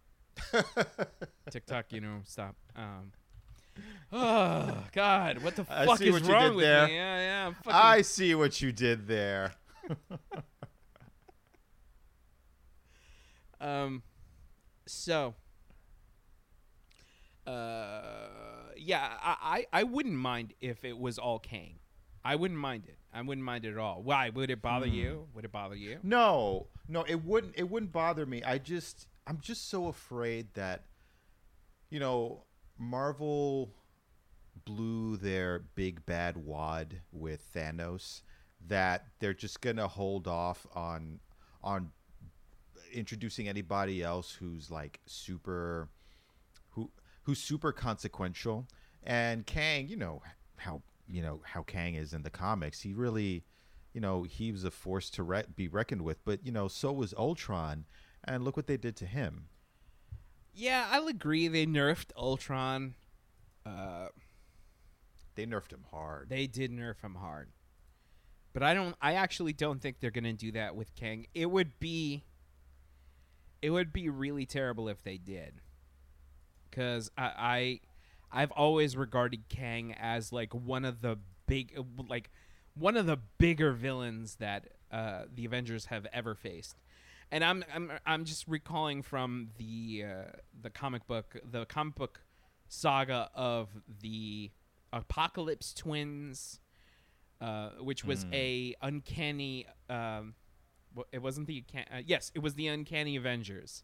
TikTok, 1.50 1.92
you 1.92 2.00
know, 2.00 2.20
stop. 2.24 2.56
Um, 2.74 3.12
oh 4.12 4.82
God, 4.92 5.38
what 5.44 5.54
the 5.54 5.64
I 5.70 5.86
fuck 5.86 5.98
see 5.98 6.08
is 6.08 6.12
what 6.14 6.24
you 6.24 6.32
wrong 6.32 6.48
did 6.48 6.56
with 6.56 6.64
there. 6.64 6.86
me? 6.88 6.94
Yeah, 6.96 7.16
yeah. 7.18 7.52
Fucking, 7.62 7.72
I 7.72 8.02
see 8.02 8.34
what 8.34 8.60
you 8.60 8.72
did 8.72 9.06
there. 9.06 9.52
um, 13.60 14.02
so, 14.86 15.34
uh, 17.46 18.63
yeah, 18.76 19.08
I, 19.22 19.66
I, 19.72 19.80
I 19.80 19.82
wouldn't 19.84 20.14
mind 20.16 20.54
if 20.60 20.84
it 20.84 20.98
was 20.98 21.18
all 21.18 21.38
Kang. 21.38 21.76
I 22.24 22.36
wouldn't 22.36 22.58
mind 22.58 22.84
it. 22.86 22.96
I 23.12 23.20
wouldn't 23.22 23.44
mind 23.44 23.64
it 23.64 23.72
at 23.72 23.78
all. 23.78 24.02
Why 24.02 24.30
would 24.30 24.50
it 24.50 24.62
bother 24.62 24.86
Hmm. 24.86 24.94
you? 24.94 25.28
Would 25.34 25.44
it 25.44 25.52
bother 25.52 25.74
you? 25.76 25.98
No, 26.02 26.68
no, 26.88 27.02
it 27.04 27.24
wouldn't. 27.24 27.54
It 27.56 27.68
wouldn't 27.70 27.92
bother 27.92 28.24
me. 28.26 28.42
I 28.42 28.58
just, 28.58 29.06
I'm 29.26 29.38
just 29.40 29.68
so 29.68 29.88
afraid 29.88 30.54
that, 30.54 30.84
you 31.90 32.00
know, 32.00 32.44
Marvel 32.78 33.70
blew 34.64 35.16
their 35.16 35.60
big 35.74 36.04
bad 36.06 36.36
wad 36.38 37.00
with 37.12 37.52
Thanos. 37.54 38.22
That 38.66 39.06
they're 39.20 39.34
just 39.34 39.60
gonna 39.60 39.86
hold 39.86 40.26
off 40.26 40.66
on, 40.74 41.20
on 41.62 41.90
introducing 42.92 43.48
anybody 43.48 44.02
else 44.02 44.32
who's 44.32 44.70
like 44.70 45.00
super, 45.06 45.88
who's 47.24 47.38
super 47.40 47.72
consequential. 47.72 48.66
And 49.02 49.44
Kang, 49.46 49.88
you 49.88 49.96
know 49.96 50.22
how 50.56 50.82
you 51.06 51.20
know 51.22 51.40
how 51.44 51.62
Kang 51.62 51.94
is 51.94 52.12
in 52.14 52.22
the 52.22 52.30
comics. 52.30 52.80
He 52.80 52.94
really, 52.94 53.44
you 53.92 54.00
know, 54.00 54.22
he 54.22 54.50
was 54.52 54.64
a 54.64 54.70
force 54.70 55.10
to 55.10 55.22
re- 55.22 55.44
be 55.54 55.68
reckoned 55.68 56.02
with. 56.02 56.24
But 56.24 56.44
you 56.46 56.52
know, 56.52 56.68
so 56.68 56.92
was 56.92 57.12
Ultron, 57.14 57.84
and 58.24 58.44
look 58.44 58.56
what 58.56 58.66
they 58.66 58.76
did 58.78 58.96
to 58.96 59.06
him. 59.06 59.48
Yeah, 60.54 60.88
I'll 60.90 61.08
agree. 61.08 61.48
They 61.48 61.66
nerfed 61.66 62.12
Ultron. 62.16 62.94
Uh, 63.66 64.08
They 65.34 65.46
nerfed 65.46 65.72
him 65.72 65.84
hard. 65.90 66.28
They 66.28 66.46
did 66.46 66.70
nerf 66.70 67.00
him 67.02 67.16
hard. 67.16 67.48
But 68.52 68.62
I 68.62 68.72
don't 68.72 68.94
I 69.02 69.14
actually 69.14 69.52
don't 69.52 69.82
think 69.82 69.98
they're 69.98 70.12
going 70.12 70.24
to 70.24 70.32
do 70.32 70.52
that 70.52 70.76
with 70.76 70.94
Kang. 70.94 71.26
It 71.34 71.46
would 71.50 71.80
be 71.80 72.24
it 73.60 73.70
would 73.70 73.92
be 73.92 74.08
really 74.08 74.46
terrible 74.46 74.88
if 74.88 75.02
they 75.02 75.18
did. 75.18 75.60
Cuz 76.74 77.10
I, 77.16 77.80
I 78.32 78.40
I've 78.42 78.50
always 78.50 78.96
regarded 78.96 79.48
Kang 79.48 79.94
as 79.94 80.32
like 80.32 80.52
one 80.54 80.84
of 80.84 81.00
the 81.00 81.18
big 81.46 81.78
like 82.08 82.30
one 82.74 82.96
of 82.96 83.06
the 83.06 83.18
bigger 83.38 83.72
villains 83.72 84.36
that 84.36 84.68
uh, 84.90 85.24
the 85.32 85.44
Avengers 85.44 85.86
have 85.86 86.06
ever 86.12 86.34
faced. 86.34 86.76
And 87.30 87.44
I'm 87.44 87.64
I'm 87.72 87.92
I'm 88.04 88.24
just 88.24 88.46
recalling 88.48 89.02
from 89.02 89.50
the 89.56 90.04
uh, 90.06 90.30
the 90.60 90.70
comic 90.70 91.06
book 91.06 91.36
the 91.48 91.64
comic 91.66 91.94
book 91.94 92.20
saga 92.68 93.30
of 93.34 93.68
the 94.00 94.50
Apocalypse 94.92 95.72
Twins, 95.74 96.60
uh, 97.40 97.70
which 97.80 98.04
was 98.04 98.26
a 98.32 98.74
uncanny. 98.82 99.66
Um, 99.88 100.34
it 101.12 101.22
wasn't 101.22 101.46
the 101.46 101.64
uh, 101.74 102.02
yes, 102.04 102.30
it 102.34 102.40
was 102.40 102.54
the 102.54 102.68
Uncanny 102.68 103.16
Avengers. 103.16 103.82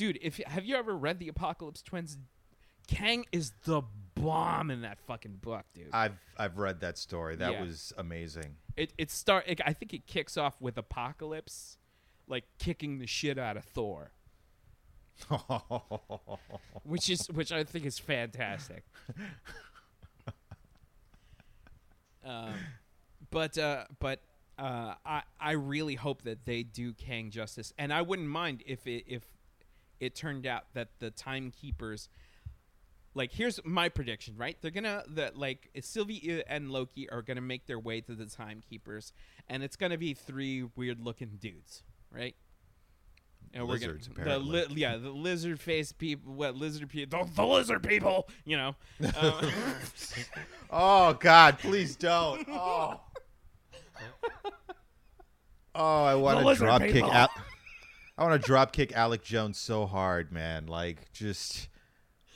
Dude, 0.00 0.18
if 0.22 0.38
have 0.46 0.64
you 0.64 0.76
ever 0.76 0.96
read 0.96 1.18
the 1.18 1.28
Apocalypse 1.28 1.82
Twins? 1.82 2.16
Kang 2.88 3.26
is 3.32 3.52
the 3.64 3.82
bomb 4.14 4.70
in 4.70 4.80
that 4.80 4.98
fucking 5.06 5.40
book, 5.42 5.66
dude. 5.74 5.88
I've 5.92 6.14
I've 6.38 6.56
read 6.56 6.80
that 6.80 6.96
story. 6.96 7.36
That 7.36 7.52
Yeah. 7.52 7.60
was 7.64 7.92
amazing. 7.98 8.56
it 8.78 8.94
it 8.96 9.10
start. 9.10 9.44
It, 9.46 9.60
I 9.62 9.74
think 9.74 9.92
it 9.92 10.06
kicks 10.06 10.38
off 10.38 10.58
with 10.58 10.78
Apocalypse, 10.78 11.76
like 12.26 12.44
kicking 12.58 12.98
the 12.98 13.06
shit 13.06 13.36
out 13.36 13.58
of 13.58 13.64
Thor, 13.66 14.12
which 16.84 17.10
is 17.10 17.26
which 17.28 17.52
I 17.52 17.62
think 17.64 17.84
is 17.84 17.98
fantastic. 17.98 18.84
um, 22.24 22.54
but 23.30 23.58
uh, 23.58 23.84
but 23.98 24.20
uh, 24.58 24.94
I 25.04 25.24
I 25.38 25.50
really 25.52 25.96
hope 25.96 26.22
that 26.22 26.46
they 26.46 26.62
do 26.62 26.94
Kang 26.94 27.28
justice, 27.30 27.74
and 27.76 27.92
I 27.92 28.00
wouldn't 28.00 28.28
mind 28.28 28.62
if 28.64 28.86
it 28.86 29.04
if 29.06 29.24
it 30.00 30.14
turned 30.14 30.46
out 30.46 30.64
that 30.74 30.88
the 30.98 31.10
timekeepers. 31.10 32.08
Like 33.12 33.32
here's 33.32 33.58
my 33.64 33.88
prediction, 33.88 34.36
right? 34.36 34.56
They're 34.62 34.70
gonna 34.70 35.02
that 35.08 35.36
like 35.36 35.68
Sylvie 35.80 36.42
and 36.46 36.70
Loki 36.70 37.10
are 37.10 37.22
gonna 37.22 37.40
make 37.40 37.66
their 37.66 37.78
way 37.78 38.00
to 38.02 38.14
the 38.14 38.26
timekeepers, 38.26 39.12
and 39.48 39.62
it's 39.64 39.74
gonna 39.76 39.98
be 39.98 40.14
three 40.14 40.62
weird 40.76 41.00
looking 41.00 41.36
dudes, 41.40 41.82
right? 42.12 42.36
And 43.52 43.64
Lizards, 43.66 44.08
we're 44.08 44.14
gonna, 44.24 44.30
the 44.30 44.38
li- 44.38 44.50
apparently. 44.60 44.80
yeah, 44.82 44.96
the 44.96 45.10
lizard 45.10 45.58
face 45.58 45.90
people, 45.90 46.34
what 46.34 46.54
lizard 46.54 46.88
people, 46.88 47.24
the, 47.24 47.34
the 47.34 47.44
lizard 47.44 47.82
people, 47.82 48.28
you 48.44 48.56
know. 48.56 48.76
Um, 49.20 49.50
oh 50.70 51.12
God, 51.14 51.58
please 51.58 51.96
don't. 51.96 52.46
Oh. 52.48 53.00
Oh, 55.72 56.04
I 56.04 56.14
want 56.16 56.40
to 56.40 56.44
lizard 56.46 56.66
drop 56.66 56.82
kick 56.82 56.92
people. 56.94 57.10
I 58.20 58.24
want 58.24 58.40
to 58.40 58.46
drop 58.46 58.72
kick 58.72 58.92
Alex 58.92 59.24
Jones 59.26 59.58
so 59.58 59.86
hard, 59.86 60.30
man. 60.30 60.66
Like 60.66 61.10
just 61.10 61.70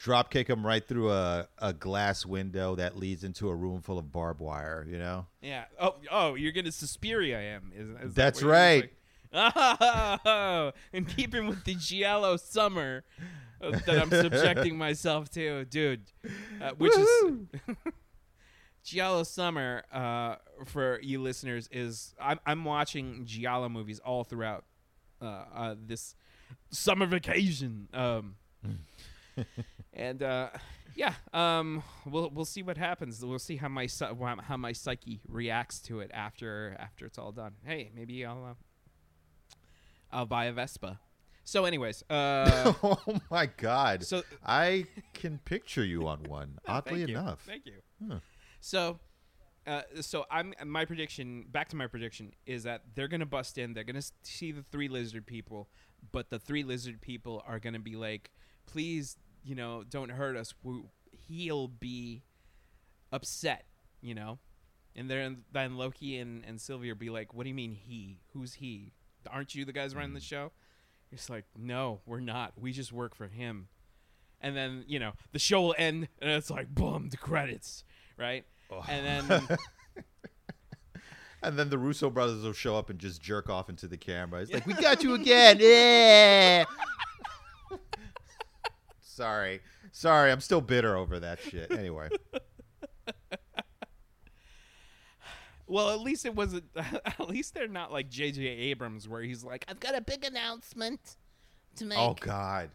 drop 0.00 0.30
kick 0.30 0.48
him 0.48 0.66
right 0.66 0.86
through 0.86 1.12
a, 1.12 1.46
a 1.58 1.74
glass 1.74 2.24
window 2.24 2.74
that 2.76 2.96
leads 2.96 3.22
into 3.22 3.50
a 3.50 3.54
room 3.54 3.82
full 3.82 3.98
of 3.98 4.10
barbed 4.10 4.40
wire, 4.40 4.86
you 4.88 4.96
know? 4.96 5.26
Yeah. 5.42 5.64
Oh, 5.78 5.96
oh, 6.10 6.34
you're 6.36 6.52
gonna 6.52 6.72
Suspiria 6.72 7.38
him. 7.38 7.70
Is, 7.76 8.08
is 8.08 8.14
That's 8.14 8.40
you're 8.40 8.50
right. 8.50 8.90
Oh, 9.34 10.72
and 10.94 11.06
keeping 11.06 11.46
with 11.46 11.64
the 11.64 11.74
Giallo 11.74 12.38
summer 12.38 13.04
uh, 13.60 13.78
that 13.84 14.00
I'm 14.00 14.10
subjecting 14.10 14.78
myself 14.78 15.28
to, 15.32 15.66
dude. 15.66 16.04
Uh, 16.62 16.70
which 16.78 16.96
is 16.96 17.08
Giallo 18.84 19.22
summer 19.22 19.82
uh, 19.92 20.36
for 20.64 20.98
you 21.02 21.20
listeners 21.20 21.68
is 21.70 22.14
I'm 22.18 22.40
I'm 22.46 22.64
watching 22.64 23.26
Giallo 23.26 23.68
movies 23.68 23.98
all 23.98 24.24
throughout 24.24 24.64
uh, 25.24 25.44
uh, 25.54 25.74
this 25.78 26.14
summer 26.70 27.06
vacation. 27.06 27.88
Um, 27.92 28.36
and 29.92 30.22
uh, 30.22 30.50
yeah, 30.94 31.14
um, 31.32 31.82
we'll 32.06 32.30
we'll 32.30 32.44
see 32.44 32.62
what 32.62 32.76
happens. 32.78 33.24
We'll 33.24 33.38
see 33.38 33.56
how 33.56 33.68
my 33.68 33.88
how 34.42 34.56
my 34.56 34.72
psyche 34.72 35.20
reacts 35.28 35.80
to 35.82 36.00
it 36.00 36.10
after 36.14 36.76
after 36.78 37.06
it's 37.06 37.18
all 37.18 37.32
done. 37.32 37.54
Hey, 37.64 37.90
maybe 37.94 38.24
I'll 38.24 38.44
uh, 38.44 38.54
I'll 40.12 40.26
buy 40.26 40.46
a 40.46 40.52
Vespa. 40.52 41.00
So, 41.46 41.66
anyways, 41.66 42.02
uh, 42.08 42.72
oh 42.82 43.20
my 43.30 43.46
god. 43.46 44.02
so 44.04 44.22
I 44.44 44.86
can 45.12 45.38
picture 45.44 45.84
you 45.84 46.06
on 46.08 46.22
one, 46.22 46.58
oddly 46.66 46.98
thank 47.00 47.10
you. 47.10 47.18
enough. 47.18 47.40
Thank 47.46 47.66
you. 47.66 47.80
Huh. 48.08 48.18
So, 48.60 48.98
uh, 49.66 49.82
so 50.00 50.24
I'm 50.30 50.54
my 50.66 50.84
prediction. 50.84 51.46
Back 51.50 51.68
to 51.70 51.76
my 51.76 51.86
prediction 51.86 52.32
is 52.46 52.64
that 52.64 52.82
they're 52.94 53.08
gonna 53.08 53.26
bust 53.26 53.58
in. 53.58 53.72
They're 53.74 53.84
gonna 53.84 54.02
see 54.22 54.52
the 54.52 54.62
three 54.62 54.88
lizard 54.88 55.26
people, 55.26 55.68
but 56.12 56.30
the 56.30 56.38
three 56.38 56.62
lizard 56.64 57.00
people 57.00 57.42
are 57.46 57.58
gonna 57.58 57.78
be 57.78 57.96
like, 57.96 58.30
"Please, 58.66 59.16
you 59.42 59.54
know, 59.54 59.82
don't 59.84 60.10
hurt 60.10 60.36
us." 60.36 60.54
We- 60.62 60.82
He'll 61.26 61.68
be 61.68 62.22
upset, 63.12 63.66
you 64.00 64.14
know, 64.14 64.38
and 64.94 65.10
then 65.10 65.44
then 65.52 65.76
Loki 65.76 66.18
and 66.18 66.44
and 66.44 66.60
Sylvia 66.60 66.92
will 66.92 66.98
be 66.98 67.10
like, 67.10 67.32
"What 67.32 67.44
do 67.44 67.48
you 67.48 67.54
mean 67.54 67.72
he? 67.74 68.20
Who's 68.32 68.54
he? 68.54 68.92
Aren't 69.30 69.54
you 69.54 69.64
the 69.64 69.72
guys 69.72 69.94
running 69.94 70.14
the 70.14 70.20
show?" 70.20 70.52
It's 71.10 71.30
like, 71.30 71.44
"No, 71.56 72.00
we're 72.06 72.20
not. 72.20 72.58
We 72.60 72.72
just 72.72 72.92
work 72.92 73.14
for 73.14 73.28
him." 73.28 73.68
And 74.40 74.54
then 74.56 74.84
you 74.86 74.98
know 74.98 75.12
the 75.32 75.38
show 75.38 75.62
will 75.62 75.74
end, 75.78 76.08
and 76.18 76.30
it's 76.30 76.50
like, 76.50 76.74
boom, 76.74 77.08
the 77.08 77.16
credits, 77.16 77.84
right? 78.18 78.44
Oh. 78.82 78.84
And 78.88 79.30
then 79.30 79.48
And 81.42 81.58
then 81.58 81.68
the 81.68 81.76
Russo 81.78 82.08
brothers 82.08 82.42
will 82.42 82.54
show 82.54 82.74
up 82.76 82.88
and 82.88 82.98
just 82.98 83.20
jerk 83.20 83.50
off 83.50 83.68
into 83.68 83.86
the 83.86 83.98
camera. 83.98 84.40
It's 84.40 84.50
like, 84.52 84.66
we 84.66 84.72
got 84.72 85.02
you 85.02 85.12
again. 85.20 85.58
Yeah. 85.60 86.64
Sorry. 89.02 89.60
Sorry, 89.92 90.32
I'm 90.32 90.40
still 90.40 90.62
bitter 90.62 90.96
over 90.96 91.20
that 91.20 91.38
shit. 91.40 91.70
Anyway. 91.70 92.08
Well, 95.66 95.90
at 95.90 96.00
least 96.00 96.26
it 96.26 96.34
wasn't. 96.34 96.64
At 96.76 97.28
least 97.28 97.54
they're 97.54 97.68
not 97.68 97.90
like 97.90 98.10
J.J. 98.10 98.42
Abrams, 98.42 99.08
where 99.08 99.22
he's 99.22 99.42
like, 99.42 99.64
"I've 99.66 99.80
got 99.80 99.94
a 99.94 100.00
big 100.02 100.22
announcement 100.24 101.16
to 101.76 101.86
make," 101.86 101.98
Oh 101.98 102.14
God. 102.20 102.70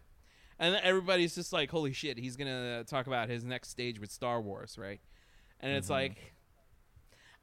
and 0.57 0.75
everybody's 0.77 1.35
just 1.35 1.53
like, 1.53 1.69
"Holy 1.69 1.93
shit!" 1.93 2.17
He's 2.17 2.35
gonna 2.35 2.83
talk 2.85 3.05
about 3.05 3.29
his 3.29 3.43
next 3.43 3.69
stage 3.69 3.99
with 3.99 4.11
Star 4.11 4.41
Wars, 4.41 4.75
right? 4.77 4.99
And 5.59 5.73
it's 5.73 5.89
like, 5.89 6.33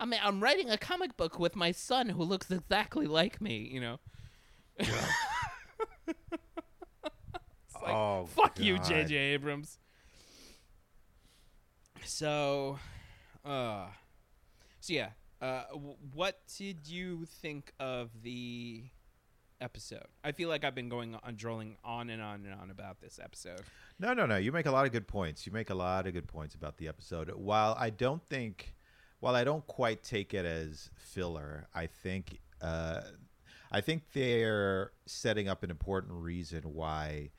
I 0.00 0.04
mean, 0.06 0.20
I'm 0.22 0.42
writing 0.42 0.70
a 0.70 0.78
comic 0.78 1.16
book 1.16 1.38
with 1.38 1.54
my 1.54 1.72
son 1.72 2.08
who 2.08 2.22
looks 2.22 2.50
exactly 2.50 3.06
like 3.06 3.40
me, 3.40 3.68
you 3.72 3.80
know. 3.80 4.00
It's 7.68 7.82
like, 7.82 7.92
oh 7.94 8.26
Fuck 8.34 8.58
you, 8.58 8.78
J.J. 8.78 9.14
Abrams. 9.14 9.78
So, 12.04 12.78
uh, 13.44 13.86
so 14.80 14.92
yeah. 14.92 15.10
Uh, 15.40 15.64
w- 15.72 15.96
what 16.14 16.40
did 16.56 16.88
you 16.88 17.26
think 17.26 17.72
of 17.78 18.10
the 18.22 18.84
episode? 19.60 20.06
I 20.24 20.32
feel 20.32 20.48
like 20.48 20.64
I've 20.64 20.74
been 20.74 20.88
going 20.88 21.14
on, 21.14 21.34
drolling 21.36 21.76
on 21.84 22.10
and 22.10 22.22
on 22.22 22.44
and 22.44 22.54
on 22.54 22.70
about 22.70 23.00
this 23.00 23.18
episode. 23.22 23.62
No, 23.98 24.12
no, 24.12 24.26
no. 24.26 24.36
You 24.36 24.52
make 24.52 24.66
a 24.66 24.70
lot 24.70 24.86
of 24.86 24.92
good 24.92 25.06
points. 25.06 25.46
You 25.46 25.52
make 25.52 25.70
a 25.70 25.74
lot 25.74 26.06
of 26.06 26.12
good 26.12 26.28
points 26.28 26.54
about 26.54 26.76
the 26.76 26.88
episode. 26.88 27.30
While 27.34 27.76
I 27.78 27.90
don't 27.90 28.22
think, 28.22 28.74
while 29.20 29.34
I 29.34 29.44
don't 29.44 29.66
quite 29.66 30.02
take 30.02 30.34
it 30.34 30.44
as 30.44 30.90
filler, 30.96 31.68
I 31.74 31.86
think, 31.86 32.40
uh, 32.60 33.02
I 33.72 33.80
think 33.80 34.04
they're 34.12 34.92
setting 35.06 35.48
up 35.48 35.62
an 35.62 35.70
important 35.70 36.12
reason 36.12 36.62
why 36.62 37.30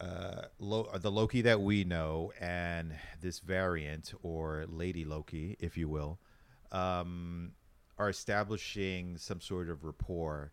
uh, 0.00 0.46
Lo- 0.58 0.88
the 0.98 1.10
Loki 1.10 1.42
that 1.42 1.60
we 1.60 1.84
know 1.84 2.32
and 2.40 2.94
this 3.20 3.40
variant 3.40 4.14
or 4.22 4.64
Lady 4.66 5.04
Loki, 5.04 5.56
if 5.60 5.76
you 5.76 5.88
will, 5.88 6.18
um, 6.72 7.52
are 7.98 8.08
establishing 8.08 9.18
some 9.18 9.40
sort 9.40 9.68
of 9.68 9.84
rapport, 9.84 10.52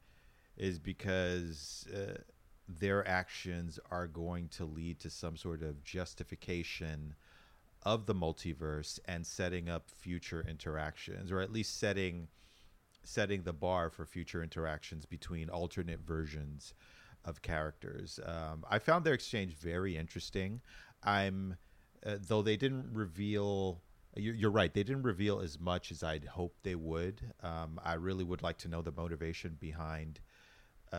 is 0.57 0.79
because 0.79 1.87
uh, 1.95 2.19
their 2.67 3.07
actions 3.07 3.79
are 3.91 4.07
going 4.07 4.49
to 4.49 4.65
lead 4.65 4.99
to 4.99 5.09
some 5.09 5.37
sort 5.37 5.61
of 5.61 5.83
justification 5.83 7.15
of 7.83 8.05
the 8.05 8.15
multiverse 8.15 8.99
and 9.05 9.25
setting 9.25 9.69
up 9.69 9.89
future 9.89 10.45
interactions, 10.47 11.31
or 11.31 11.39
at 11.39 11.51
least 11.51 11.79
setting 11.79 12.27
setting 13.03 13.43
the 13.43 13.53
bar 13.53 13.89
for 13.89 14.05
future 14.05 14.43
interactions 14.43 15.05
between 15.05 15.49
alternate 15.49 16.01
versions 16.01 16.73
of 17.23 17.41
characters. 17.41 18.19
Um, 18.25 18.65
I 18.69 18.79
found 18.79 19.05
their 19.05 19.13
exchange 19.13 19.53
very 19.53 19.95
interesting. 19.95 20.61
I'm, 21.03 21.55
uh, 22.05 22.17
though 22.19 22.41
they 22.41 22.57
didn't 22.57 22.87
reveal. 22.91 23.81
You're, 24.15 24.49
right. 24.49 24.73
They 24.73 24.83
didn't 24.83 25.03
reveal 25.03 25.41
as 25.41 25.59
much 25.59 25.91
as 25.91 26.01
I'd 26.01 26.25
hoped 26.25 26.63
they 26.63 26.73
would. 26.73 27.21
Um, 27.43 27.79
I 27.85 27.93
really 27.93 28.23
would 28.23 28.41
like 28.41 28.57
to 28.59 28.67
know 28.67 28.81
the 28.81 28.91
motivation 28.91 29.57
behind. 29.59 30.19
Uh, 30.91 30.95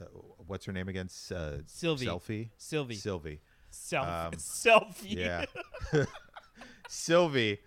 uh, 0.00 0.04
what's 0.46 0.64
her 0.66 0.72
name 0.72 0.88
again? 0.88 1.08
Uh, 1.34 1.58
Sylvie. 1.66 2.06
Selfie. 2.06 2.48
Sylvie. 2.56 2.94
Sylvie. 2.96 3.40
Self 3.70 4.06
Um, 4.06 4.32
selfie. 4.38 5.16
Yeah. 5.16 5.44
Sylvie, 6.88 7.58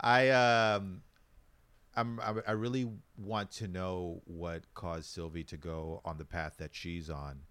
I 0.00 0.28
um 0.30 1.02
I'm, 1.96 2.20
I 2.20 2.34
I 2.48 2.52
really 2.52 2.90
want 3.16 3.50
to 3.52 3.68
know 3.68 4.20
what 4.26 4.62
caused 4.74 5.06
Sylvie 5.06 5.44
to 5.44 5.56
go 5.56 6.00
on 6.04 6.18
the 6.18 6.24
path 6.24 6.56
that 6.58 6.74
she's 6.74 7.08
on. 7.08 7.42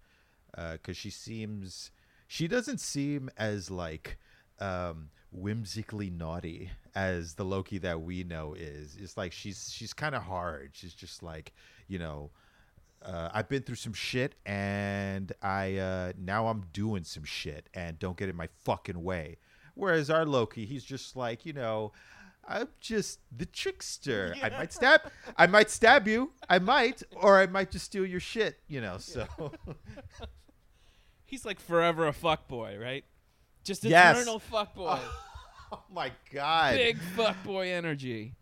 Uh, 0.56 0.76
cuz 0.82 0.96
she 0.96 1.10
seems 1.10 1.90
she 2.28 2.46
doesn't 2.48 2.78
seem 2.80 3.28
as 3.36 3.70
like 3.70 4.18
um 4.60 5.10
whimsically 5.32 6.10
naughty 6.10 6.70
as 6.94 7.34
the 7.34 7.44
Loki 7.44 7.78
that 7.78 8.00
we 8.02 8.22
know 8.24 8.54
is. 8.54 8.96
It's 8.96 9.16
like 9.16 9.32
she's 9.32 9.72
she's 9.72 9.92
kind 9.92 10.14
of 10.14 10.22
hard. 10.22 10.70
She's 10.74 10.94
just 10.94 11.22
like, 11.22 11.52
you 11.88 11.98
know, 11.98 12.30
uh, 13.02 13.30
I've 13.32 13.48
been 13.48 13.62
through 13.62 13.76
some 13.76 13.92
shit 13.92 14.34
and 14.44 15.32
I 15.42 15.76
uh, 15.76 16.12
now 16.18 16.48
I'm 16.48 16.64
doing 16.72 17.04
some 17.04 17.24
shit 17.24 17.68
and 17.74 17.98
don't 17.98 18.16
get 18.16 18.28
in 18.28 18.36
my 18.36 18.48
fucking 18.64 19.02
way. 19.02 19.36
Whereas 19.74 20.10
our 20.10 20.24
Loki, 20.24 20.64
he's 20.66 20.84
just 20.84 21.16
like, 21.16 21.44
you 21.44 21.52
know, 21.52 21.92
I'm 22.48 22.68
just 22.80 23.20
the 23.36 23.44
trickster. 23.46 24.34
I 24.42 24.48
might 24.50 24.72
stab 24.72 25.02
I 25.36 25.46
might 25.46 25.70
stab 25.70 26.08
you. 26.08 26.32
I 26.48 26.58
might 26.58 27.02
or 27.14 27.38
I 27.38 27.46
might 27.46 27.70
just 27.70 27.84
steal 27.86 28.06
your 28.06 28.20
shit, 28.20 28.58
you 28.68 28.80
know. 28.80 28.98
So 28.98 29.26
He's 31.24 31.44
like 31.44 31.58
forever 31.60 32.06
a 32.06 32.12
fuck 32.12 32.46
boy, 32.48 32.78
right? 32.80 33.04
Just 33.64 33.84
Yes. 33.84 34.16
eternal 34.16 34.40
fuckboy. 34.40 35.00
Oh 35.72 35.82
my 35.92 36.12
god. 36.32 36.76
Big 36.76 36.96
fuck 37.16 37.42
boy 37.42 37.72
energy. 37.72 38.36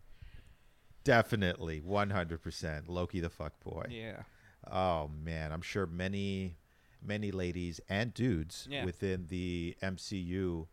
Definitely 1.03 1.81
100% 1.81 2.83
Loki 2.87 3.19
the 3.19 3.31
fuck 3.31 3.59
boy. 3.63 3.87
Yeah. 3.89 4.21
Oh 4.71 5.09
man, 5.23 5.51
I'm 5.51 5.61
sure 5.61 5.85
many, 5.85 6.57
many 7.01 7.31
ladies 7.31 7.79
and 7.89 8.13
dudes 8.13 8.67
Yeah. 8.69 8.85
within 8.85 9.27
the 9.27 9.75
MCU 9.81 10.67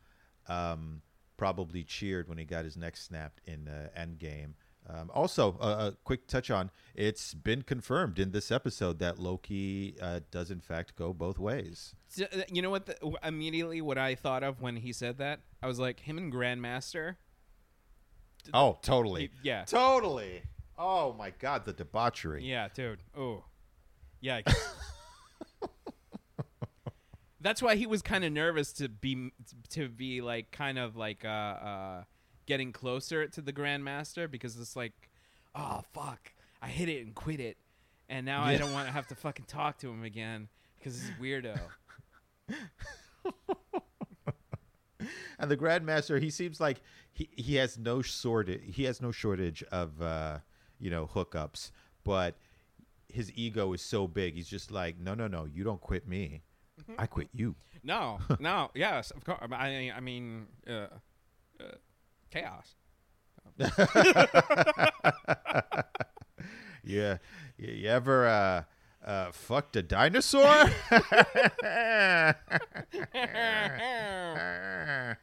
um, 0.48 1.02
probably 1.36 1.84
cheered 1.84 2.28
when 2.28 2.38
he 2.38 2.44
got 2.44 2.64
his 2.64 2.76
neck 2.76 2.96
snapped 2.96 3.40
in 3.46 3.68
uh, 3.68 3.88
Endgame. 3.98 4.54
Um, 4.88 5.10
also, 5.14 5.56
uh, 5.60 5.90
a 5.92 5.96
quick 6.02 6.26
touch 6.26 6.50
on 6.50 6.70
it's 6.96 7.34
been 7.34 7.62
confirmed 7.62 8.18
in 8.18 8.32
this 8.32 8.50
episode 8.50 8.98
that 8.98 9.18
Loki 9.20 9.94
uh, 10.02 10.20
does 10.32 10.50
in 10.50 10.60
fact 10.60 10.96
go 10.96 11.12
both 11.12 11.38
ways. 11.38 11.94
So, 12.08 12.24
uh, 12.32 12.42
you 12.50 12.62
know 12.62 12.70
what? 12.70 12.86
The, 12.86 12.96
immediately, 13.22 13.80
what 13.80 13.96
I 13.96 14.16
thought 14.16 14.42
of 14.42 14.60
when 14.60 14.76
he 14.76 14.92
said 14.92 15.18
that, 15.18 15.40
I 15.62 15.68
was 15.68 15.78
like, 15.78 16.00
him 16.00 16.18
and 16.18 16.32
Grandmaster. 16.32 17.16
Oh, 18.52 18.78
totally, 18.82 19.30
Yeah. 19.42 19.64
totally. 19.64 20.42
Oh 20.76 21.12
my 21.12 21.30
god, 21.30 21.64
the 21.64 21.72
debauchery. 21.72 22.44
Yeah, 22.44 22.66
dude. 22.74 23.02
Oh, 23.16 23.44
yikes. 24.22 24.54
That's 27.40 27.60
why 27.60 27.74
he 27.74 27.86
was 27.86 28.02
kind 28.02 28.24
of 28.24 28.32
nervous 28.32 28.72
to 28.74 28.88
be 28.88 29.32
to 29.70 29.88
be 29.88 30.20
like 30.20 30.52
kind 30.52 30.78
of 30.78 30.96
like 30.96 31.24
uh, 31.24 31.28
uh 31.28 32.04
getting 32.46 32.72
closer 32.72 33.26
to 33.26 33.40
the 33.40 33.52
Grandmaster 33.52 34.30
because 34.30 34.58
it's 34.58 34.76
like, 34.76 35.10
oh 35.54 35.82
fuck, 35.92 36.32
I 36.60 36.68
hit 36.68 36.88
it 36.88 37.04
and 37.04 37.14
quit 37.14 37.40
it, 37.40 37.56
and 38.08 38.24
now 38.24 38.42
I 38.42 38.56
don't 38.56 38.72
want 38.72 38.86
to 38.86 38.92
have 38.92 39.08
to 39.08 39.14
fucking 39.14 39.46
talk 39.46 39.78
to 39.78 39.90
him 39.90 40.04
again 40.04 40.48
because 40.78 41.00
he's 41.00 41.10
a 41.10 41.14
weirdo. 41.22 41.58
And 45.42 45.50
the 45.50 45.56
Grandmaster, 45.56 46.22
he 46.22 46.30
seems 46.30 46.60
like 46.60 46.80
he, 47.12 47.28
he 47.32 47.56
has 47.56 47.76
no 47.76 48.00
shortage. 48.00 48.62
He 48.64 48.84
has 48.84 49.02
no 49.02 49.10
shortage 49.10 49.64
of 49.72 50.00
uh, 50.00 50.38
you 50.78 50.88
know 50.88 51.10
hookups, 51.12 51.72
but 52.04 52.36
his 53.12 53.30
ego 53.32 53.72
is 53.72 53.82
so 53.82 54.08
big. 54.08 54.34
He's 54.34 54.48
just 54.48 54.70
like, 54.70 54.98
no, 54.98 55.14
no, 55.14 55.28
no, 55.28 55.44
you 55.44 55.64
don't 55.64 55.80
quit 55.80 56.08
me. 56.08 56.42
I 56.98 57.06
quit 57.06 57.28
you. 57.32 57.54
No, 57.84 58.18
no, 58.40 58.70
yes, 58.74 59.10
of 59.10 59.24
course. 59.24 59.38
I, 59.52 59.92
I 59.94 60.00
mean, 60.00 60.46
uh, 60.68 60.86
uh, 61.60 61.76
chaos. 62.30 62.74
Yeah, 66.84 67.18
you, 67.56 67.72
you 67.72 67.88
ever 67.88 68.26
uh, 68.26 69.08
uh, 69.08 69.32
fucked 69.32 69.76
a 69.76 69.82
dinosaur? 69.82 70.66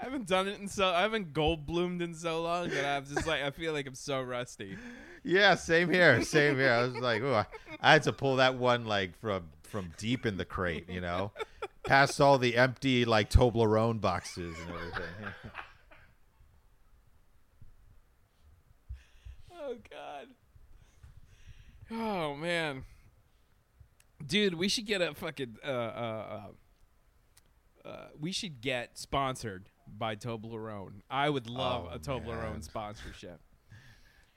I 0.00 0.04
haven't 0.04 0.26
done 0.26 0.46
it 0.46 0.60
in 0.60 0.68
so 0.68 0.88
I 0.88 1.02
haven't 1.02 1.32
Goldblumed 1.32 2.00
in 2.02 2.14
so 2.14 2.42
long 2.42 2.68
that 2.68 2.84
I'm 2.84 3.04
just 3.04 3.26
like 3.26 3.42
I 3.42 3.50
feel 3.50 3.72
like 3.72 3.86
I'm 3.86 3.94
so 3.96 4.22
rusty. 4.22 4.76
yeah, 5.24 5.54
same 5.56 5.90
here, 5.90 6.22
same 6.22 6.56
here. 6.56 6.72
I 6.72 6.82
was 6.82 6.96
like, 6.96 7.22
oh, 7.22 7.44
I 7.80 7.92
had 7.92 8.04
to 8.04 8.12
pull 8.12 8.36
that 8.36 8.54
one 8.54 8.84
like 8.84 9.18
from 9.18 9.48
from 9.64 9.92
deep 9.98 10.24
in 10.24 10.36
the 10.36 10.44
crate, 10.44 10.88
you 10.88 11.00
know, 11.00 11.32
past 11.84 12.20
all 12.20 12.38
the 12.38 12.56
empty 12.56 13.04
like 13.04 13.28
Toblerone 13.28 14.00
boxes 14.00 14.56
and 14.58 14.70
everything. 14.70 15.04
Oh 19.70 19.76
god. 19.90 20.28
Oh 21.90 22.34
man. 22.34 22.84
Dude, 24.24 24.54
we 24.54 24.66
should 24.66 24.86
get 24.86 25.02
a 25.02 25.14
fucking 25.14 25.58
uh 25.62 25.68
uh 25.68 26.50
uh, 27.84 27.88
uh 27.88 28.06
we 28.18 28.32
should 28.32 28.62
get 28.62 28.96
sponsored 28.96 29.68
by 29.96 30.16
Toblerone. 30.16 31.00
I 31.10 31.30
would 31.30 31.48
love 31.48 31.88
Oh, 31.90 31.94
a 31.94 31.98
Toblerone 31.98 32.52
man. 32.52 32.62
sponsorship. 32.62 33.40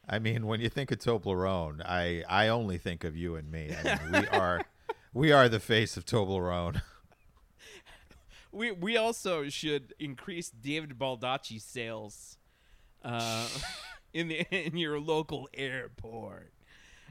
I 0.07 0.19
mean, 0.19 0.47
when 0.47 0.59
you 0.61 0.69
think 0.69 0.91
of 0.91 0.99
Toblerone, 0.99 1.81
I 1.85 2.23
I 2.29 2.47
only 2.49 2.77
think 2.77 3.03
of 3.03 3.15
you 3.15 3.35
and 3.35 3.51
me. 3.51 3.73
I 3.75 3.95
mean, 3.97 4.21
we 4.21 4.27
are 4.39 4.65
we 5.13 5.31
are 5.31 5.47
the 5.49 5.59
face 5.59 5.97
of 5.97 6.05
Toblerone. 6.05 6.81
We 8.53 8.71
we 8.71 8.97
also 8.97 9.47
should 9.47 9.93
increase 9.97 10.49
David 10.49 10.97
Baldacci 10.99 11.61
sales 11.61 12.37
uh 13.03 13.47
in 14.13 14.27
the 14.27 14.39
in 14.53 14.75
your 14.75 14.99
local 14.99 15.47
airport. 15.53 16.51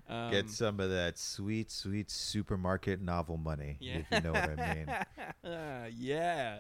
Um, 0.07 0.31
Get 0.33 0.51
some 0.51 0.81
of 0.81 0.91
that 0.91 1.17
sweet, 1.19 1.71
sweet 1.71 2.11
supermarket 2.11 3.01
novel 3.01 3.37
money, 3.39 3.77
Yeah. 3.81 3.99
if 3.99 4.07
you 4.11 4.21
know 4.21 4.33
what 4.33 4.59
I 4.61 4.75
mean. 4.75 5.53
uh, 5.53 5.87
yeah. 5.97 6.57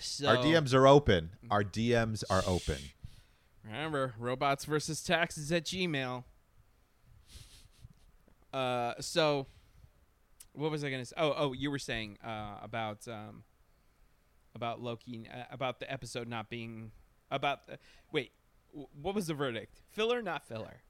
So, 0.00 0.28
Our 0.28 0.36
DMs 0.36 0.74
are 0.74 0.86
open. 0.86 1.30
Our 1.50 1.64
DMs 1.64 2.22
are 2.30 2.42
open. 2.46 2.76
Remember, 3.64 4.14
robots 4.18 4.64
versus 4.64 5.02
taxes 5.02 5.50
at 5.52 5.64
Gmail. 5.64 6.24
Uh, 8.52 8.94
so 9.00 9.46
what 10.52 10.70
was 10.70 10.84
I 10.84 10.90
gonna 10.90 11.04
say? 11.04 11.14
Oh, 11.18 11.34
oh, 11.36 11.52
you 11.52 11.70
were 11.70 11.78
saying 11.78 12.18
uh, 12.24 12.56
about 12.62 13.06
um, 13.08 13.44
about 14.54 14.80
Loki, 14.80 15.28
uh, 15.32 15.44
about 15.50 15.80
the 15.80 15.90
episode 15.92 16.28
not 16.28 16.48
being 16.48 16.90
about. 17.30 17.66
The, 17.66 17.78
wait, 18.12 18.32
w- 18.70 18.88
what 19.00 19.14
was 19.14 19.26
the 19.26 19.34
verdict? 19.34 19.80
Filler, 19.90 20.22
not 20.22 20.46
filler. 20.46 20.82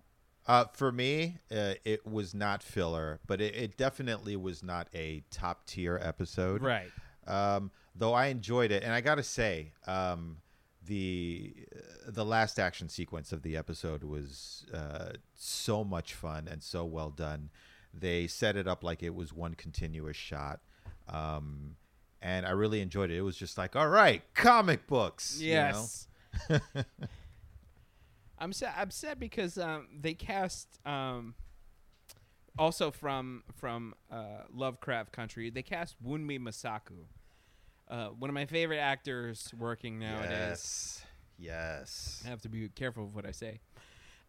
Uh, 0.47 0.65
for 0.73 0.91
me, 0.91 1.37
uh, 1.51 1.75
it 1.85 2.07
was 2.07 2.35
not 2.35 2.63
filler, 2.63 3.21
but 3.27 3.41
it, 3.41 3.55
it 3.55 3.77
definitely 3.77 4.37
was 4.37 4.63
not 4.63 4.89
a 4.95 5.23
top 5.31 5.67
tier 5.67 6.01
episode. 6.03 6.63
Right. 6.63 6.91
Um, 7.29 7.71
though 7.95 8.15
I 8.15 8.27
enjoyed 8.27 8.73
it, 8.73 8.83
and 8.83 8.93
I 8.93 9.01
gotta 9.01 9.23
say, 9.23 9.73
um, 9.87 10.39
the 10.85 11.55
the 12.07 12.25
last 12.25 12.59
action 12.59 12.89
sequence 12.89 13.31
of 13.33 13.43
the 13.43 13.57
episode 13.57 14.03
was 14.03 14.65
uh, 14.73 15.11
so 15.35 15.85
much 15.85 16.15
fun 16.15 16.49
and 16.51 16.63
so 16.63 16.85
well 16.85 17.11
done. 17.11 17.51
They 17.93 18.27
set 18.27 18.57
it 18.57 18.67
up 18.67 18.83
like 18.83 19.03
it 19.03 19.15
was 19.15 19.33
one 19.33 19.55
continuous 19.55 20.17
shot, 20.17 20.61
um, 21.09 21.77
and 22.23 22.47
I 22.47 22.51
really 22.51 22.81
enjoyed 22.81 23.11
it. 23.11 23.17
It 23.19 23.23
was 23.23 23.37
just 23.37 23.59
like, 23.59 23.77
all 23.77 23.89
right, 23.89 24.23
comic 24.35 24.87
books. 24.87 25.41
you 25.41 25.55
know? 25.55 25.61
Yes. 25.61 26.09
I'm 28.39 28.53
sad. 28.53 28.75
I'm 28.77 28.91
sad 28.91 29.19
because 29.19 29.59
um, 29.59 29.89
they 30.01 30.15
cast 30.15 30.79
um, 30.87 31.35
also 32.59 32.91
from 32.91 33.43
from 33.57 33.95
uh, 34.11 34.43
Lovecraft 34.53 35.13
Country. 35.13 35.51
They 35.51 35.63
cast 35.63 35.97
Wunmi 36.05 36.39
Mosaku, 36.41 37.05
uh, 37.89 38.09
one 38.09 38.31
of 38.31 38.35
my 38.35 38.47
favorite 38.47 38.79
actors 38.79 39.53
working 39.59 39.99
nowadays. 39.99 40.31
Yes. 40.31 41.05
Yes. 41.39 42.23
I 42.27 42.31
have 42.31 42.43
to 42.43 42.49
be 42.49 42.69
careful 42.69 43.05
of 43.05 43.15
what 43.15 43.25
I 43.25 43.31
say. 43.31 43.61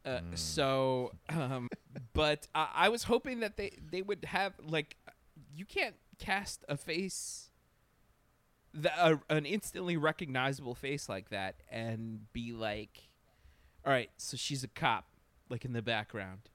Uh, 0.06 0.20
So, 0.36 1.12
um, 1.30 1.68
but 2.14 2.48
I, 2.56 2.68
I 2.74 2.90
was 2.90 3.04
hoping 3.04 3.40
that 3.42 3.58
they 3.58 3.72
they 3.92 4.02
would 4.02 4.26
have 4.26 4.54
like, 4.64 4.96
you 5.56 5.66
can't 5.66 5.96
cast 6.20 6.64
a 6.70 6.78
face, 6.78 7.50
that 8.74 9.20
an 9.30 9.46
instantly 9.46 9.98
recognizable 9.98 10.76
face 10.76 11.10
like 11.10 11.30
that, 11.30 11.56
and 11.70 12.32
be 12.34 12.54
like, 12.54 13.10
all 13.86 13.92
right, 13.92 14.12
so 14.18 14.38
she's 14.38 14.64
a 14.64 14.68
cop, 14.68 15.06
like 15.50 15.66
in 15.66 15.74
the 15.74 15.82
background. 15.82 16.50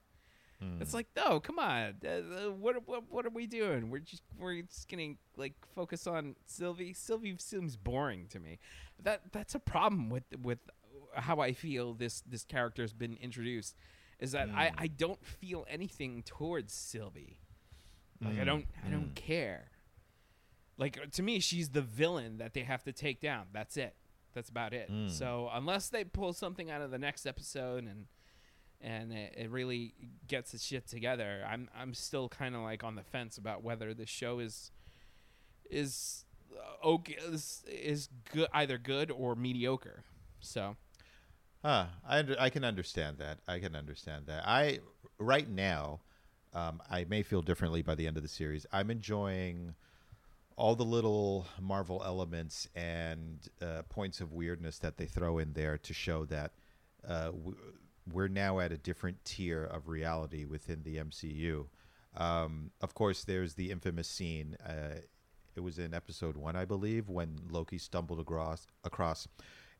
It's 0.80 0.92
mm. 0.92 0.94
like, 0.94 1.08
no, 1.16 1.40
come 1.40 1.58
on. 1.58 1.94
Uh, 2.04 2.08
uh, 2.08 2.50
what, 2.52 2.86
what 2.86 3.04
what 3.10 3.26
are 3.26 3.30
we 3.30 3.46
doing? 3.46 3.90
We're 3.90 3.98
just 3.98 4.22
we're 4.38 4.62
just 4.62 4.88
gonna 4.88 5.14
like 5.36 5.54
focus 5.74 6.06
on 6.06 6.36
Sylvie. 6.46 6.92
Sylvie 6.92 7.36
seems 7.38 7.76
boring 7.76 8.26
to 8.28 8.38
me. 8.38 8.58
That 9.02 9.32
that's 9.32 9.54
a 9.54 9.58
problem 9.58 10.10
with 10.10 10.24
with 10.42 10.58
how 11.14 11.40
I 11.40 11.52
feel 11.52 11.94
this 11.94 12.22
this 12.26 12.44
character 12.44 12.82
has 12.82 12.92
been 12.92 13.16
introduced. 13.20 13.74
Is 14.20 14.32
that 14.32 14.48
I 14.54 14.66
mm. 14.66 14.74
I 14.78 14.86
don't 14.86 15.24
feel 15.24 15.66
anything 15.68 16.22
towards 16.22 16.72
Sylvie. 16.72 17.40
Like 18.22 18.38
I 18.38 18.42
mm, 18.42 18.46
don't 18.46 18.66
I 18.86 18.90
don't 18.90 19.14
care. 19.14 19.70
Like 20.78 21.10
to 21.12 21.22
me, 21.22 21.40
she's 21.40 21.70
the 21.70 21.82
villain 21.82 22.38
that 22.38 22.54
they 22.54 22.62
have 22.62 22.84
to 22.84 22.92
take 22.92 23.20
down. 23.20 23.46
That's 23.52 23.76
it. 23.76 23.94
That's 24.34 24.48
about 24.48 24.72
it. 24.72 24.90
So 25.08 25.48
unless 25.52 25.90
they 25.90 26.02
pull 26.02 26.32
something 26.32 26.70
out 26.70 26.80
of 26.80 26.90
the 26.90 26.98
next 26.98 27.24
episode 27.24 27.84
and 27.84 28.06
and 28.80 29.12
it, 29.12 29.34
it 29.36 29.50
really 29.50 29.94
gets 30.28 30.54
its 30.54 30.64
shit 30.64 30.86
together, 30.86 31.44
I'm 31.48 31.68
I'm 31.76 31.94
still 31.94 32.28
kind 32.28 32.54
of 32.54 32.62
like 32.62 32.84
on 32.84 32.94
the 32.94 33.02
fence 33.02 33.38
about 33.38 33.62
whether 33.62 33.94
the 33.94 34.06
show 34.06 34.38
is 34.38 34.70
is 35.70 36.24
uh, 36.54 36.86
okay 36.86 37.16
is, 37.28 37.64
is 37.66 38.08
good 38.32 38.48
either 38.52 38.78
good 38.78 39.10
or 39.10 39.34
mediocre. 39.34 40.04
So 40.40 40.76
Huh. 41.64 41.86
I 42.06 42.18
under, 42.18 42.36
I 42.38 42.50
can 42.50 42.62
understand 42.64 43.18
that. 43.18 43.38
I 43.48 43.58
can 43.58 43.74
understand 43.74 44.26
that. 44.26 44.46
I 44.46 44.80
right 45.18 45.48
now, 45.48 46.00
um, 46.52 46.82
I 46.90 47.04
may 47.04 47.22
feel 47.22 47.40
differently 47.40 47.80
by 47.82 47.94
the 47.94 48.06
end 48.06 48.16
of 48.18 48.22
the 48.22 48.28
series. 48.28 48.66
I'm 48.70 48.90
enjoying 48.90 49.74
all 50.56 50.76
the 50.76 50.84
little 50.84 51.46
Marvel 51.60 52.02
elements 52.04 52.68
and 52.76 53.38
uh, 53.62 53.82
points 53.88 54.20
of 54.20 54.32
weirdness 54.32 54.78
that 54.80 54.98
they 54.98 55.06
throw 55.06 55.38
in 55.38 55.52
there 55.54 55.78
to 55.78 55.94
show 55.94 56.26
that 56.26 56.52
uh, 57.08 57.26
w- 57.26 57.56
we're 58.10 58.28
now 58.28 58.60
at 58.60 58.72
a 58.72 58.76
different 58.78 59.24
tier 59.24 59.64
of 59.64 59.88
reality 59.88 60.44
within 60.44 60.82
the 60.82 60.96
MCU. 60.96 61.66
Um, 62.16 62.70
of 62.80 62.94
course, 62.94 63.24
there's 63.24 63.54
the 63.54 63.70
infamous 63.70 64.08
scene. 64.08 64.56
Uh, 64.64 65.00
it 65.56 65.60
was 65.60 65.78
in 65.78 65.94
episode 65.94 66.36
one, 66.36 66.56
I 66.56 66.64
believe, 66.64 67.08
when 67.08 67.38
Loki 67.48 67.78
stumbled 67.78 68.20
across 68.20 68.66
across 68.84 69.26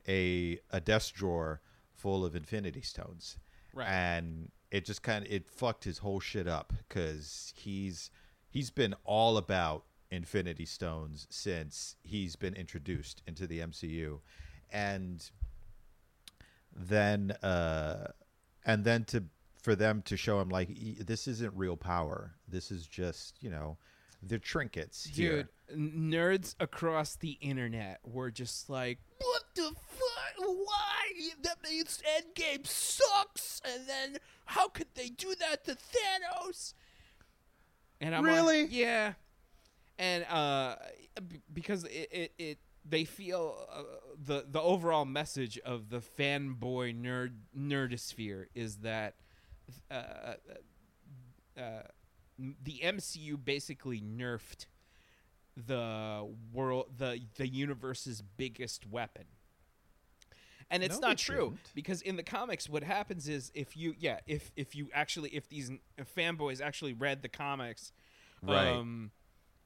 a 0.08 0.58
a 0.70 0.80
desk 0.80 1.14
drawer 1.14 1.60
full 1.94 2.24
of 2.24 2.34
Infinity 2.36 2.82
Stones, 2.82 3.38
Right. 3.72 3.88
and 3.88 4.50
it 4.70 4.84
just 4.84 5.02
kind 5.02 5.24
of 5.24 5.32
it 5.32 5.48
fucked 5.50 5.84
his 5.84 5.98
whole 5.98 6.20
shit 6.20 6.46
up 6.48 6.72
because 6.88 7.52
he's 7.56 8.10
he's 8.48 8.70
been 8.70 8.94
all 9.04 9.36
about 9.36 9.84
Infinity 10.10 10.66
Stones 10.66 11.26
since 11.30 11.96
he's 12.02 12.36
been 12.36 12.54
introduced 12.54 13.22
into 13.26 13.46
the 13.46 13.60
MCU, 13.60 14.20
and 14.72 15.28
then 16.76 17.30
uh 17.42 18.08
and 18.64 18.84
then 18.84 19.04
to 19.04 19.24
for 19.62 19.74
them 19.74 20.02
to 20.02 20.16
show 20.16 20.40
him 20.40 20.48
like 20.50 20.68
"E- 20.70 20.98
this 21.00 21.26
isn't 21.28 21.54
real 21.56 21.76
power 21.76 22.34
this 22.48 22.70
is 22.70 22.86
just 22.86 23.36
you 23.42 23.48
know 23.50 23.76
they're 24.26 24.38
trinkets 24.38 25.04
here. 25.04 25.48
Dude, 25.68 25.78
n- 25.78 26.10
nerds 26.10 26.54
across 26.58 27.14
the 27.16 27.32
internet 27.42 28.00
were 28.04 28.30
just 28.30 28.70
like, 28.70 28.98
"What 29.18 29.42
the 29.54 29.70
fuck? 29.74 30.38
Why? 30.38 31.02
That 31.42 31.58
means 31.62 32.00
Endgame 32.16 32.66
sucks." 32.66 33.60
And 33.66 33.86
then, 33.86 34.16
how 34.46 34.68
could 34.68 34.86
they 34.94 35.10
do 35.10 35.34
that 35.40 35.64
to 35.66 35.72
Thanos? 35.76 36.72
And 38.00 38.14
I'm 38.14 38.24
Really? 38.24 38.62
like, 38.62 38.72
"Yeah." 38.72 39.12
And 39.98 40.24
uh, 40.24 40.76
b- 41.28 41.42
because 41.52 41.84
it, 41.84 42.08
it 42.10 42.32
it 42.38 42.58
they 42.84 43.04
feel 43.04 43.66
uh, 43.72 43.82
the 44.22 44.44
the 44.48 44.60
overall 44.60 45.04
message 45.04 45.58
of 45.58 45.88
the 45.90 46.00
fanboy 46.00 46.94
nerd 47.00 47.32
nerdosphere 47.56 48.46
is 48.54 48.76
that 48.78 49.14
uh, 49.90 50.34
uh, 51.56 51.82
the 52.38 52.80
MCU 52.82 53.42
basically 53.42 54.00
nerfed 54.00 54.66
the 55.56 56.28
world 56.52 56.86
the 56.98 57.20
the 57.36 57.46
universe's 57.48 58.22
biggest 58.22 58.86
weapon. 58.86 59.24
And 60.70 60.82
it's 60.82 60.98
No, 61.00 61.08
not 61.08 61.18
true 61.18 61.50
didn't. 61.50 61.70
because 61.74 62.02
in 62.02 62.16
the 62.16 62.22
comics 62.22 62.68
what 62.68 62.82
happens 62.82 63.28
is 63.28 63.52
if 63.54 63.76
you 63.76 63.94
yeah, 63.98 64.18
if 64.26 64.50
if 64.56 64.74
you 64.74 64.88
actually 64.92 65.30
if 65.30 65.48
these 65.48 65.70
n- 65.70 65.78
fanboys 66.16 66.60
actually 66.60 66.92
read 66.92 67.22
the 67.22 67.28
comics 67.28 67.92
Right. 68.42 68.68
um 68.68 69.12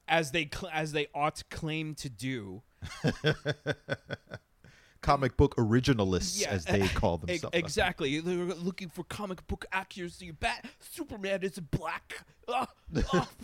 as 0.07 0.31
they 0.31 0.47
cl- 0.53 0.71
as 0.73 0.91
they 0.91 1.07
ought 1.13 1.35
to 1.37 1.45
claim 1.45 1.95
to 1.95 2.09
do, 2.09 2.61
Comic 5.01 5.37
book 5.37 5.55
originalists, 5.55 6.41
Yeah, 6.41 6.49
as 6.49 6.65
they 6.65 6.85
call 6.93 7.17
themselves. 7.19 7.55
exactly. 7.55 8.19
They're 8.19 8.35
looking 8.35 8.89
for 8.89 9.03
comic 9.05 9.47
book 9.47 9.65
accuracy. 9.71 10.31
Bat 10.31 10.65
Superman 10.79 11.41
is 11.43 11.57
black. 11.59 12.25
Ah, 12.49 12.67
ah. 13.13 13.29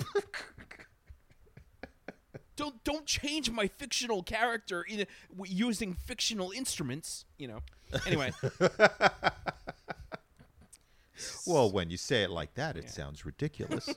don't 2.57 2.83
don't 2.83 3.05
change 3.05 3.49
my 3.51 3.67
fictional 3.67 4.21
character 4.21 4.81
in 4.81 5.05
w- 5.35 5.53
using 5.55 5.93
fictional 5.93 6.51
instruments. 6.51 7.23
You 7.37 7.47
know. 7.47 7.59
Anyway, 8.05 8.31
Well, 11.47 11.71
when 11.71 11.89
you 11.89 11.95
say 11.97 12.23
it 12.23 12.29
like 12.29 12.55
that, 12.55 12.75
it 12.75 12.89
sounds 12.89 13.25
ridiculous. 13.25 13.87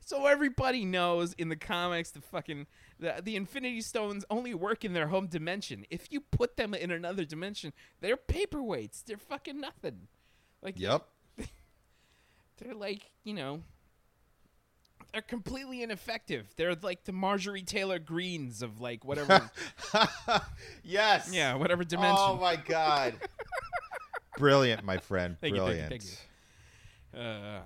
so 0.00 0.26
everybody 0.26 0.84
knows 0.84 1.32
in 1.32 1.48
the 1.48 1.56
comics 1.56 2.10
the 2.12 2.20
fucking 2.20 2.66
the, 2.98 3.14
the 3.22 3.36
Infinity 3.36 3.80
Stones 3.82 4.24
only 4.30 4.54
work 4.54 4.84
in 4.84 4.92
their 4.92 5.08
home 5.08 5.26
dimension. 5.26 5.84
If 5.90 6.10
you 6.10 6.20
put 6.20 6.56
them 6.56 6.74
in 6.74 6.90
another 6.90 7.24
dimension, 7.24 7.72
they're 8.00 8.16
paperweights. 8.16 9.04
They're 9.04 9.16
fucking 9.18 9.60
nothing. 9.60 10.08
Like 10.62 10.78
yep. 10.78 11.06
they're 12.58 12.74
like 12.74 13.10
you 13.24 13.34
know 13.34 13.62
they're 15.12 15.22
completely 15.22 15.82
ineffective 15.82 16.46
they're 16.56 16.74
like 16.74 17.04
the 17.04 17.12
marjorie 17.12 17.62
taylor 17.62 17.98
greenes 17.98 18.62
of 18.62 18.80
like 18.80 19.04
whatever 19.04 19.50
yes. 20.82 21.30
yeah 21.32 21.54
whatever 21.54 21.84
dimension 21.84 22.16
Oh 22.18 22.36
my 22.40 22.56
god. 22.56 23.14
Brilliant, 24.38 24.84
my 24.84 24.98
friend. 24.98 25.36
Thank 25.40 25.54
you, 25.54 25.60
thank 25.60 25.74
you, 25.76 25.88
Brilliant. 25.88 26.02
thank 27.14 27.24
uh, 27.24 27.60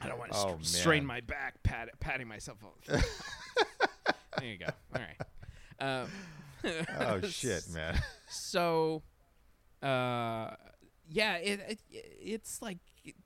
i 0.00 0.08
don't 0.08 0.18
want 0.18 0.32
to 0.32 0.38
Oh, 0.38 0.58
strain 0.62 1.02
man. 1.06 1.16
my 1.16 1.20
back 1.20 1.62
pat, 1.62 1.88
patting 2.00 2.26
myself 2.28 2.58
on 2.64 3.00
there 4.38 4.46
you 4.46 4.58
go. 4.58 4.66
All 4.94 5.02
right. 5.02 6.02
Um, 6.02 6.10
Oh 6.98 7.20
shit, 7.26 7.64
man. 7.72 7.98
so 8.28 9.02
uh 9.82 10.50
yeah 11.08 11.36
it, 11.36 11.58
it 11.70 11.78
it's 11.90 12.60
like 12.60 12.78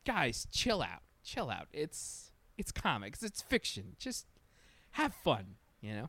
guys 0.07 0.47
chill 0.53 0.83
out. 0.83 1.03
Chill 1.25 1.51
out. 1.51 1.66
It's 1.72 2.31
it's 2.57 2.70
comics. 2.70 3.22
It's 3.22 3.43
fiction. 3.43 3.97
Just 3.99 4.27
have 4.93 5.14
fun 5.14 5.57
you 5.85 5.95
know? 5.95 6.09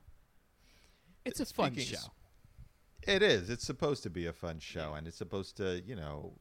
It's 1.25 1.41
a 1.41 1.45
fun 1.45 1.75
show. 1.75 1.97
It 3.05 3.21
is. 3.21 3.49
It's 3.49 3.65
supposed 3.65 4.03
to 4.03 4.09
be 4.09 4.25
a 4.25 4.31
fun 4.31 4.59
show, 4.59 4.93
and 4.93 5.05
it's 5.05 5.17
supposed 5.17 5.57
to, 5.57 5.81
you 5.85 5.95
know, 5.97 6.33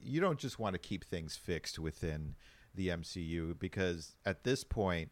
you 0.00 0.20
don't 0.20 0.38
just 0.38 0.58
want 0.58 0.74
to 0.74 0.78
keep 0.78 1.04
things 1.04 1.34
fixed 1.36 1.78
within 1.78 2.34
the 2.74 2.88
MCU 2.88 3.58
because 3.58 4.16
at 4.26 4.44
this 4.44 4.64
point, 4.64 5.10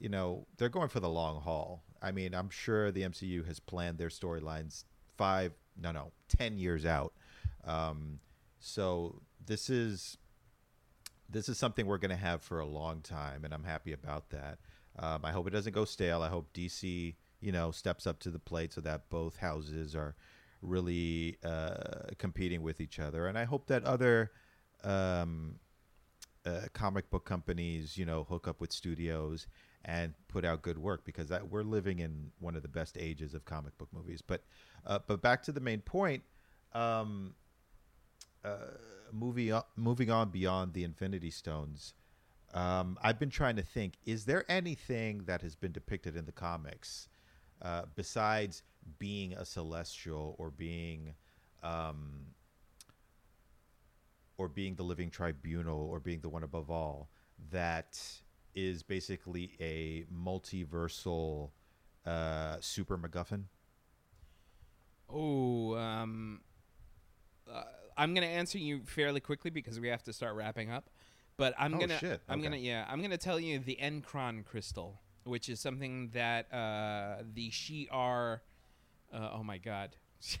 you 0.00 0.08
know, 0.08 0.46
they're 0.56 0.70
going 0.70 0.88
for 0.88 1.00
the 1.00 1.08
long 1.08 1.42
haul. 1.42 1.84
I 2.02 2.10
mean, 2.10 2.34
I'm 2.34 2.48
sure 2.48 2.90
the 2.90 3.02
MCU 3.02 3.46
has 3.46 3.60
planned 3.60 3.98
their 3.98 4.08
storylines 4.08 4.84
five, 5.16 5.52
no, 5.80 5.92
no, 5.92 6.12
ten 6.28 6.56
years 6.56 6.86
out. 6.86 7.12
Um, 7.64 8.20
so 8.58 9.20
this 9.44 9.68
is 9.68 10.16
this 11.28 11.48
is 11.48 11.58
something 11.58 11.86
we're 11.86 11.98
going 11.98 12.10
to 12.10 12.16
have 12.16 12.42
for 12.42 12.60
a 12.60 12.66
long 12.66 13.02
time, 13.02 13.44
and 13.44 13.52
I'm 13.52 13.64
happy 13.64 13.92
about 13.92 14.30
that. 14.30 14.58
Um, 14.98 15.24
I 15.24 15.30
hope 15.30 15.46
it 15.46 15.50
doesn't 15.50 15.74
go 15.74 15.84
stale. 15.84 16.22
I 16.22 16.28
hope 16.28 16.52
DC, 16.54 17.14
you 17.40 17.52
know, 17.52 17.70
steps 17.70 18.06
up 18.06 18.18
to 18.20 18.30
the 18.30 18.38
plate 18.38 18.72
so 18.72 18.80
that 18.80 19.08
both 19.10 19.36
houses 19.36 19.94
are 19.94 20.16
really 20.62 21.36
uh, 21.44 22.08
competing 22.18 22.62
with 22.62 22.80
each 22.80 22.98
other, 22.98 23.26
and 23.26 23.38
I 23.38 23.44
hope 23.44 23.66
that 23.66 23.84
other 23.84 24.32
um, 24.82 25.56
uh, 26.46 26.62
comic 26.72 27.10
book 27.10 27.26
companies, 27.26 27.98
you 27.98 28.06
know, 28.06 28.24
hook 28.24 28.48
up 28.48 28.60
with 28.60 28.72
studios 28.72 29.46
and 29.84 30.12
put 30.28 30.44
out 30.44 30.62
good 30.62 30.78
work 30.78 31.04
because 31.04 31.28
that 31.28 31.50
we're 31.50 31.62
living 31.62 32.00
in 32.00 32.30
one 32.38 32.54
of 32.54 32.62
the 32.62 32.68
best 32.68 32.96
ages 32.98 33.34
of 33.34 33.44
comic 33.44 33.76
book 33.78 33.88
movies. 33.92 34.22
But 34.22 34.42
uh, 34.86 34.98
but 35.06 35.22
back 35.22 35.42
to 35.44 35.52
the 35.52 35.60
main 35.60 35.80
point. 35.80 36.22
Um, 36.72 37.34
uh, 38.44 38.56
moving 39.12 39.52
on, 39.52 39.62
moving 39.76 40.10
on 40.10 40.30
beyond 40.30 40.72
the 40.72 40.84
Infinity 40.84 41.30
Stones, 41.30 41.94
um, 42.54 42.98
I've 43.02 43.18
been 43.18 43.30
trying 43.30 43.56
to 43.56 43.62
think: 43.62 43.94
is 44.06 44.24
there 44.24 44.44
anything 44.48 45.24
that 45.26 45.42
has 45.42 45.54
been 45.54 45.72
depicted 45.72 46.16
in 46.16 46.24
the 46.24 46.32
comics 46.32 47.08
uh, 47.62 47.82
besides 47.94 48.62
being 48.98 49.34
a 49.34 49.44
celestial 49.44 50.34
or 50.38 50.50
being 50.50 51.14
um, 51.62 52.26
or 54.38 54.48
being 54.48 54.74
the 54.74 54.82
living 54.82 55.10
tribunal 55.10 55.88
or 55.90 56.00
being 56.00 56.20
the 56.20 56.28
one 56.28 56.42
above 56.42 56.70
all 56.70 57.10
that 57.50 58.00
is 58.54 58.82
basically 58.82 59.52
a 59.60 60.04
multiversal 60.12 61.50
uh, 62.06 62.56
super 62.60 62.96
MacGuffin? 62.98 63.44
oh 65.12 65.74
um 65.76 66.40
uh, 67.52 67.62
i'm 67.96 68.14
gonna 68.14 68.26
answer 68.26 68.58
you 68.58 68.80
fairly 68.84 69.18
quickly 69.20 69.50
because 69.50 69.80
we 69.80 69.88
have 69.88 70.02
to 70.04 70.12
start 70.12 70.36
wrapping 70.36 70.70
up 70.70 70.88
but 71.36 71.52
i'm 71.58 71.74
Oh, 71.74 71.78
gonna 71.78 71.98
shit. 71.98 72.20
i'm 72.28 72.38
Okay. 72.38 72.44
gonna 72.48 72.56
yeah 72.58 72.86
i'm 72.88 73.02
gonna 73.02 73.18
tell 73.18 73.40
you 73.40 73.58
the 73.58 73.76
M'Kraan 73.82 74.44
crystal 74.44 75.00
which 75.24 75.48
is 75.48 75.58
something 75.58 76.10
that 76.14 76.46
uh 76.54 77.22
the 77.34 77.50
Shi'ar 77.50 78.38
uh, 79.12 79.30
oh 79.32 79.42
my 79.42 79.58
god 79.58 79.96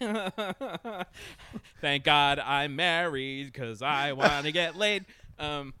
thank 1.80 2.04
god 2.04 2.38
i'm 2.38 2.76
married 2.76 3.46
because 3.52 3.82
i 3.82 4.12
want 4.12 4.44
to 4.44 4.52
get 4.52 4.76
laid 4.76 5.04
um 5.38 5.72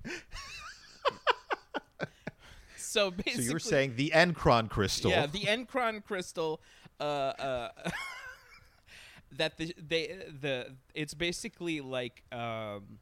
so 2.94 3.10
basically 3.10 3.34
So 3.34 3.40
you 3.42 3.52
were 3.52 3.58
saying 3.58 3.94
the 3.96 4.12
M'Kraan 4.14 4.68
crystal? 4.68 5.10
yeah, 5.10 5.26
the 5.26 5.40
M'Kraan 5.40 6.04
crystal. 6.04 6.60
Uh, 6.98 7.02
uh, 7.02 7.68
that 9.32 9.56
the 9.56 9.74
they 9.78 10.18
the 10.40 10.74
it's 10.94 11.14
basically 11.14 11.80
like 11.80 12.22
um, 12.32 12.98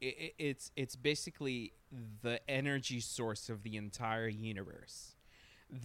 it, 0.00 0.34
it's 0.38 0.70
it's 0.76 0.96
basically 0.96 1.72
the 2.22 2.40
energy 2.48 3.00
source 3.00 3.48
of 3.48 3.62
the 3.62 3.76
entire 3.76 4.28
universe. 4.28 5.16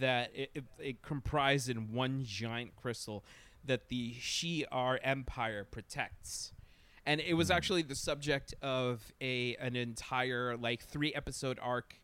That 0.00 0.30
it, 0.34 0.50
it, 0.54 0.64
it 0.78 1.02
comprised 1.02 1.68
in 1.68 1.92
one 1.92 2.22
giant 2.24 2.76
crystal 2.76 3.24
that 3.64 3.88
the 3.88 4.14
Shi'ar 4.14 4.98
Empire 5.02 5.64
protects. 5.64 6.52
And 7.06 7.22
it 7.22 7.34
was 7.34 7.50
actually 7.50 7.82
the 7.82 7.94
subject 7.94 8.54
of 8.60 9.12
a 9.20 9.56
an 9.56 9.76
entire 9.76 10.56
like 10.58 10.82
three 10.84 11.14
episode 11.14 11.58
arc 11.62 11.94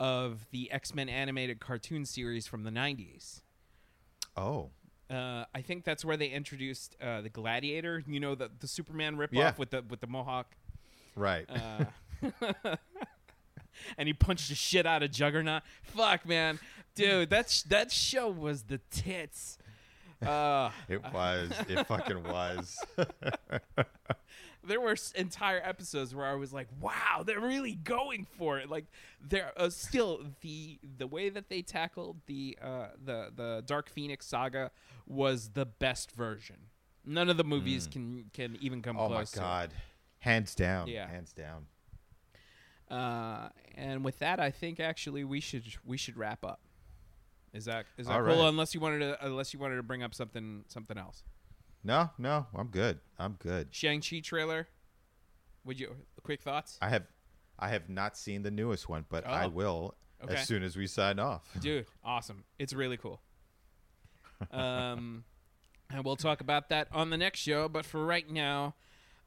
of 0.00 0.46
the 0.50 0.70
X 0.70 0.94
Men 0.94 1.08
animated 1.08 1.60
cartoon 1.60 2.04
series 2.04 2.46
from 2.46 2.62
the 2.64 2.70
90s. 2.70 3.42
oh, 4.36 4.70
Uh, 5.10 5.44
I 5.54 5.62
think 5.62 5.84
that's 5.84 6.04
where 6.04 6.16
they 6.16 6.28
introduced 6.28 6.96
uh, 7.00 7.20
the 7.22 7.28
Gladiator. 7.30 8.02
You 8.06 8.20
know 8.20 8.34
the 8.34 8.50
the 8.60 8.68
Superman 8.68 9.16
ripoff 9.16 9.28
Yeah. 9.32 9.52
with 9.56 9.70
the 9.70 9.82
with 9.82 10.00
the 10.00 10.06
mohawk, 10.06 10.54
right. 11.16 11.46
uh, 11.48 11.84
and 13.96 14.06
he 14.06 14.12
punched 14.12 14.48
the 14.48 14.54
shit 14.54 14.86
out 14.86 15.02
of 15.02 15.10
Juggernaut. 15.10 15.62
Fuck 15.82 16.26
man, 16.26 16.58
dude, 16.94 17.30
that 17.30 17.50
sh- 17.50 17.62
that 17.62 17.90
show 17.92 18.28
was 18.28 18.64
the 18.64 18.78
tits. 18.90 19.56
Uh, 20.20 20.70
it 20.88 21.02
was. 21.12 21.52
It 21.68 21.86
fucking 21.86 22.22
was. 22.24 22.76
there 24.64 24.80
were 24.80 24.96
entire 25.14 25.60
episodes 25.64 26.14
where 26.14 26.26
I 26.26 26.34
was 26.34 26.52
like, 26.52 26.68
"Wow, 26.80 27.22
they're 27.24 27.40
really 27.40 27.74
going 27.74 28.26
for 28.38 28.58
it!" 28.58 28.68
Like, 28.68 28.86
they're 29.20 29.52
uh, 29.56 29.70
still 29.70 30.22
the 30.40 30.78
the 30.96 31.06
way 31.06 31.28
that 31.28 31.48
they 31.48 31.62
tackled 31.62 32.18
the 32.26 32.58
uh, 32.60 32.88
the 33.02 33.30
the 33.34 33.62
Dark 33.66 33.88
Phoenix 33.88 34.26
saga 34.26 34.70
was 35.06 35.50
the 35.50 35.66
best 35.66 36.12
version. 36.12 36.56
None 37.04 37.28
of 37.30 37.36
the 37.36 37.44
movies 37.44 37.86
can 37.86 38.30
can 38.34 38.56
even 38.60 38.82
come 38.82 38.96
oh 38.98 39.08
my 39.08 39.16
close. 39.16 39.30
to 39.32 39.38
it. 39.38 39.42
god. 39.42 39.70
Hands 40.20 40.54
down. 40.54 40.88
Yeah. 40.88 41.08
Hands 41.08 41.32
down. 41.32 41.66
Uh, 42.90 43.50
and 43.76 44.04
with 44.04 44.18
that, 44.18 44.40
I 44.40 44.50
think 44.50 44.80
actually 44.80 45.24
we 45.24 45.40
should 45.40 45.64
we 45.84 45.96
should 45.96 46.16
wrap 46.16 46.44
up. 46.44 46.60
Is 47.52 47.64
that 47.66 47.86
is 47.96 48.06
that 48.06 48.12
All 48.12 48.20
cool? 48.20 48.36
right. 48.42 48.48
Unless 48.48 48.74
you 48.74 48.80
wanted 48.80 48.98
to 49.00 49.26
unless 49.26 49.54
you 49.54 49.60
wanted 49.60 49.76
to 49.76 49.82
bring 49.82 50.02
up 50.02 50.14
something 50.14 50.64
something 50.68 50.98
else. 50.98 51.22
No, 51.88 52.10
no, 52.18 52.46
I'm 52.54 52.66
good. 52.66 52.98
I'm 53.18 53.38
good. 53.38 53.68
Shang 53.70 54.02
Chi 54.02 54.20
trailer. 54.20 54.68
Would 55.64 55.80
you 55.80 55.96
quick 56.22 56.42
thoughts? 56.42 56.76
I 56.82 56.90
have, 56.90 57.04
I 57.58 57.70
have 57.70 57.88
not 57.88 58.14
seen 58.14 58.42
the 58.42 58.50
newest 58.50 58.90
one, 58.90 59.06
but 59.08 59.24
oh. 59.26 59.30
I 59.30 59.46
will 59.46 59.94
okay. 60.22 60.34
as 60.34 60.46
soon 60.46 60.62
as 60.62 60.76
we 60.76 60.86
sign 60.86 61.18
off. 61.18 61.48
Dude, 61.60 61.86
awesome! 62.04 62.44
It's 62.58 62.74
really 62.74 62.98
cool. 62.98 63.22
Um, 64.52 65.24
and 65.90 66.04
we'll 66.04 66.16
talk 66.16 66.42
about 66.42 66.68
that 66.68 66.88
on 66.92 67.08
the 67.08 67.16
next 67.16 67.40
show. 67.40 67.70
But 67.70 67.86
for 67.86 68.04
right 68.04 68.30
now, 68.30 68.74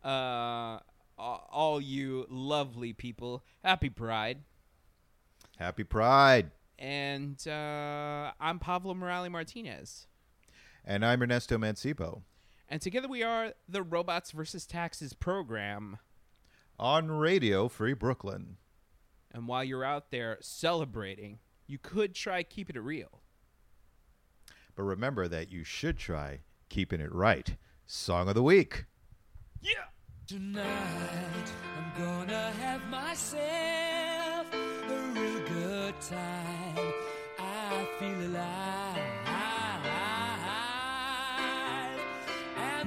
uh, 0.03 0.81
all 1.17 1.81
you 1.81 2.27
lovely 2.29 2.93
people, 2.93 3.43
happy 3.63 3.89
Pride. 3.89 4.37
Happy 5.57 5.83
Pride. 5.83 6.51
And 6.77 7.43
uh, 7.47 8.33
I'm 8.39 8.59
Pablo 8.59 8.93
Morale 8.93 9.29
Martinez. 9.29 10.05
And 10.85 11.03
I'm 11.03 11.23
Ernesto 11.23 11.57
Mancipo 11.57 12.21
and 12.71 12.81
together 12.81 13.09
we 13.09 13.21
are 13.21 13.51
the 13.67 13.83
Robots 13.83 14.31
versus 14.31 14.65
Taxes 14.65 15.13
program 15.13 15.97
on 16.79 17.11
Radio 17.11 17.67
Free 17.67 17.91
Brooklyn. 17.91 18.55
And 19.29 19.45
while 19.45 19.61
you're 19.61 19.83
out 19.83 20.09
there 20.09 20.37
celebrating, 20.39 21.39
you 21.67 21.77
could 21.77 22.15
try 22.15 22.43
keeping 22.43 22.77
it 22.77 22.81
real. 22.81 23.21
But 24.73 24.83
remember 24.83 25.27
that 25.27 25.51
you 25.51 25.65
should 25.65 25.97
try 25.97 26.39
keeping 26.69 27.01
it 27.01 27.13
right. 27.13 27.57
Song 27.87 28.29
of 28.29 28.35
the 28.35 28.43
week. 28.43 28.85
Yeah. 29.59 29.71
Tonight 30.25 31.51
I'm 31.77 32.01
gonna 32.01 32.51
have 32.51 32.87
myself 32.87 34.47
a 34.53 35.11
real 35.13 35.45
good 35.49 35.99
time. 35.99 36.93
I 37.37 37.85
feel 37.99 38.27
alive. 38.27 38.90